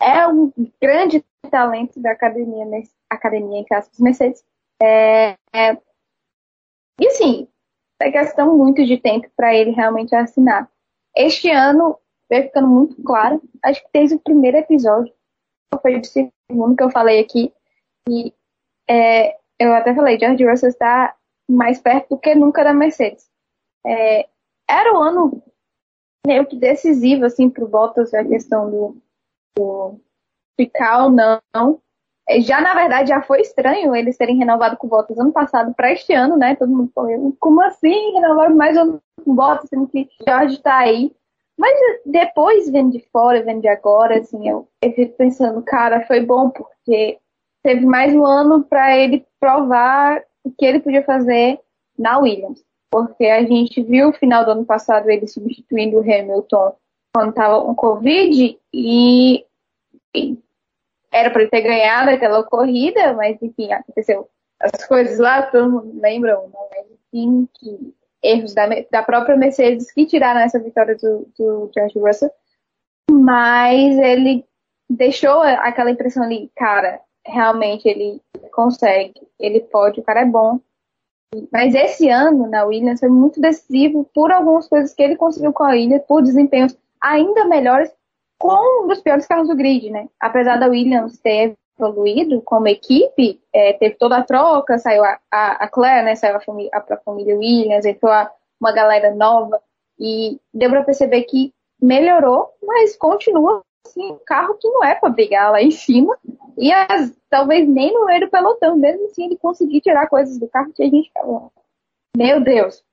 [0.00, 2.66] é um grande talento da academia,
[3.08, 4.44] academia em casas Mercedes.
[4.82, 5.78] É, é,
[7.00, 7.48] e assim,
[8.00, 10.70] é questão muito de tempo para ele realmente assinar.
[11.16, 11.98] Este ano
[12.28, 15.12] vai ficando muito claro, acho que desde o primeiro episódio,
[15.82, 17.52] foi o segundo que eu falei aqui,
[18.08, 18.32] e
[18.88, 21.14] é, eu até falei, George Russell está
[21.48, 23.28] mais perto do que nunca da Mercedes.
[23.86, 24.26] É,
[24.68, 25.42] era o ano
[26.26, 28.96] meio que decisivo, assim, para o Bottas, a questão do,
[29.56, 30.00] do
[30.58, 31.80] ficar ou não.
[32.26, 35.74] É, já, na verdade, já foi estranho eles terem renovado com o Bottas ano passado
[35.74, 36.56] para este ano, né?
[36.56, 40.78] Todo mundo falou, como assim renovaram mais um com o Bottas, sendo que George está
[40.78, 41.14] aí.
[41.56, 41.72] Mas
[42.04, 46.50] depois, vendo de fora, vendo de agora, assim, eu, eu fico pensando, cara, foi bom
[46.50, 47.18] porque
[47.62, 51.60] teve mais um ano para ele provar o que ele podia fazer
[51.98, 52.64] na Williams.
[52.94, 56.76] Porque a gente viu o final do ano passado ele substituindo o Hamilton
[57.12, 59.44] quando estava com Covid e,
[60.14, 60.38] e
[61.10, 64.30] era para ele ter ganhado aquela corrida, mas enfim, aconteceu
[64.60, 66.40] as coisas lá, todo mundo lembra,
[66.70, 66.84] é?
[67.12, 72.30] Enfim, que erros da, da própria Mercedes que tiraram essa vitória do, do George Russell,
[73.10, 74.46] mas ele
[74.88, 78.22] deixou aquela impressão ali, cara, realmente ele
[78.52, 80.60] consegue, ele pode, o cara é bom.
[81.52, 85.64] Mas esse ano na Williams foi muito decisivo por algumas coisas que ele conseguiu com
[85.64, 87.92] a Williams, por desempenhos ainda melhores
[88.38, 90.08] com um dos piores carros do grid, né?
[90.20, 95.64] Apesar da Williams ter evoluído como equipe, é, teve toda a troca, saiu a, a,
[95.64, 98.30] a Claire, né, saiu a, família, a, família Williams, entrou a,
[98.60, 99.60] uma galera nova
[99.98, 105.10] e deu para perceber que melhorou, mas continua assim, um carro que não é para
[105.10, 106.18] brigar lá em cima
[106.56, 110.48] e as, talvez nem no meio do pelotão, mesmo assim ele conseguir tirar coisas do
[110.48, 111.52] carro que a gente falou.
[112.16, 112.84] Meu Deus,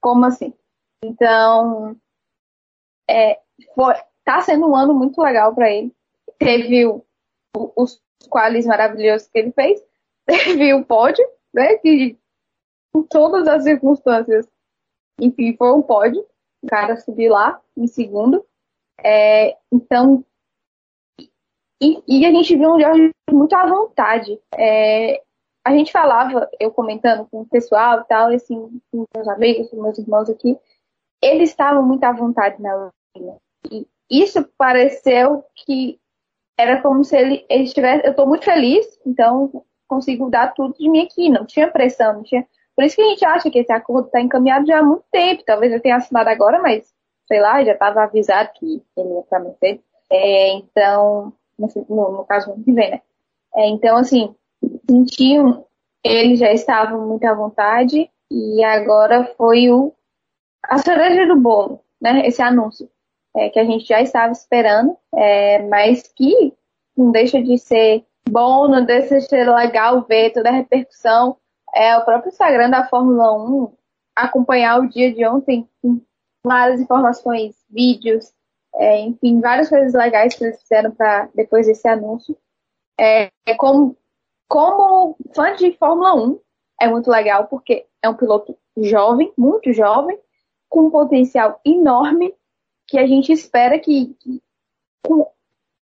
[0.00, 0.52] como assim?
[1.02, 1.96] Então,
[3.08, 3.40] é,
[3.74, 5.94] foi, tá sendo um ano muito legal para ele.
[6.38, 7.04] Teve o
[7.76, 9.80] os quales maravilhosos que ele fez.
[10.26, 11.76] Teve o pódio, né?
[11.78, 12.18] Que
[12.94, 14.48] em todas as circunstâncias,
[15.20, 16.24] enfim, foi um pódio.
[16.62, 18.44] O cara subiu lá em segundo.
[19.02, 20.24] É, então,
[21.80, 24.40] E, e, a gente viu um George muito à vontade.
[24.54, 25.20] É,
[25.66, 29.82] a gente falava, eu comentando com o pessoal e tal, assim, com meus amigos, com
[29.82, 30.56] meus irmãos aqui,
[31.22, 33.36] eles estavam muito à vontade na linha.
[33.70, 35.98] E isso pareceu que
[36.58, 38.06] era como se ele, ele estivesse.
[38.06, 41.28] Eu estou muito feliz, então consigo dar tudo de mim aqui.
[41.28, 42.46] Não tinha pressão, não tinha.
[42.76, 45.42] Por isso que a gente acha que esse acordo está encaminhado já há muito tempo.
[45.44, 46.93] Talvez eu tenha assinado agora, mas
[47.26, 49.84] sei lá, já estava avisado que ele ia para Mercedes.
[50.10, 53.02] É, então, no, no, caso, que vem, né?
[53.54, 54.34] É, então, assim,
[54.88, 55.64] sentiam,
[56.02, 59.92] eles já estavam muito à vontade e agora foi o
[60.64, 62.26] a cereja do bolo, né?
[62.26, 62.88] Esse anúncio
[63.36, 66.54] é, que a gente já estava esperando, é, mas que
[66.96, 71.36] não deixa de ser bom, não deixa de ser legal ver toda a repercussão.
[71.74, 73.72] É o próprio Instagram da Fórmula 1
[74.14, 76.00] acompanhar o dia de ontem com
[76.44, 78.32] várias informações, vídeos,
[78.74, 82.36] é, enfim, várias coisas legais que eles fizeram para depois desse anúncio.
[82.98, 83.96] É, é como
[84.48, 86.38] como fã de Fórmula 1,
[86.80, 90.18] é muito legal porque é um piloto jovem, muito jovem,
[90.68, 92.34] com um potencial enorme
[92.86, 94.14] que a gente espera que.
[94.20, 94.42] que
[95.04, 95.26] com,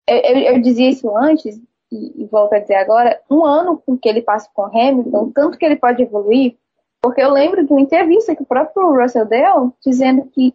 [0.08, 1.60] eu, eu, dizia isso antes,
[1.92, 5.58] e, e volto a dizer agora, um ano com que ele passa com Hamilton, tanto
[5.58, 6.58] que ele pode evoluir,
[7.02, 10.54] porque eu lembro de uma entrevista que o próprio Russell deu, dizendo que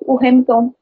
[0.00, 0.74] o Hamilton,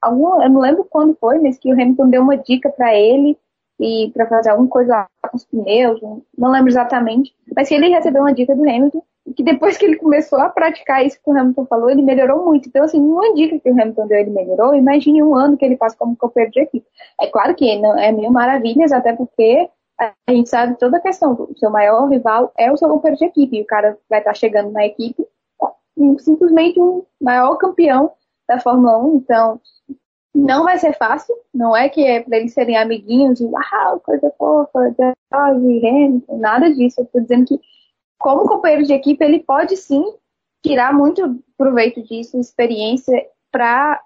[0.00, 3.36] algum, eu não lembro quando foi, mas que o Hamilton deu uma dica para ele
[3.80, 6.00] e para fazer alguma coisa com os pneus,
[6.36, 9.84] não lembro exatamente, mas que ele recebeu uma dica do Hamilton e que depois que
[9.84, 12.68] ele começou a praticar isso que o Hamilton falou, ele melhorou muito.
[12.68, 14.72] Então, assim, uma dica que o Hamilton deu, ele melhorou.
[14.72, 16.86] Imagine um ano que ele passa como companheiro de equipe.
[17.20, 19.68] É claro que é mil maravilhas, até porque
[19.98, 21.32] a gente sabe toda a questão.
[21.32, 23.56] O seu maior rival é o seu companheiro de equipe.
[23.56, 25.26] E o cara vai estar chegando na equipe
[26.18, 28.12] simplesmente um maior campeão
[28.46, 29.16] da Fórmula 1.
[29.16, 29.60] Então,
[30.34, 34.94] não vai ser fácil, não é que é para eles serem amiguinhos uau, coisa fofa,
[35.32, 37.00] George, Hamilton, nada disso.
[37.00, 37.60] Eu tô dizendo que,
[38.18, 40.04] como companheiro de equipe, ele pode sim
[40.62, 44.00] tirar muito proveito disso, experiência, para,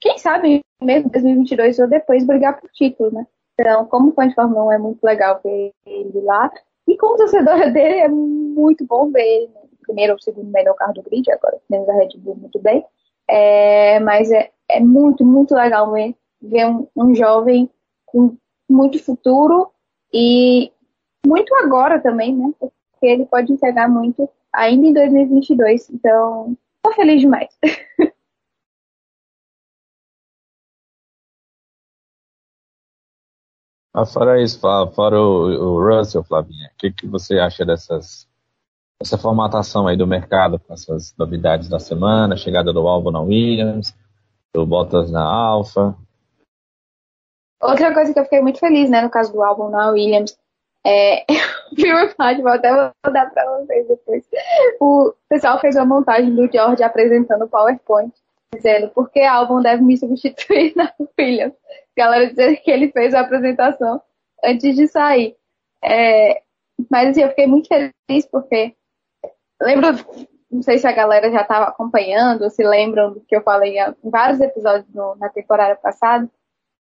[0.00, 3.26] quem sabe, mesmo 2022 ou depois brigar por título, né?
[3.58, 6.50] Então, como fã de Fórmula 1, é muito legal ver ele lá.
[6.86, 10.94] E como torcedor dele, é muito bom ver ele no primeiro ou segundo melhor carro
[10.94, 12.84] do grid, agora menos a Red Bull muito bem.
[13.28, 17.70] É, mas é, é muito, muito legal ver, ver um, um jovem
[18.06, 18.36] com
[18.68, 19.70] muito futuro
[20.12, 20.72] e
[21.26, 22.52] muito agora também, né?
[22.58, 22.72] Porque
[23.02, 25.90] ele pode entregar muito ainda em 2022.
[25.90, 27.48] Então, tô feliz demais.
[33.94, 38.26] Ah, fora isso, fora o, o Russell, Flavinha, o que, que você acha dessas
[39.02, 43.94] essa formatação aí do mercado, com essas novidades da semana, chegada do Albon na Williams,
[44.54, 45.94] do Bottas na Alfa.
[47.60, 50.36] Outra coisa que eu fiquei muito feliz, né, no caso do álbum na Williams,
[50.84, 52.70] é, eu vi uma vou até
[53.04, 54.24] mandar para vocês depois.
[54.80, 58.12] O pessoal fez uma montagem do George apresentando o PowerPoint,
[58.54, 61.54] dizendo por que álbum deve me substituir na Williams.
[61.96, 64.00] galera dizendo que ele fez a apresentação
[64.44, 65.36] antes de sair.
[65.82, 66.42] É,
[66.90, 68.74] mas assim, eu fiquei muito feliz porque
[69.60, 69.88] lembro
[70.52, 74.10] não sei se a galera já estava acompanhando, se lembram do que eu falei em
[74.10, 76.30] vários episódios no, na temporada passada,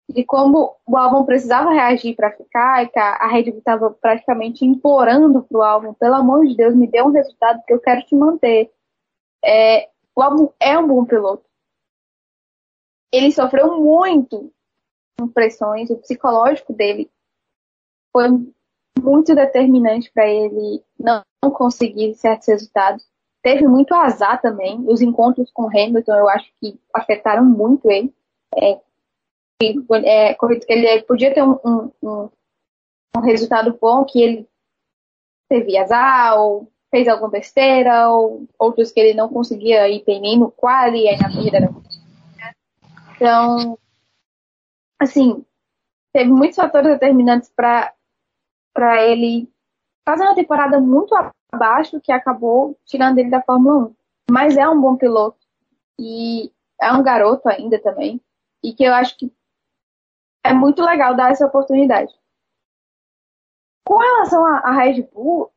[0.08, 3.90] de como o álbum precisava reagir para ficar e que a, a Red Bull estava
[3.92, 7.78] praticamente implorando para o álbum, pelo amor de Deus, me dê um resultado que eu
[7.78, 8.72] quero te manter.
[9.44, 11.44] É, o álbum é um bom piloto.
[13.12, 14.52] Ele sofreu muito
[15.18, 17.10] com pressões, o psicológico dele
[18.12, 18.28] foi
[19.02, 21.22] muito determinante para ele não
[21.52, 23.10] conseguir certos resultados
[23.42, 24.84] teve muito azar também.
[24.86, 28.14] Os encontros com Hamilton eu acho que afetaram muito ele.
[28.56, 28.80] É,
[29.62, 30.36] é,
[30.68, 32.30] ele podia ter um, um,
[33.16, 34.48] um, resultado bom que ele
[35.48, 40.38] teve azar ou fez alguma besteira ou outros que ele não conseguia ir bem nem
[40.38, 41.82] no quali aí na corrida não.
[43.20, 43.78] Então,
[44.98, 45.44] assim,
[46.10, 47.92] teve muitos fatores determinantes para
[49.04, 49.46] ele
[50.08, 51.14] fazer uma temporada muito
[51.52, 53.94] abaixo que acabou tirando ele da Fórmula 1.
[54.30, 55.38] Mas é um bom piloto
[55.98, 58.22] e é um garoto ainda também
[58.64, 59.30] e que eu acho que
[60.42, 62.18] é muito legal dar essa oportunidade.
[63.84, 65.52] Com relação à Red Bull,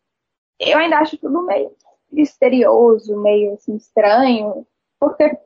[0.59, 1.73] eu ainda acho tudo meio
[2.11, 4.67] misterioso, meio assim, estranho,
[4.99, 5.37] porque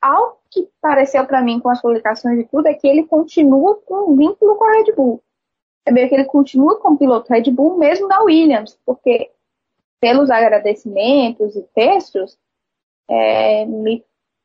[0.00, 4.16] algo que pareceu para mim com as publicações e tudo é que ele continua com
[4.16, 5.22] vínculo com a Red Bull.
[5.86, 9.30] É meio que ele continua com o piloto Red Bull mesmo da Williams, porque
[10.00, 12.38] pelos agradecimentos e textos,
[13.08, 14.04] é, me,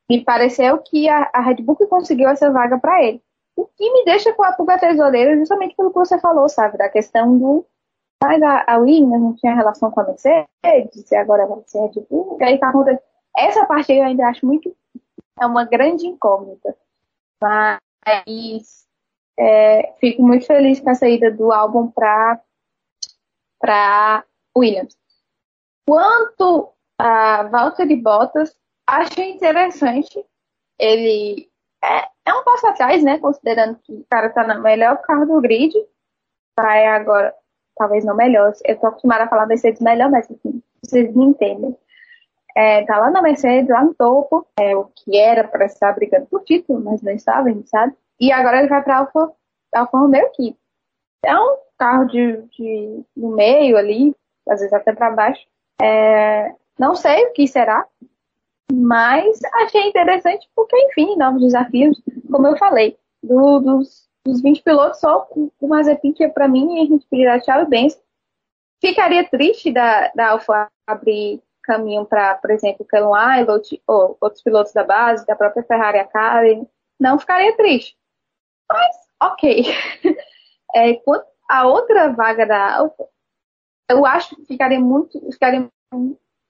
[0.10, 3.22] me pareceu que a, a Red Bull conseguiu essa vaga para ele.
[3.56, 6.78] o que me deixa com a pulga é justamente pelo que você falou, sabe?
[6.78, 7.66] Da questão do.
[8.22, 12.06] Mas a, a Williams não tinha relação com a Mercedes, e agora vai ser Red
[12.10, 12.38] Bull.
[12.42, 13.02] aí tá acontecendo.
[13.38, 14.76] Essa parte eu ainda acho muito.
[15.40, 16.76] É uma grande incógnita.
[17.42, 18.88] Mas
[19.38, 22.42] é, fico muito feliz com a saída do álbum para
[24.58, 24.98] Williams.
[25.88, 28.56] Quanto a Valtteri Bottas,
[28.88, 30.26] achei interessante.
[30.80, 31.50] Ele
[31.84, 33.20] é, é um passo atrás, né?
[33.20, 35.74] Considerando que o cara tá no melhor carro do grid.
[36.58, 37.36] Vai agora,
[37.76, 38.54] talvez não melhor.
[38.64, 41.78] Eu tô acostumada a falar Mercedes melhor, mas enfim, vocês me entendem.
[42.56, 46.26] É, tá lá na Mercedes, lá no topo, é, o que era para estar brigando
[46.28, 47.94] por título, mas não estava, a gente sabe.
[48.20, 49.32] E agora ele vai para Alfa,
[49.74, 50.56] Alfa Romeo, que
[51.26, 54.16] é um carro de, de, no meio ali,
[54.48, 55.46] às vezes até para baixo.
[55.82, 57.86] É, não sei o que será,
[58.72, 62.02] mas achei interessante porque, enfim, novos desafios,
[62.32, 66.82] como eu falei, do, dos, dos 20 pilotos, só o Mazepin, que é para mim,
[66.82, 67.90] a gente podia achar o bem.
[68.82, 74.74] Ficaria triste da, da Alfa abrir caminho para, por exemplo, Callum Aylot ou outros pilotos
[74.74, 76.66] da base, da própria Ferrari a Karen.
[77.00, 77.98] Não ficaria triste.
[78.70, 79.66] Mas, ok.
[80.76, 81.02] É,
[81.50, 83.08] a outra vaga da Alfa,
[83.90, 85.70] eu acho que ficaria muito, ficaria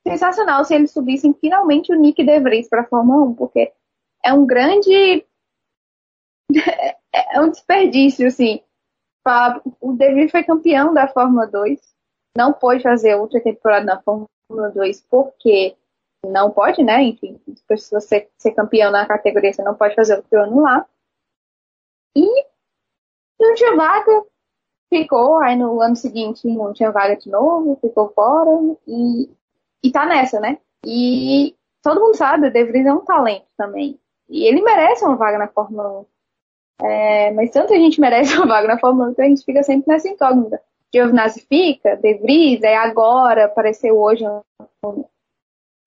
[0.07, 3.71] sensacional se eles subissem finalmente o Nick De Vries para a Fórmula 1, porque
[4.23, 5.23] é um grande.
[7.13, 8.61] é um desperdício, assim.
[9.79, 11.79] O De Vries foi campeão da Fórmula 2,
[12.35, 15.75] não pôde fazer outra temporada na Fórmula 2 porque
[16.25, 17.03] não pode, né?
[17.03, 17.39] Enfim,
[17.77, 20.85] se você ser campeão na categoria, você não pode fazer outro ano lá.
[22.15, 22.45] E
[23.39, 24.23] não tinha vaga,
[24.89, 28.49] ficou, aí no ano seguinte não tinha vaga de novo, ficou fora,
[28.87, 29.29] e
[29.83, 30.57] e tá nessa, né?
[30.83, 33.99] E todo mundo sabe, o De Vries é um talento também.
[34.27, 35.99] E ele merece uma vaga na Fórmula
[36.81, 36.85] 1.
[36.87, 39.87] É, mas tanta gente merece uma vaga na Fórmula 1 que a gente fica sempre
[39.87, 40.59] nessa incógnita.
[40.95, 44.23] Giovinazzi fica, De Vries, é agora, apareceu hoje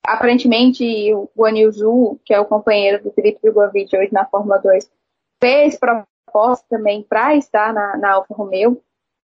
[0.06, 4.90] aparentemente o Guan Yu que é o companheiro do Felipe Drogovic hoje na Fórmula 2,
[5.42, 8.82] fez proposta também para estar na, na Alfa Romeo.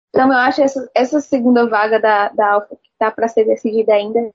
[0.10, 4.30] Então eu acho essa, essa segunda vaga da, da Alfa está para ser decidida ainda,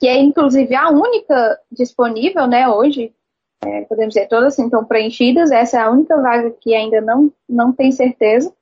[0.00, 3.14] que é inclusive a única disponível, né, hoje,
[3.64, 7.32] é, podemos dizer, todas assim, estão preenchidas, essa é a única vaga que ainda não,
[7.48, 8.52] não tem certeza.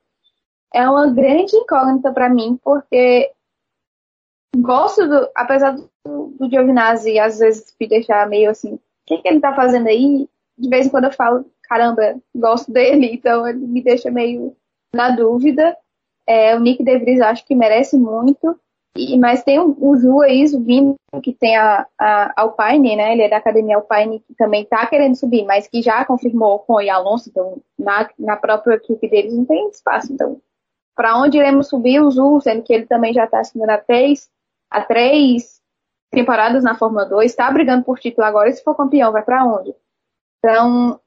[0.73, 3.31] É uma grande incógnita para mim, porque
[4.55, 9.27] gosto do, apesar do, do Giovinazzi às vezes me deixar meio assim, o que, que
[9.27, 10.27] ele está fazendo aí?
[10.57, 14.55] De vez em quando eu falo, caramba, gosto dele, então ele me deixa meio
[14.93, 15.75] na dúvida.
[16.27, 18.59] É, o Nick DeVries acho que merece muito.
[18.95, 23.13] E, mas tem o, o Ju aí, vindo, que tem a, a Alpine, né?
[23.13, 26.73] Ele é da Academia Alpine, que também está querendo subir, mas que já confirmou com
[26.73, 30.11] o Alonso, então na, na própria equipe deles não tem espaço.
[30.11, 30.41] Então,
[30.99, 34.29] para onde iremos subir o Ju, sendo que ele também já está assinando a três,
[34.69, 35.61] a três
[36.11, 39.45] temporadas na Fórmula 2, está brigando por título agora, e se for campeão, vai para
[39.45, 39.73] onde?
[40.39, 40.99] Então,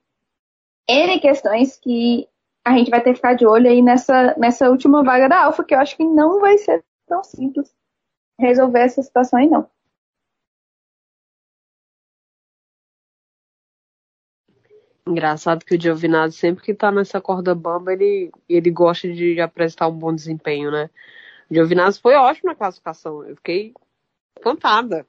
[0.88, 2.26] N questões que
[2.64, 5.62] a gente vai ter que ficar de olho aí nessa, nessa última vaga da Alfa,
[5.62, 7.70] que eu acho que não vai ser tão simples
[8.40, 9.68] resolver essa situação aí, não.
[15.06, 19.88] Engraçado que o Giovinazzi, sempre que tá nessa corda bamba, ele, ele gosta de apresentar
[19.88, 20.88] um bom desempenho, né?
[21.50, 23.24] O Giovinazzi foi ótimo na classificação.
[23.24, 23.74] Eu fiquei
[24.38, 25.06] encantada.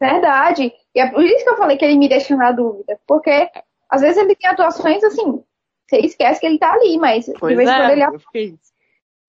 [0.00, 0.72] Verdade.
[0.94, 3.00] E é por isso que eu falei que ele me deixa na dúvida.
[3.06, 3.50] Porque
[3.88, 5.42] às vezes ele tem atuações assim,
[5.88, 8.04] você esquece que ele tá ali, mas pois de vez em é, quando ele.
[8.04, 8.58] Eu fiquei.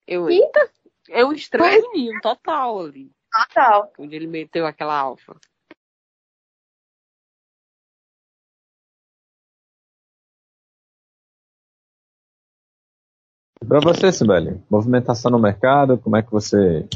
[0.05, 0.69] Eu, Eita.
[1.09, 1.83] É um estranho
[2.21, 3.11] total ali.
[3.31, 3.91] Total.
[3.97, 5.35] Onde ele meteu aquela alfa.
[13.67, 16.87] Para você, Sibeli, movimentação no mercado, como é que você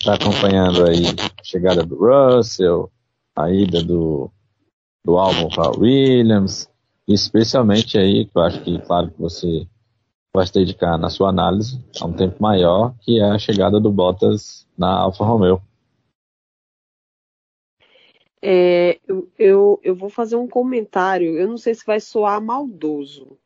[0.00, 1.04] está acompanhando aí
[1.40, 2.90] a chegada do Russell,
[3.36, 4.30] a ida do,
[5.04, 6.68] do álbum para Williams,
[7.06, 9.66] especialmente aí, eu acho que, claro que você
[10.34, 13.90] vai se dedicar na sua análise a um tempo maior, que é a chegada do
[13.90, 15.62] Bottas na Alfa Romeo.
[18.44, 18.98] É,
[19.38, 23.38] eu, eu vou fazer um comentário, eu não sei se vai soar maldoso,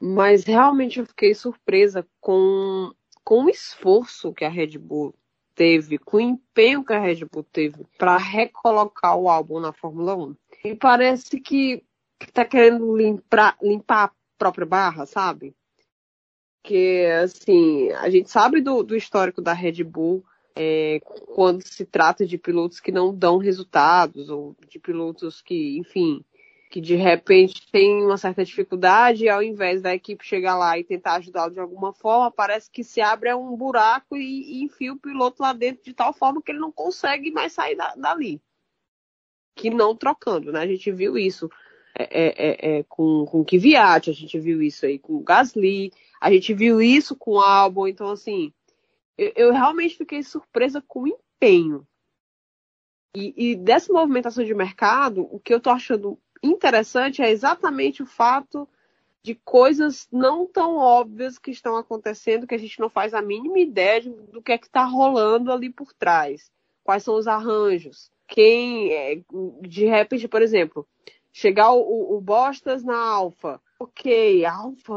[0.00, 2.92] mas realmente eu fiquei surpresa com,
[3.24, 5.14] com o esforço que a Red Bull
[5.54, 10.16] teve, com o empenho que a Red Bull teve para recolocar o álbum na Fórmula
[10.16, 10.36] 1.
[10.64, 11.82] E parece que
[12.20, 15.54] está querendo limpar, limpar a própria barra, sabe?
[16.62, 20.24] Porque, assim, a gente sabe do, do histórico da Red Bull
[20.56, 21.00] é,
[21.34, 26.24] quando se trata de pilotos que não dão resultados, ou de pilotos que, enfim,
[26.74, 30.82] que de repente tem uma certa dificuldade e ao invés da equipe chegar lá e
[30.82, 34.98] tentar ajudá-lo de alguma forma, parece que se abre um buraco e, e, enfia o
[34.98, 38.42] piloto lá dentro de tal forma que ele não consegue mais sair da, dali.
[39.54, 40.62] Que não trocando, né?
[40.62, 41.48] A gente viu isso
[41.96, 45.92] é, é, é, é com, com Kvyat, a gente viu isso aí com o Gasly,
[46.20, 48.52] a gente viu isso com Albon, então assim,
[49.16, 51.86] eu, eu realmente fiquei surpresa com o empenho.
[53.14, 58.06] E, e dessa movimentação de mercado, o que eu tô achando interessante é exatamente o
[58.06, 58.68] fato
[59.22, 63.58] de coisas não tão óbvias que estão acontecendo que a gente não faz a mínima
[63.58, 66.52] ideia de, do que é que está rolando ali por trás.
[66.84, 68.10] Quais são os arranjos?
[68.28, 69.20] Quem, é,
[69.62, 70.86] de repente, por exemplo,
[71.32, 74.94] chegar o, o Bostas na Alfa, ok, Alfa,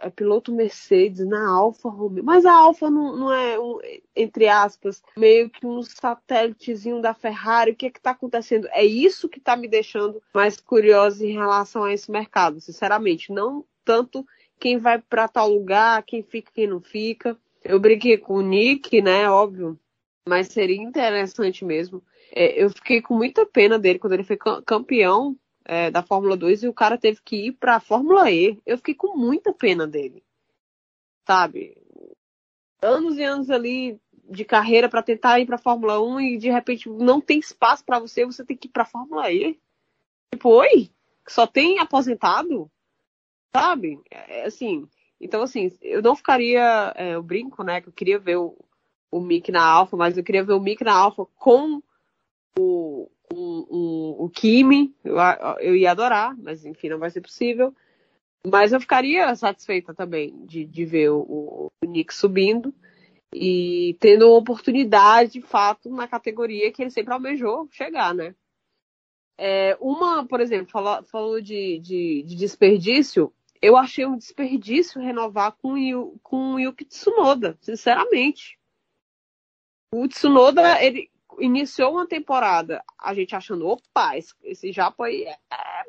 [0.00, 3.78] é piloto Mercedes na Alfa Romeo, mas a Alfa não, não é, um,
[4.14, 8.68] entre aspas, meio que um satélitezinho da Ferrari, o que é que tá acontecendo?
[8.70, 13.64] É isso que tá me deixando mais curiosa em relação a esse mercado, sinceramente, não
[13.84, 14.26] tanto
[14.58, 17.36] quem vai para tal lugar, quem fica, quem não fica.
[17.62, 19.78] Eu brinquei com o Nick, né, óbvio,
[20.28, 22.02] mas seria interessante mesmo.
[22.32, 26.62] É, eu fiquei com muita pena dele quando ele foi campeão é, da Fórmula 2
[26.62, 28.58] e o cara teve que ir para a Fórmula E.
[28.64, 30.22] Eu fiquei com muita pena dele.
[31.26, 31.76] Sabe?
[32.80, 36.50] Anos e anos ali de carreira para tentar ir para a Fórmula 1 e de
[36.50, 39.58] repente não tem espaço para você, você tem que ir para a Fórmula E.
[40.32, 40.90] Tipo, oi?
[41.28, 42.70] Só tem aposentado?
[43.52, 44.00] Sabe?
[44.10, 44.88] É, assim,
[45.20, 48.56] então assim, eu não ficaria, é, eu brinco, né, que eu queria ver o,
[49.10, 51.82] o Mick na Alfa, mas eu queria ver o Mick na Alfa com
[52.58, 55.16] o, um, o Kimi, eu,
[55.60, 57.74] eu ia adorar, mas enfim, não vai ser possível.
[58.46, 62.72] Mas eu ficaria satisfeita também de, de ver o, o Nick subindo
[63.34, 68.34] e tendo uma oportunidade, de fato, na categoria que ele sempre almejou chegar, né?
[69.38, 75.52] É, uma, por exemplo, falou, falou de, de, de, desperdício, eu achei um desperdício renovar
[75.60, 78.58] com, o, com o Yuki Tsunoda, sinceramente.
[79.92, 81.10] O Tsunoda, ele,
[81.40, 85.36] iniciou uma temporada a gente achando, opa, esse, esse japa aí é,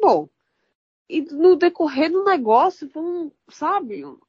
[0.02, 0.30] bom.
[1.10, 4.20] E no decorrer do negócio, foi um, sabe, um,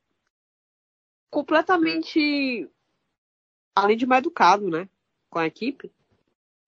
[1.31, 2.69] completamente,
[3.75, 4.89] além de mal educado, né,
[5.29, 5.91] com a equipe,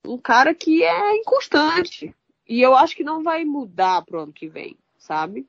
[0.04, 2.14] um cara que é inconstante.
[2.46, 5.46] E eu acho que não vai mudar pro ano que vem, sabe?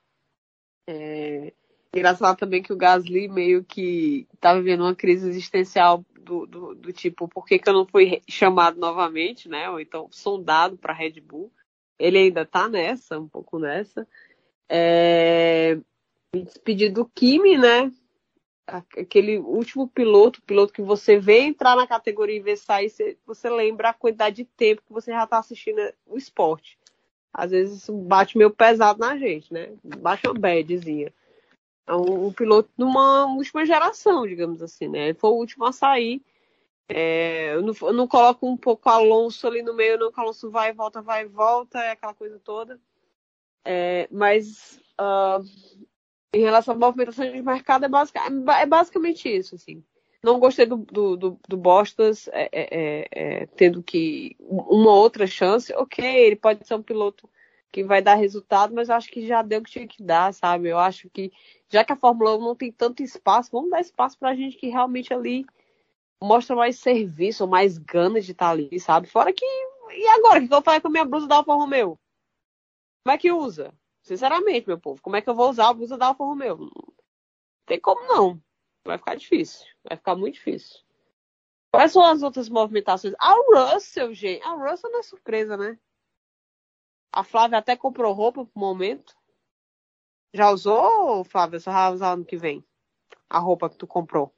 [0.86, 1.53] É,
[1.94, 6.93] engraçado também que o Gasly meio que tá vivendo uma crise existencial do, do, do
[6.93, 9.69] tipo, por que, que eu não fui chamado novamente, né?
[9.69, 11.52] Ou então sondado para Red Bull.
[11.99, 14.07] Ele ainda tá nessa, um pouco nessa.
[14.69, 15.77] É...
[16.34, 17.91] Me despedir do Kimi, né?
[18.65, 23.49] Aquele último piloto, piloto que você vê entrar na categoria e ver sair, você, você
[23.49, 26.80] lembra a quantidade de tempo que você já tá assistindo o esporte.
[27.34, 29.73] Às vezes isso bate meio pesado na gente, né?
[29.84, 31.14] Baixa uma badzinha.
[31.87, 35.09] É um, um, piloto numa última geração, digamos assim, né?
[35.09, 36.21] Ele foi o último a sair.
[36.87, 40.51] É, eu, não, eu, não, coloco um pouco Alonso ali no meio, não, que Alonso
[40.51, 42.79] vai e volta, vai e volta, é aquela coisa toda.
[43.63, 45.43] É, mas uh,
[46.33, 49.83] em relação à movimentação de mercado, é, basic, é basicamente isso, assim.
[50.23, 55.73] Não gostei do, do, do, do Bostas é, é, é, tendo que uma outra chance.
[55.73, 57.27] Ok, ele pode ser um piloto
[57.72, 60.34] que vai dar resultado, mas eu acho que já deu o que tinha que dar,
[60.34, 60.68] sabe?
[60.69, 61.31] Eu acho que,
[61.69, 64.68] já que a Fórmula 1 não tem tanto espaço, vamos dar espaço pra gente que
[64.68, 65.45] realmente ali
[66.22, 69.07] mostra mais serviço, mais ganas de estar tá ali, sabe?
[69.07, 69.45] Fora que.
[69.45, 70.38] E agora?
[70.38, 71.98] O que eu vou fazer com a minha blusa da Alfa Romeo?
[73.03, 73.73] Como é que usa?
[74.03, 76.57] Sinceramente, meu povo, como é que eu vou usar a blusa da Alfa Romeo?
[76.57, 76.93] Não
[77.65, 78.41] tem como não.
[78.85, 79.65] Vai ficar difícil.
[79.84, 80.80] Vai ficar muito difícil.
[81.72, 83.14] Quais são as outras movimentações?
[83.18, 84.43] A Russell, gente.
[84.43, 85.80] A Russell não é surpresa, né?
[87.13, 89.15] A Flávia até comprou roupa pro momento.
[90.33, 91.59] Já usou, Flávia?
[91.59, 92.65] Só vai usar ano que vem?
[93.29, 94.33] A roupa que tu comprou.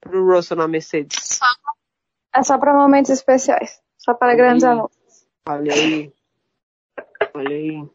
[0.00, 1.40] Pro Russell na Mercedes.
[2.34, 3.82] É só para momentos especiais.
[3.96, 5.26] Só para grandes anúncios.
[5.48, 6.12] Olha aí.
[7.34, 7.90] Olha aí.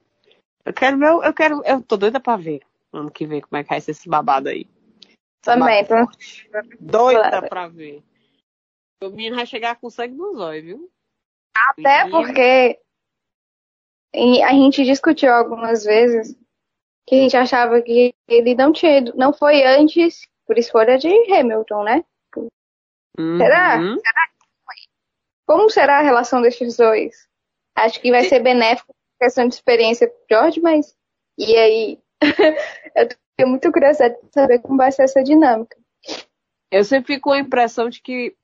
[0.66, 2.62] Eu quero ver, eu quero, eu tô doida pra ver
[2.98, 4.68] ano que vem como é que vai ser esse babado aí.
[5.42, 5.96] Também, tô...
[6.80, 7.50] Doida claro.
[7.50, 8.04] pra ver.
[9.04, 10.92] O menino vai chegar com sangue nos olhos, viu?
[11.56, 12.80] Até porque
[14.44, 16.36] a gente discutiu algumas vezes
[17.08, 21.10] que a gente achava que ele não tinha ido, não foi antes por escolha de
[21.32, 22.06] Hamilton, né?
[23.18, 23.38] Uhum.
[23.38, 23.78] Será?
[23.80, 24.30] será?
[25.48, 27.28] Como será a relação desses dois?
[27.76, 30.96] Acho que vai ser benéfico questão de experiência pro George, mas
[31.38, 32.00] e aí?
[32.96, 35.78] eu tenho muito curiosidade de saber como vai ser essa dinâmica.
[36.72, 38.36] Eu sempre fico com a impressão de que,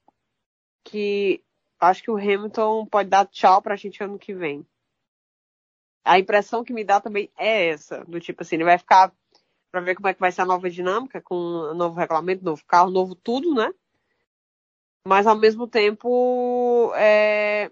[0.85, 1.43] que
[1.81, 4.65] acho que o Hamilton pode dar tchau pra gente ano que vem.
[6.03, 9.11] a impressão que me dá também é essa, do tipo assim, ele vai ficar
[9.71, 12.63] para ver como é que vai ser a nova dinâmica com o novo regulamento, novo
[12.65, 13.73] carro, novo tudo, né?
[15.07, 17.71] Mas ao mesmo tempo é,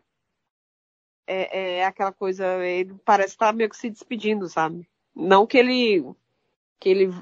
[1.28, 4.90] é, é aquela coisa, ele parece estar tá meio que se despedindo, sabe?
[5.14, 6.16] Não que ele
[6.80, 7.14] que ele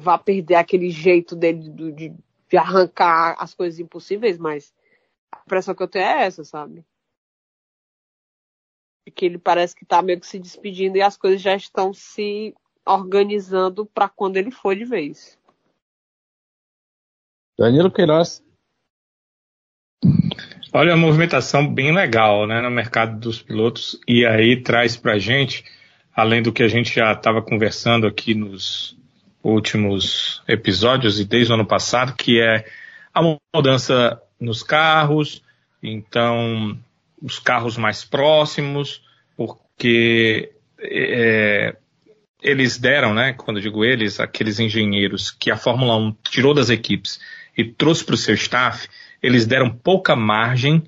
[0.00, 2.14] vá perder aquele jeito dele de,
[2.48, 4.74] de arrancar as coisas impossíveis, mas
[5.32, 6.84] a impressão que eu tenho é essa, sabe?
[9.14, 12.54] Que ele parece que tá meio que se despedindo e as coisas já estão se
[12.86, 15.38] organizando para quando ele for de vez.
[17.58, 18.42] Danilo Queiroz.
[20.72, 25.18] Olha, a movimentação bem legal né, no mercado dos pilotos, e aí traz para a
[25.18, 25.64] gente,
[26.14, 28.96] além do que a gente já estava conversando aqui nos
[29.42, 32.64] últimos episódios e desde o ano passado, que é
[33.12, 33.20] a
[33.54, 35.42] mudança nos carros,
[35.82, 36.78] então
[37.22, 39.02] os carros mais próximos,
[39.36, 41.76] porque é,
[42.42, 46.68] eles deram, né, quando eu digo eles, aqueles engenheiros que a Fórmula 1 tirou das
[46.68, 47.20] equipes
[47.56, 48.88] e trouxe para o seu staff,
[49.22, 50.82] eles deram pouca margem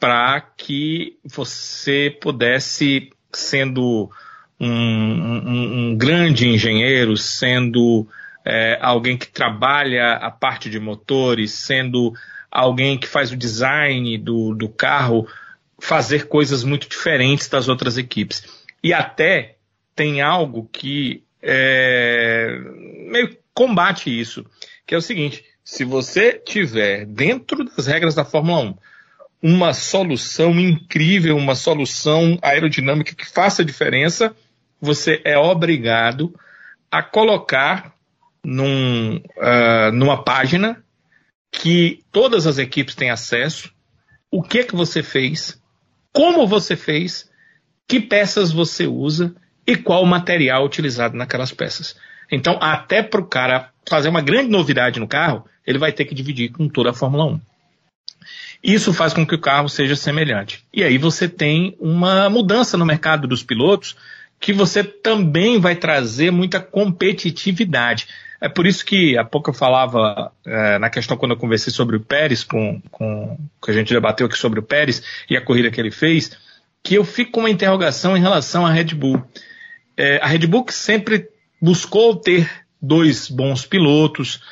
[0.00, 4.10] para que você pudesse, sendo
[4.58, 8.06] um, um, um grande engenheiro, sendo
[8.44, 12.12] é, alguém que trabalha a parte de motores, sendo
[12.54, 15.26] alguém que faz o design do, do carro,
[15.80, 18.44] fazer coisas muito diferentes das outras equipes.
[18.80, 19.56] E até
[19.96, 22.56] tem algo que é,
[23.10, 24.46] meio combate isso,
[24.86, 28.74] que é o seguinte: se você tiver dentro das regras da Fórmula 1
[29.42, 34.34] uma solução incrível, uma solução aerodinâmica que faça diferença,
[34.80, 36.34] você é obrigado
[36.90, 37.92] a colocar
[38.42, 40.83] num, uh, numa página
[41.60, 43.72] que todas as equipes têm acesso,
[44.30, 45.62] o que que você fez,
[46.12, 47.30] como você fez,
[47.86, 51.96] que peças você usa e qual o material utilizado naquelas peças.
[52.30, 56.14] Então, até para o cara fazer uma grande novidade no carro, ele vai ter que
[56.14, 57.40] dividir com toda a Fórmula 1.
[58.62, 60.64] Isso faz com que o carro seja semelhante.
[60.72, 63.96] E aí você tem uma mudança no mercado dos pilotos
[64.40, 68.08] que você também vai trazer muita competitividade.
[68.44, 71.96] É por isso que há pouco eu falava é, na questão quando eu conversei sobre
[71.96, 75.70] o Pérez, com, com que a gente debateu aqui sobre o Pérez e a corrida
[75.70, 76.36] que ele fez,
[76.82, 79.24] que eu fico com uma interrogação em relação à Red Bull.
[79.96, 81.26] É, a Red Bull que sempre
[81.58, 84.42] buscou ter dois bons pilotos,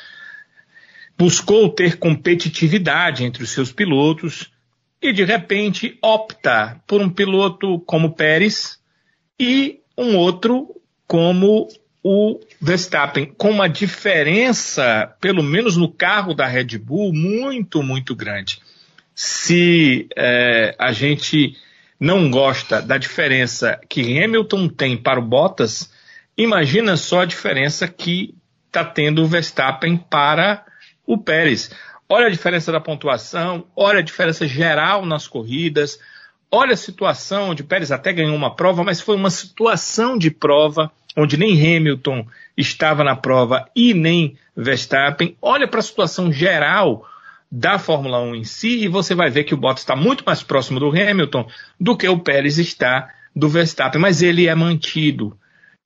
[1.15, 4.51] buscou ter competitividade entre os seus pilotos
[4.99, 8.79] e de repente opta por um piloto como Pérez
[9.39, 11.67] e um outro como
[12.03, 18.59] o Verstappen, com uma diferença, pelo menos no carro da Red Bull, muito, muito grande.
[19.15, 21.55] Se é, a gente
[21.97, 25.89] não gosta da diferença que Hamilton tem para o Bottas,
[26.37, 28.35] imagina só a diferença que
[28.67, 30.65] está tendo o Verstappen para
[31.05, 31.71] o Pérez.
[32.09, 35.97] Olha a diferença da pontuação, olha a diferença geral nas corridas,
[36.51, 40.91] olha a situação o Pérez até ganhou uma prova, mas foi uma situação de prova
[41.15, 42.25] onde nem Hamilton
[42.57, 45.35] estava na prova e nem Verstappen.
[45.41, 47.07] Olha para a situação geral
[47.51, 50.41] da Fórmula 1 em si e você vai ver que o Bottas está muito mais
[50.41, 51.47] próximo do Hamilton
[51.79, 55.37] do que o Pérez está do Verstappen, mas ele é mantido.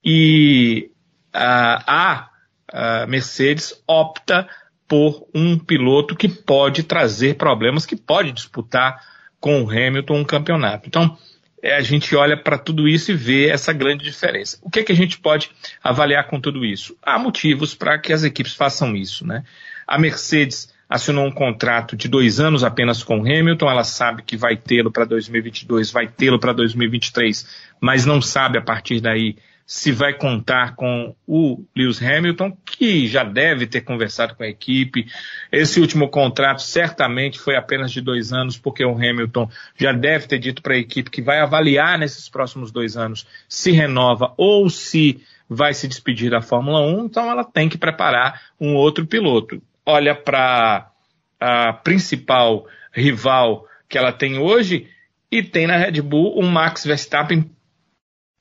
[0.04, 0.90] E
[1.34, 2.30] a,
[2.72, 4.48] a Mercedes opta
[4.88, 9.02] por um piloto que pode trazer problemas, que pode disputar
[9.40, 10.88] com o Hamilton um campeonato.
[10.88, 11.18] Então,
[11.64, 14.58] a gente olha para tudo isso e vê essa grande diferença.
[14.62, 15.50] O que, é que a gente pode
[15.84, 16.96] avaliar com tudo isso?
[17.02, 19.26] Há motivos para que as equipes façam isso.
[19.26, 19.44] Né?
[19.88, 24.56] A Mercedes assinou um contrato de dois anos apenas com Hamilton, ela sabe que vai
[24.56, 27.46] tê-lo para 2022, vai tê-lo para 2023,
[27.82, 29.36] mas não sabe a partir daí
[29.68, 35.06] se vai contar com o Lewis Hamilton, que já deve ter conversado com a equipe.
[35.52, 40.40] Esse último contrato certamente foi apenas de dois anos, porque o Hamilton já deve ter
[40.40, 45.22] dito para a equipe que vai avaliar nesses próximos dois anos se renova ou se
[45.50, 50.14] vai se despedir da Fórmula 1, então ela tem que preparar um outro piloto olha
[50.14, 50.92] para
[51.40, 54.90] a principal rival que ela tem hoje
[55.32, 57.50] e tem na Red Bull um Max Verstappen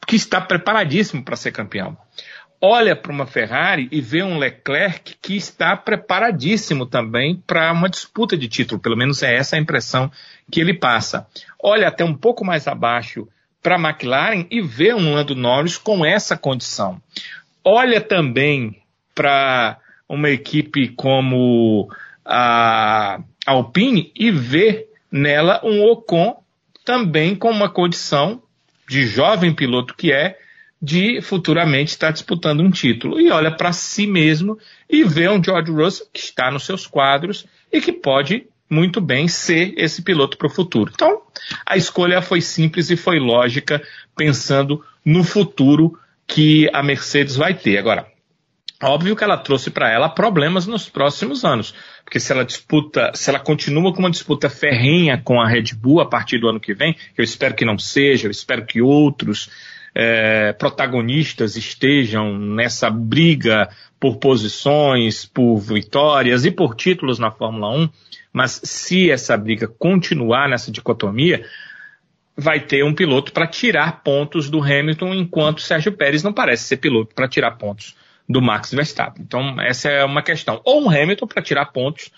[0.07, 1.97] que está preparadíssimo para ser campeão.
[2.61, 8.37] Olha para uma Ferrari e vê um Leclerc que está preparadíssimo também para uma disputa
[8.37, 10.11] de título, pelo menos é essa a impressão
[10.51, 11.27] que ele passa.
[11.63, 13.29] Olha até um pouco mais abaixo
[13.63, 17.01] para a McLaren e vê um Lando Norris com essa condição.
[17.63, 18.81] Olha também
[19.15, 19.79] para
[20.09, 21.89] uma equipe como
[22.25, 26.43] a Alpine e ver nela um Ocon
[26.85, 28.43] também com uma condição
[28.89, 30.39] de jovem piloto que é,
[30.81, 33.21] de futuramente estar disputando um título.
[33.21, 34.59] E olha para si mesmo
[34.89, 39.29] e vê um George Russell que está nos seus quadros e que pode muito bem
[39.29, 40.91] ser esse piloto para o futuro.
[40.95, 41.23] Então,
[41.65, 43.83] a escolha foi simples e foi lógica,
[44.17, 47.79] pensando no futuro que a Mercedes vai ter.
[47.79, 48.07] Agora,
[48.83, 51.75] Óbvio que ela trouxe para ela problemas nos próximos anos,
[52.05, 56.01] porque se ela disputa, se ela continua com uma disputa ferrenha com a Red Bull
[56.01, 59.51] a partir do ano que vem, eu espero que não seja, eu espero que outros
[59.95, 67.89] é, protagonistas estejam nessa briga por posições, por vitórias e por títulos na Fórmula 1,
[68.31, 71.47] mas se essa briga continuar nessa dicotomia,
[72.37, 76.77] vai ter um piloto para tirar pontos do Hamilton, enquanto Sérgio Pérez não parece ser
[76.77, 77.97] piloto para tirar pontos
[78.29, 79.23] do Max Verstappen.
[79.25, 80.61] Então, essa é uma questão.
[80.65, 82.11] Ou um Hamilton para tirar pontos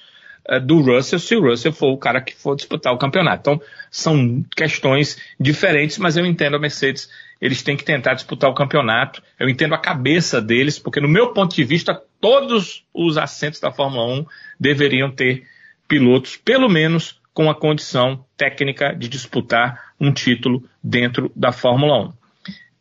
[0.51, 3.41] uh, do Russell, se o Russell for o cara que for disputar o campeonato.
[3.41, 7.09] Então, são questões diferentes, mas eu entendo a Mercedes,
[7.41, 9.23] eles têm que tentar disputar o campeonato.
[9.39, 13.71] Eu entendo a cabeça deles, porque no meu ponto de vista, todos os assentos da
[13.71, 14.27] Fórmula 1
[14.59, 15.47] deveriam ter
[15.87, 22.13] pilotos, pelo menos com a condição técnica de disputar um título dentro da Fórmula 1.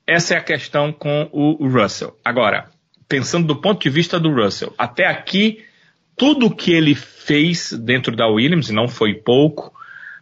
[0.08, 2.18] Essa é a questão com o Russell.
[2.24, 2.70] Agora,
[3.08, 5.64] pensando do ponto de vista do Russell, até aqui,
[6.16, 9.74] tudo que ele fez dentro da Williams, e não foi pouco,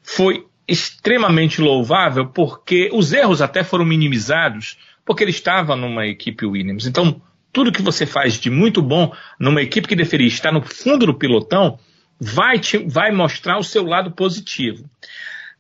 [0.04, 6.86] foi extremamente louvável, porque os erros até foram minimizados, porque ele estava numa equipe Williams.
[6.86, 7.22] Então,
[7.54, 11.14] tudo que você faz de muito bom numa equipe que deveria estar no fundo do
[11.14, 11.80] pilotão,
[12.20, 14.90] vai, te, vai mostrar o seu lado positivo.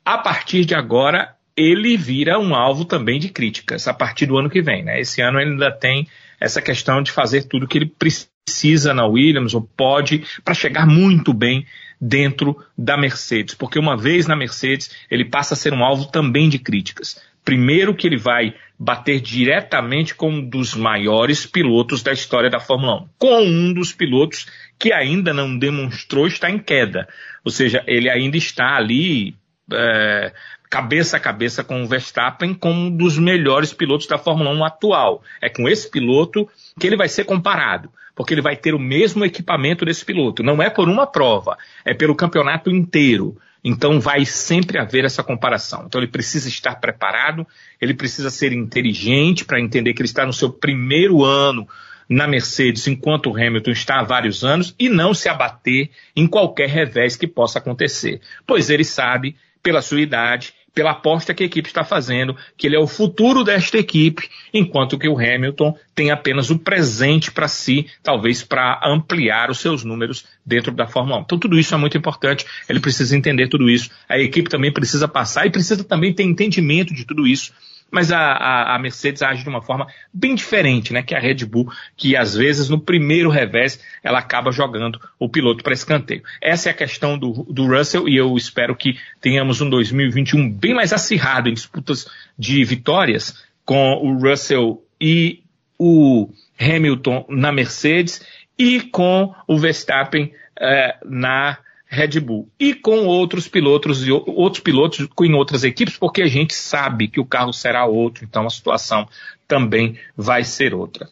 [0.03, 4.49] A partir de agora, ele vira um alvo também de críticas, a partir do ano
[4.49, 4.83] que vem.
[4.83, 4.99] Né?
[4.99, 6.07] Esse ano ele ainda tem
[6.39, 11.33] essa questão de fazer tudo que ele precisa na Williams ou pode para chegar muito
[11.33, 11.65] bem
[11.99, 16.49] dentro da Mercedes, porque uma vez na Mercedes ele passa a ser um alvo também
[16.49, 17.21] de críticas.
[17.43, 23.03] Primeiro que ele vai bater diretamente com um dos maiores pilotos da história da Fórmula
[23.03, 24.47] 1, com um dos pilotos
[24.77, 27.07] que ainda não demonstrou estar em queda,
[27.43, 29.35] ou seja, ele ainda está ali
[29.71, 30.31] é,
[30.69, 35.23] cabeça a cabeça com o Verstappen como um dos melhores pilotos da Fórmula 1 atual.
[35.41, 39.23] É com esse piloto que ele vai ser comparado, porque ele vai ter o mesmo
[39.23, 40.43] equipamento desse piloto.
[40.43, 43.37] Não é por uma prova, é pelo campeonato inteiro.
[43.63, 45.85] Então vai sempre haver essa comparação.
[45.87, 47.47] Então ele precisa estar preparado,
[47.81, 51.67] ele precisa ser inteligente para entender que ele está no seu primeiro ano
[52.07, 56.69] na Mercedes, enquanto o Hamilton está há vários anos, e não se abater em qualquer
[56.69, 58.21] revés que possa acontecer.
[58.45, 59.35] Pois ele sabe
[59.65, 63.43] pela sua idade, pela aposta que a equipe está fazendo, que ele é o futuro
[63.43, 69.49] desta equipe, enquanto que o Hamilton tem apenas o presente para si, talvez para ampliar
[69.49, 71.21] os seus números dentro da Fórmula 1.
[71.21, 75.07] Então tudo isso é muito importante, ele precisa entender tudo isso, a equipe também precisa
[75.07, 77.51] passar e precisa também ter entendimento de tudo isso
[77.91, 81.01] mas a, a, a, Mercedes age de uma forma bem diferente, né?
[81.01, 85.63] Que a Red Bull, que às vezes no primeiro revés ela acaba jogando o piloto
[85.63, 86.23] para escanteio.
[86.41, 90.73] Essa é a questão do, do Russell e eu espero que tenhamos um 2021 bem
[90.73, 92.07] mais acirrado em disputas
[92.37, 95.41] de vitórias com o Russell e
[95.77, 96.29] o
[96.59, 98.25] Hamilton na Mercedes
[98.57, 101.57] e com o Verstappen eh, na
[101.95, 106.53] Red Bull e com outros pilotos e outros pilotos em outras equipes, porque a gente
[106.53, 109.07] sabe que o carro será outro, então a situação
[109.47, 111.07] também vai ser outra.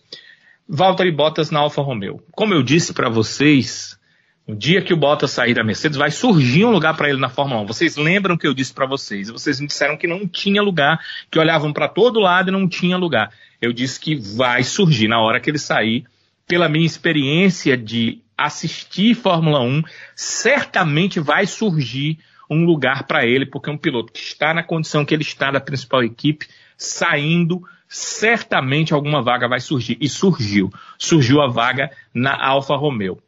[0.68, 2.22] Valtteri Bottas na Alfa Romeo.
[2.32, 3.98] Como eu disse para vocês,
[4.46, 7.30] no dia que o Bottas sair da Mercedes, vai surgir um lugar para ele na
[7.30, 7.66] Fórmula 1.
[7.68, 9.30] Vocês lembram que eu disse para vocês?
[9.30, 11.00] Vocês me disseram que não tinha lugar,
[11.32, 13.32] que olhavam para todo lado e não tinha lugar.
[13.62, 16.06] Eu disse que vai surgir na hora que ele sair,
[16.46, 19.84] pela minha experiência de assistir Fórmula 1,
[20.16, 22.20] certamente vai surgir
[22.50, 25.60] um lugar para ele, porque um piloto que está na condição que ele está da
[25.60, 26.48] principal equipe,
[26.78, 29.98] saindo, certamente alguma vaga vai surgir.
[30.00, 30.72] E surgiu.
[30.98, 33.20] Surgiu a vaga na Alfa Romeo.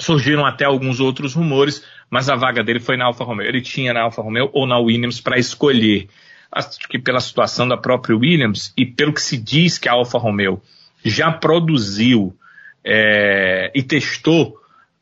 [0.00, 3.46] Surgiram até alguns outros rumores, mas a vaga dele foi na Alfa Romeo.
[3.46, 6.08] Ele tinha na Alfa Romeo ou na Williams para escolher.
[6.50, 10.18] Acho que pela situação da própria Williams e pelo que se diz que a Alfa
[10.18, 10.62] Romeo
[11.04, 12.34] já produziu
[12.90, 14.58] é, e testou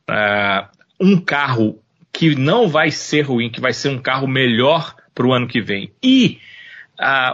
[0.09, 0.65] é,
[1.01, 1.81] um carro
[2.13, 5.61] que não vai ser ruim, que vai ser um carro melhor para o ano que
[5.61, 6.39] vem, e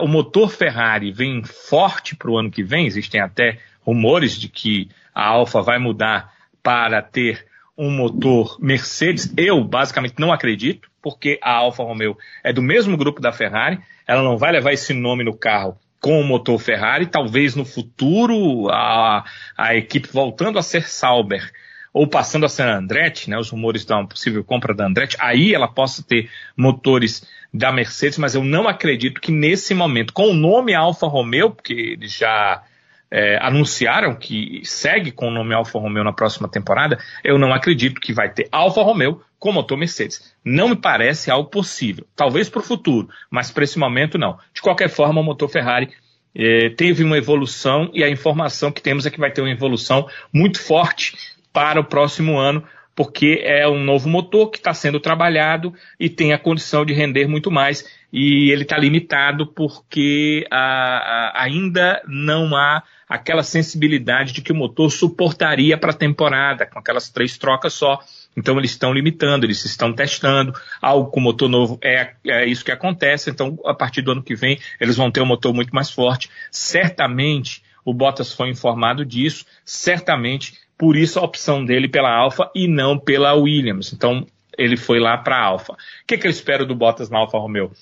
[0.00, 4.88] o motor Ferrari vem forte para o ano que vem, existem até rumores de que
[5.14, 7.46] a Alfa vai mudar para ter
[7.78, 9.32] um motor Mercedes.
[9.36, 14.22] Eu basicamente não acredito, porque a Alfa Romeo é do mesmo grupo da Ferrari, ela
[14.22, 19.24] não vai levar esse nome no carro com o motor Ferrari, talvez no futuro a,
[19.56, 21.48] a equipe voltando a ser Sauber,
[21.94, 25.68] ou passando a ser Andretti, né, os rumores da possível compra da Andretti, aí ela
[25.68, 27.24] possa ter motores
[27.54, 31.72] da Mercedes, mas eu não acredito que nesse momento, com o nome Alfa Romeo, porque
[31.72, 32.62] eles já
[33.08, 38.00] é, anunciaram que segue com o nome Alfa Romeo na próxima temporada, eu não acredito
[38.00, 40.32] que vai ter Alfa Romeo com motor Mercedes.
[40.44, 42.06] Não me parece algo possível.
[42.14, 44.38] Talvez para o futuro, mas para esse momento não.
[44.54, 45.88] De qualquer forma, o motor Ferrari
[46.32, 50.08] é, teve uma evolução e a informação que temos é que vai ter uma evolução
[50.32, 51.16] muito forte
[51.52, 52.62] para o próximo ano,
[52.94, 57.26] porque é um novo motor que está sendo trabalhado e tem a condição de render
[57.26, 57.84] muito mais.
[58.12, 64.54] E ele está limitado porque a, a, ainda não há aquela sensibilidade de que o
[64.54, 67.98] motor suportaria para a temporada, com aquelas três trocas só.
[68.36, 70.52] Então eles estão limitando, eles estão testando.
[70.80, 73.30] Algo com motor novo é, é isso que acontece.
[73.30, 76.30] Então, a partir do ano que vem, eles vão ter um motor muito mais forte.
[76.50, 79.44] Certamente, o Bottas foi informado disso.
[79.64, 83.92] Certamente, por isso a opção dele pela Alfa e não pela Williams.
[83.92, 84.26] Então,
[84.56, 85.72] ele foi lá para a Alfa.
[85.72, 85.76] O
[86.06, 87.72] que, que eu espero do Bottas na Alfa Romeo?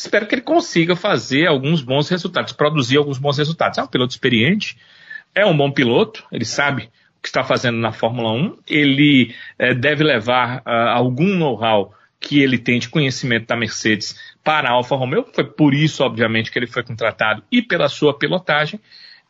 [0.00, 3.78] espero que ele consiga fazer alguns bons resultados, produzir alguns bons resultados.
[3.78, 4.78] É um piloto experiente,
[5.34, 6.90] é um bom piloto, ele sabe
[7.22, 12.58] que está fazendo na Fórmula 1, ele é, deve levar uh, algum know-how que ele
[12.58, 14.14] tem de conhecimento da Mercedes
[14.44, 18.16] para a Alfa Romeo, foi por isso, obviamente, que ele foi contratado e pela sua
[18.16, 18.80] pilotagem.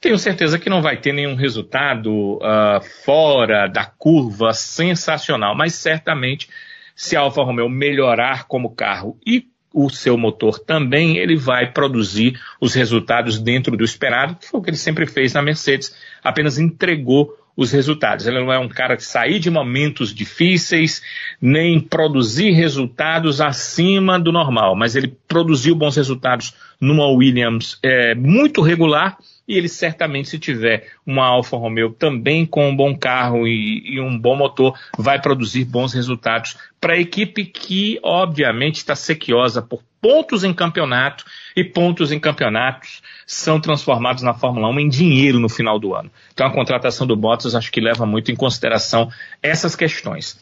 [0.00, 6.48] Tenho certeza que não vai ter nenhum resultado uh, fora da curva sensacional, mas certamente
[6.94, 12.40] se a Alfa Romeo melhorar como carro e o seu motor também, ele vai produzir
[12.60, 16.58] os resultados dentro do esperado, que foi o que ele sempre fez na Mercedes, apenas
[16.58, 18.26] entregou os resultados.
[18.26, 21.02] Ele não é um cara de sair de momentos difíceis,
[21.38, 28.62] nem produzir resultados acima do normal, mas ele produziu bons resultados numa Williams é, muito
[28.62, 33.94] regular e ele certamente, se tiver uma Alfa Romeo também com um bom carro e,
[33.94, 39.60] e um bom motor, vai produzir bons resultados para a equipe que, obviamente, está sequiosa
[39.60, 41.24] por pontos em campeonato
[41.56, 46.10] e pontos em campeonatos são transformados na Fórmula 1 em dinheiro no final do ano.
[46.32, 49.10] Então a contratação do Bottas acho que leva muito em consideração
[49.42, 50.38] essas questões.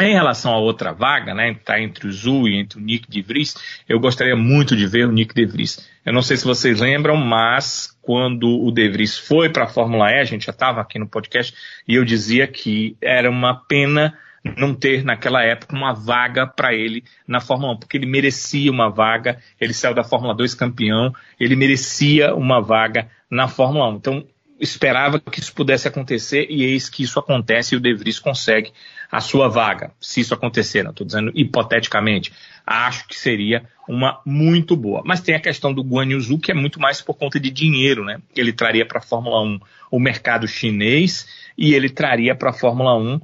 [0.00, 3.20] Em relação a outra vaga, né, está entre o Zul e entre o Nick de
[3.20, 3.54] Vries,
[3.86, 5.86] eu gostaria muito de ver o Nick de Vries.
[6.06, 10.10] Eu não sei se vocês lembram, mas quando o De Vries foi para a Fórmula
[10.10, 11.54] E, a gente já estava aqui no podcast,
[11.86, 14.16] e eu dizia que era uma pena
[14.56, 18.88] não ter naquela época uma vaga para ele na Fórmula 1, porque ele merecia uma
[18.88, 23.96] vaga, ele saiu da Fórmula 2 campeão, ele merecia uma vaga na Fórmula 1.
[23.96, 24.26] Então,
[24.60, 28.72] esperava que isso pudesse acontecer e eis que isso acontece e o De Vries consegue
[29.10, 29.92] a sua vaga.
[30.00, 32.32] Se isso acontecer, não estou dizendo hipoteticamente,
[32.66, 35.02] acho que seria uma muito boa.
[35.04, 37.50] Mas tem a questão do Guan Yu Zhu, que é muito mais por conta de
[37.50, 38.20] dinheiro, né?
[38.36, 39.60] Ele traria para a Fórmula 1
[39.90, 41.26] o mercado chinês
[41.56, 43.20] e ele traria para a Fórmula 1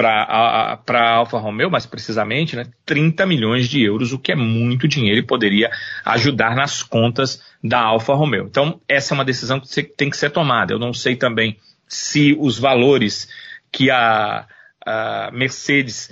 [0.00, 4.88] para a Alfa Romeo, mais precisamente, né, 30 milhões de euros, o que é muito
[4.88, 5.70] dinheiro e poderia
[6.04, 8.46] ajudar nas contas da Alfa Romeo.
[8.48, 10.72] Então, essa é uma decisão que tem que ser tomada.
[10.72, 13.28] Eu não sei também se os valores
[13.70, 14.46] que a,
[14.84, 16.10] a Mercedes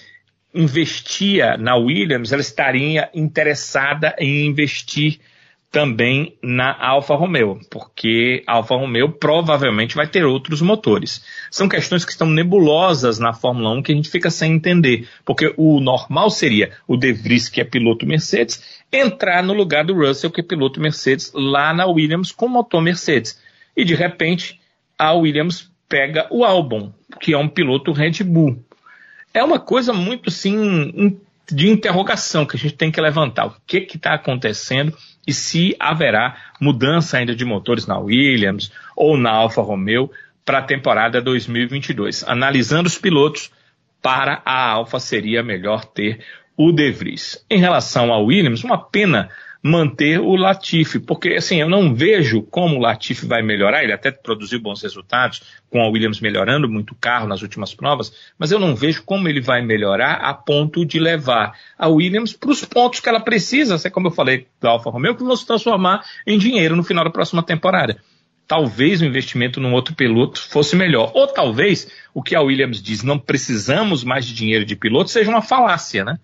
[0.55, 5.20] investia na Williams, ela estaria interessada em investir
[5.70, 11.23] também na Alfa Romeo, porque a Alfa Romeo provavelmente vai ter outros motores.
[11.51, 15.53] São questões que estão nebulosas na Fórmula 1 que a gente fica sem entender, porque
[15.59, 20.31] o normal seria o De Vries, que é piloto Mercedes, entrar no lugar do Russell,
[20.31, 23.39] que é piloto Mercedes, lá na Williams com motor Mercedes.
[23.77, 24.59] E de repente
[24.99, 28.65] a Williams pega o Albon, que é um piloto Red Bull.
[29.35, 31.19] É uma coisa muito assim
[31.51, 33.47] de interrogação que a gente tem que levantar.
[33.47, 34.97] O que está acontecendo
[35.28, 40.10] e se haverá mudança ainda de motores na Williams ou na Alfa Romeo
[40.42, 42.24] para a temporada 2022.
[42.26, 43.52] Analisando os pilotos,
[44.00, 46.24] para a Alfa seria melhor ter
[46.56, 47.44] o De Vries.
[47.50, 49.28] Em relação ao Williams, uma pena
[49.62, 54.10] manter o Latifi, porque assim, eu não vejo como o Latifi vai melhorar, ele até
[54.10, 58.59] produziu bons resultados, com a Williams melhorando muito o carro nas últimas provas, mas eu
[58.59, 63.01] não vejo como ele vai melhorar a ponto de levar a Williams para os pontos
[63.01, 66.39] que ela precisa, assim como eu falei da Alfa Romeo, que vão se transformar em
[66.39, 67.98] dinheiro no final da próxima temporada.
[68.47, 71.12] Talvez o investimento num outro piloto fosse melhor.
[71.14, 75.28] Ou talvez o que a Williams diz, não precisamos mais de dinheiro de piloto, seja
[75.28, 76.18] uma falácia, né?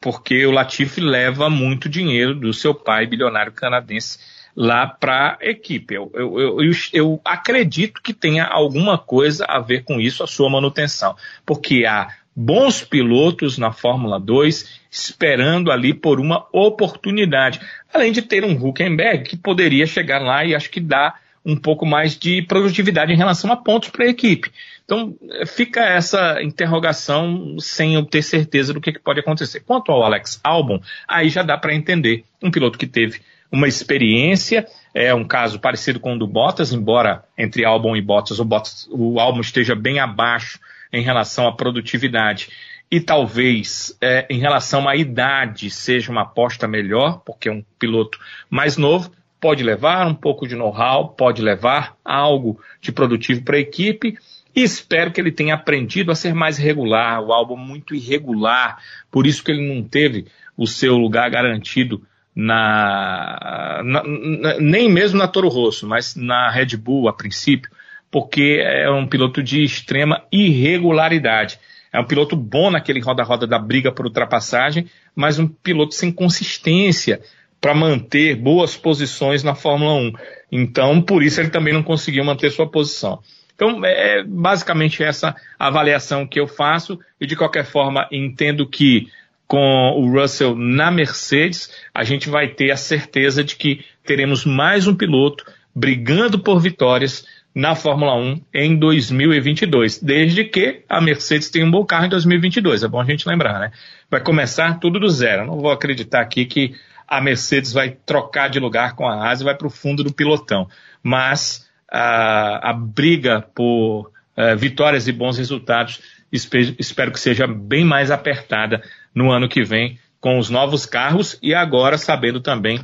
[0.00, 4.18] Porque o Latifi leva muito dinheiro do seu pai, bilionário canadense,
[4.54, 5.94] lá para a equipe.
[5.94, 10.50] Eu, eu, eu, eu, acredito que tenha alguma coisa a ver com isso, a sua
[10.50, 11.16] manutenção,
[11.46, 17.60] porque há bons pilotos na Fórmula 2 esperando ali por uma oportunidade,
[17.92, 21.86] além de ter um Huckenberg que poderia chegar lá e acho que dar um pouco
[21.86, 24.52] mais de produtividade em relação a pontos para a equipe.
[24.88, 25.14] Então,
[25.46, 29.60] fica essa interrogação sem eu ter certeza do que, que pode acontecer.
[29.60, 33.20] Quanto ao Alex Albon, aí já dá para entender um piloto que teve
[33.52, 38.38] uma experiência, é um caso parecido com o do Bottas, embora entre Albon e Bottas
[38.38, 40.58] o, Bottas, o Albon esteja bem abaixo
[40.90, 42.48] em relação à produtividade
[42.90, 48.18] e talvez é, em relação à idade seja uma aposta melhor, porque é um piloto
[48.48, 53.60] mais novo, pode levar um pouco de know-how, pode levar algo de produtivo para a
[53.60, 54.18] equipe.
[54.54, 58.78] E espero que ele tenha aprendido a ser mais regular, o álbum muito irregular,
[59.10, 60.26] por isso que ele não teve
[60.56, 62.02] o seu lugar garantido
[62.34, 67.70] na, na, na, nem mesmo na Toro Rosso, mas na Red Bull a princípio,
[68.10, 71.58] porque é um piloto de extrema irregularidade.
[71.92, 77.20] É um piloto bom naquele roda-roda da briga por ultrapassagem, mas um piloto sem consistência
[77.60, 80.12] para manter boas posições na Fórmula 1.
[80.52, 83.20] Então, por isso ele também não conseguiu manter sua posição.
[83.58, 89.08] Então, é basicamente essa avaliação que eu faço, e de qualquer forma entendo que
[89.48, 94.86] com o Russell na Mercedes, a gente vai ter a certeza de que teremos mais
[94.86, 95.44] um piloto
[95.74, 101.84] brigando por vitórias na Fórmula 1 em 2022, desde que a Mercedes tenha um bom
[101.84, 102.84] carro em 2022.
[102.84, 103.72] É bom a gente lembrar, né?
[104.08, 105.44] Vai começar tudo do zero.
[105.44, 106.76] não vou acreditar aqui que
[107.08, 110.12] a Mercedes vai trocar de lugar com a Haas e vai para o fundo do
[110.12, 110.68] pilotão.
[111.02, 116.00] Mas a, a briga por uh, vitórias e bons resultados
[116.32, 118.82] espero, espero que seja bem mais apertada
[119.14, 122.80] no ano que vem com os novos carros e agora sabendo também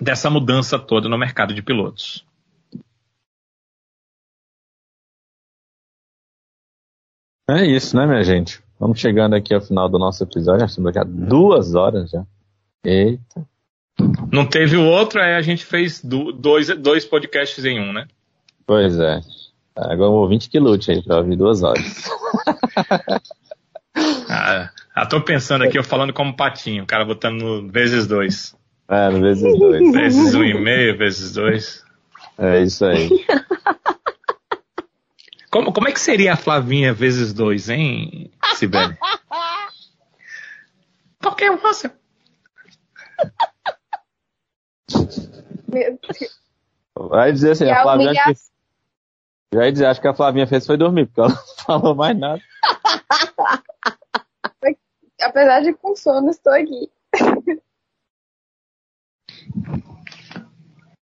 [0.00, 2.24] dessa mudança toda no mercado de pilotos.
[7.48, 8.62] É isso, né, minha gente?
[8.78, 10.64] Vamos chegando aqui ao final do nosso episódio.
[10.64, 12.24] Estamos já duas horas já.
[12.84, 13.46] Eita.
[14.32, 18.06] Não teve o outro, aí a gente fez dois, dois podcasts em um, né?
[18.70, 19.20] Pois é.
[19.74, 22.08] Agora um ouvinte que lute aí pra ouvir duas horas.
[24.30, 28.54] ah, ah, tô pensando aqui, eu falando como patinho, o cara botando no vezes dois.
[28.86, 29.82] É, no vezes dois.
[29.92, 31.84] Vezes um e meio, vezes dois.
[32.38, 33.10] É isso aí.
[35.50, 38.96] Como, como é que seria a Flavinha vezes dois, hein, Sibeli?
[41.20, 41.90] Qualquer você.
[46.94, 48.12] Vai dizer assim, a Flavinha.
[48.12, 48.49] Que...
[49.52, 52.16] Já ia dizer, acho que a Flavinha fez foi dormir, porque ela não falou mais
[52.16, 52.40] nada.
[55.20, 56.90] Apesar de com sono, estou aqui.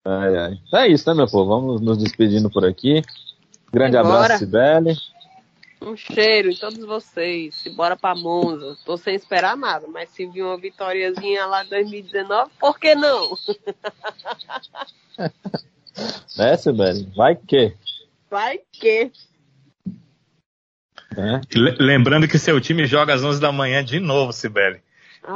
[0.06, 0.60] Ai, ai.
[0.74, 1.49] É isso, né, meu povo?
[1.49, 3.02] Vamos nos despedindo por aqui.
[3.72, 4.26] Grande Embora.
[4.26, 4.95] abraço, Sibeli.
[5.82, 7.66] Um cheiro em todos vocês.
[7.66, 8.78] E bora pra Monza.
[8.86, 13.36] Tô sem esperar nada, mas se vir uma vitóriazinha lá em 2019, por que não?
[16.38, 17.12] né, Sibeli?
[17.16, 17.76] Vai que.
[18.36, 19.14] Vai que.
[21.18, 21.40] É.
[21.80, 24.84] Lembrando que seu time joga às 11 da manhã de novo, Sibeli.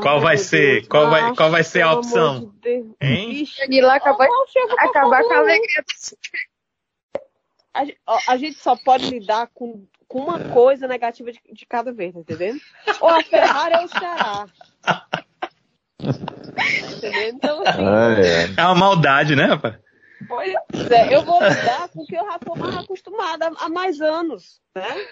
[0.02, 0.82] qual vai ser?
[0.82, 2.54] Deus, qual vai, qual vai ser a opção?
[2.62, 3.48] De hein?
[3.70, 4.28] E lá acabar,
[4.80, 5.82] acabar com a alegria
[7.74, 7.86] a,
[8.34, 12.20] a, gente só pode lidar com, com uma coisa negativa de, de cada vez, tá
[12.20, 12.60] entendendo?
[13.00, 14.46] Ou a Ferrari ou o Ceará.
[16.98, 17.38] entendendo?
[17.38, 18.62] Então, assim, ah, é.
[18.62, 19.76] é uma maldade, né, rapaz?
[20.28, 20.54] Pois
[20.92, 24.62] é, eu vou lidar com o que eu já estou mais acostumada há mais anos,
[24.76, 25.08] né?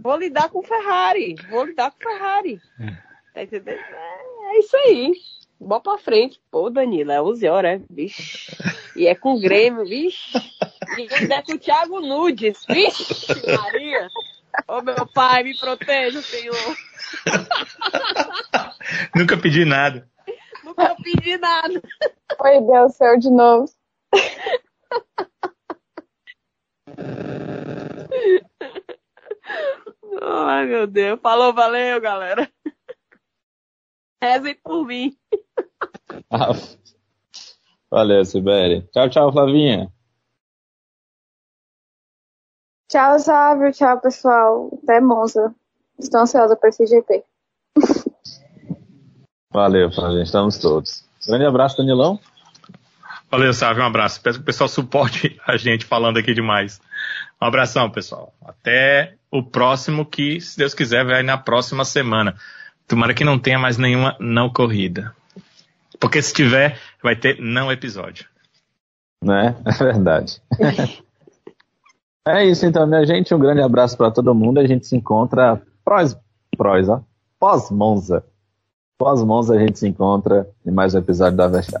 [0.00, 2.60] Vou lidar com Ferrari, vou lidar com Ferrari.
[3.34, 3.78] Tá entendendo?
[3.78, 5.14] É, é isso aí.
[5.60, 6.40] Bora pra frente.
[6.50, 7.84] Pô, Danilo, é 11 horas, é?
[7.90, 8.56] Vixe.
[8.94, 10.38] E é com o Grêmio, vixe.
[10.96, 13.26] E ainda é com o Thiago Nudes, vixe,
[13.56, 14.08] Maria.
[14.68, 16.76] Ô, meu pai, me proteja, Senhor.
[19.14, 20.08] Nunca pedi nada.
[20.64, 21.82] Nunca pedi nada.
[22.40, 23.68] Oi, Deus, céu de novo.
[30.22, 31.20] Ai, meu Deus.
[31.20, 32.50] Falou, valeu, galera.
[34.20, 35.16] Rezem por mim.
[37.90, 38.86] Valeu, Sibeli.
[38.92, 39.90] Tchau, tchau, Flavinha.
[42.90, 43.72] Tchau, Sábio.
[43.72, 44.70] Tchau, pessoal.
[44.82, 45.54] Até Monza.
[45.98, 47.24] Estou ansiosa para esse GP.
[49.50, 50.22] Valeu, Flavinha.
[50.22, 51.08] Estamos todos.
[51.26, 52.20] Grande abraço, Danilão.
[53.30, 53.82] Valeu, Sávio.
[53.82, 54.20] Um abraço.
[54.22, 56.80] Peço que o pessoal suporte a gente falando aqui demais.
[57.40, 58.32] Um abração, pessoal.
[58.44, 62.34] Até o próximo, que, se Deus quiser, vai na próxima semana.
[62.86, 65.14] Tomara que não tenha mais nenhuma não corrida.
[66.00, 68.26] Porque se tiver, vai ter não episódio.
[69.22, 69.54] Né?
[69.64, 70.40] É verdade.
[72.26, 73.34] é isso então, minha gente.
[73.34, 74.58] Um grande abraço para todo mundo.
[74.58, 76.16] A gente se encontra pós,
[76.56, 77.02] pós, ó,
[77.38, 78.24] pós-Monza.
[78.96, 81.80] Pós-Monza a gente se encontra em mais um episódio da Vexar.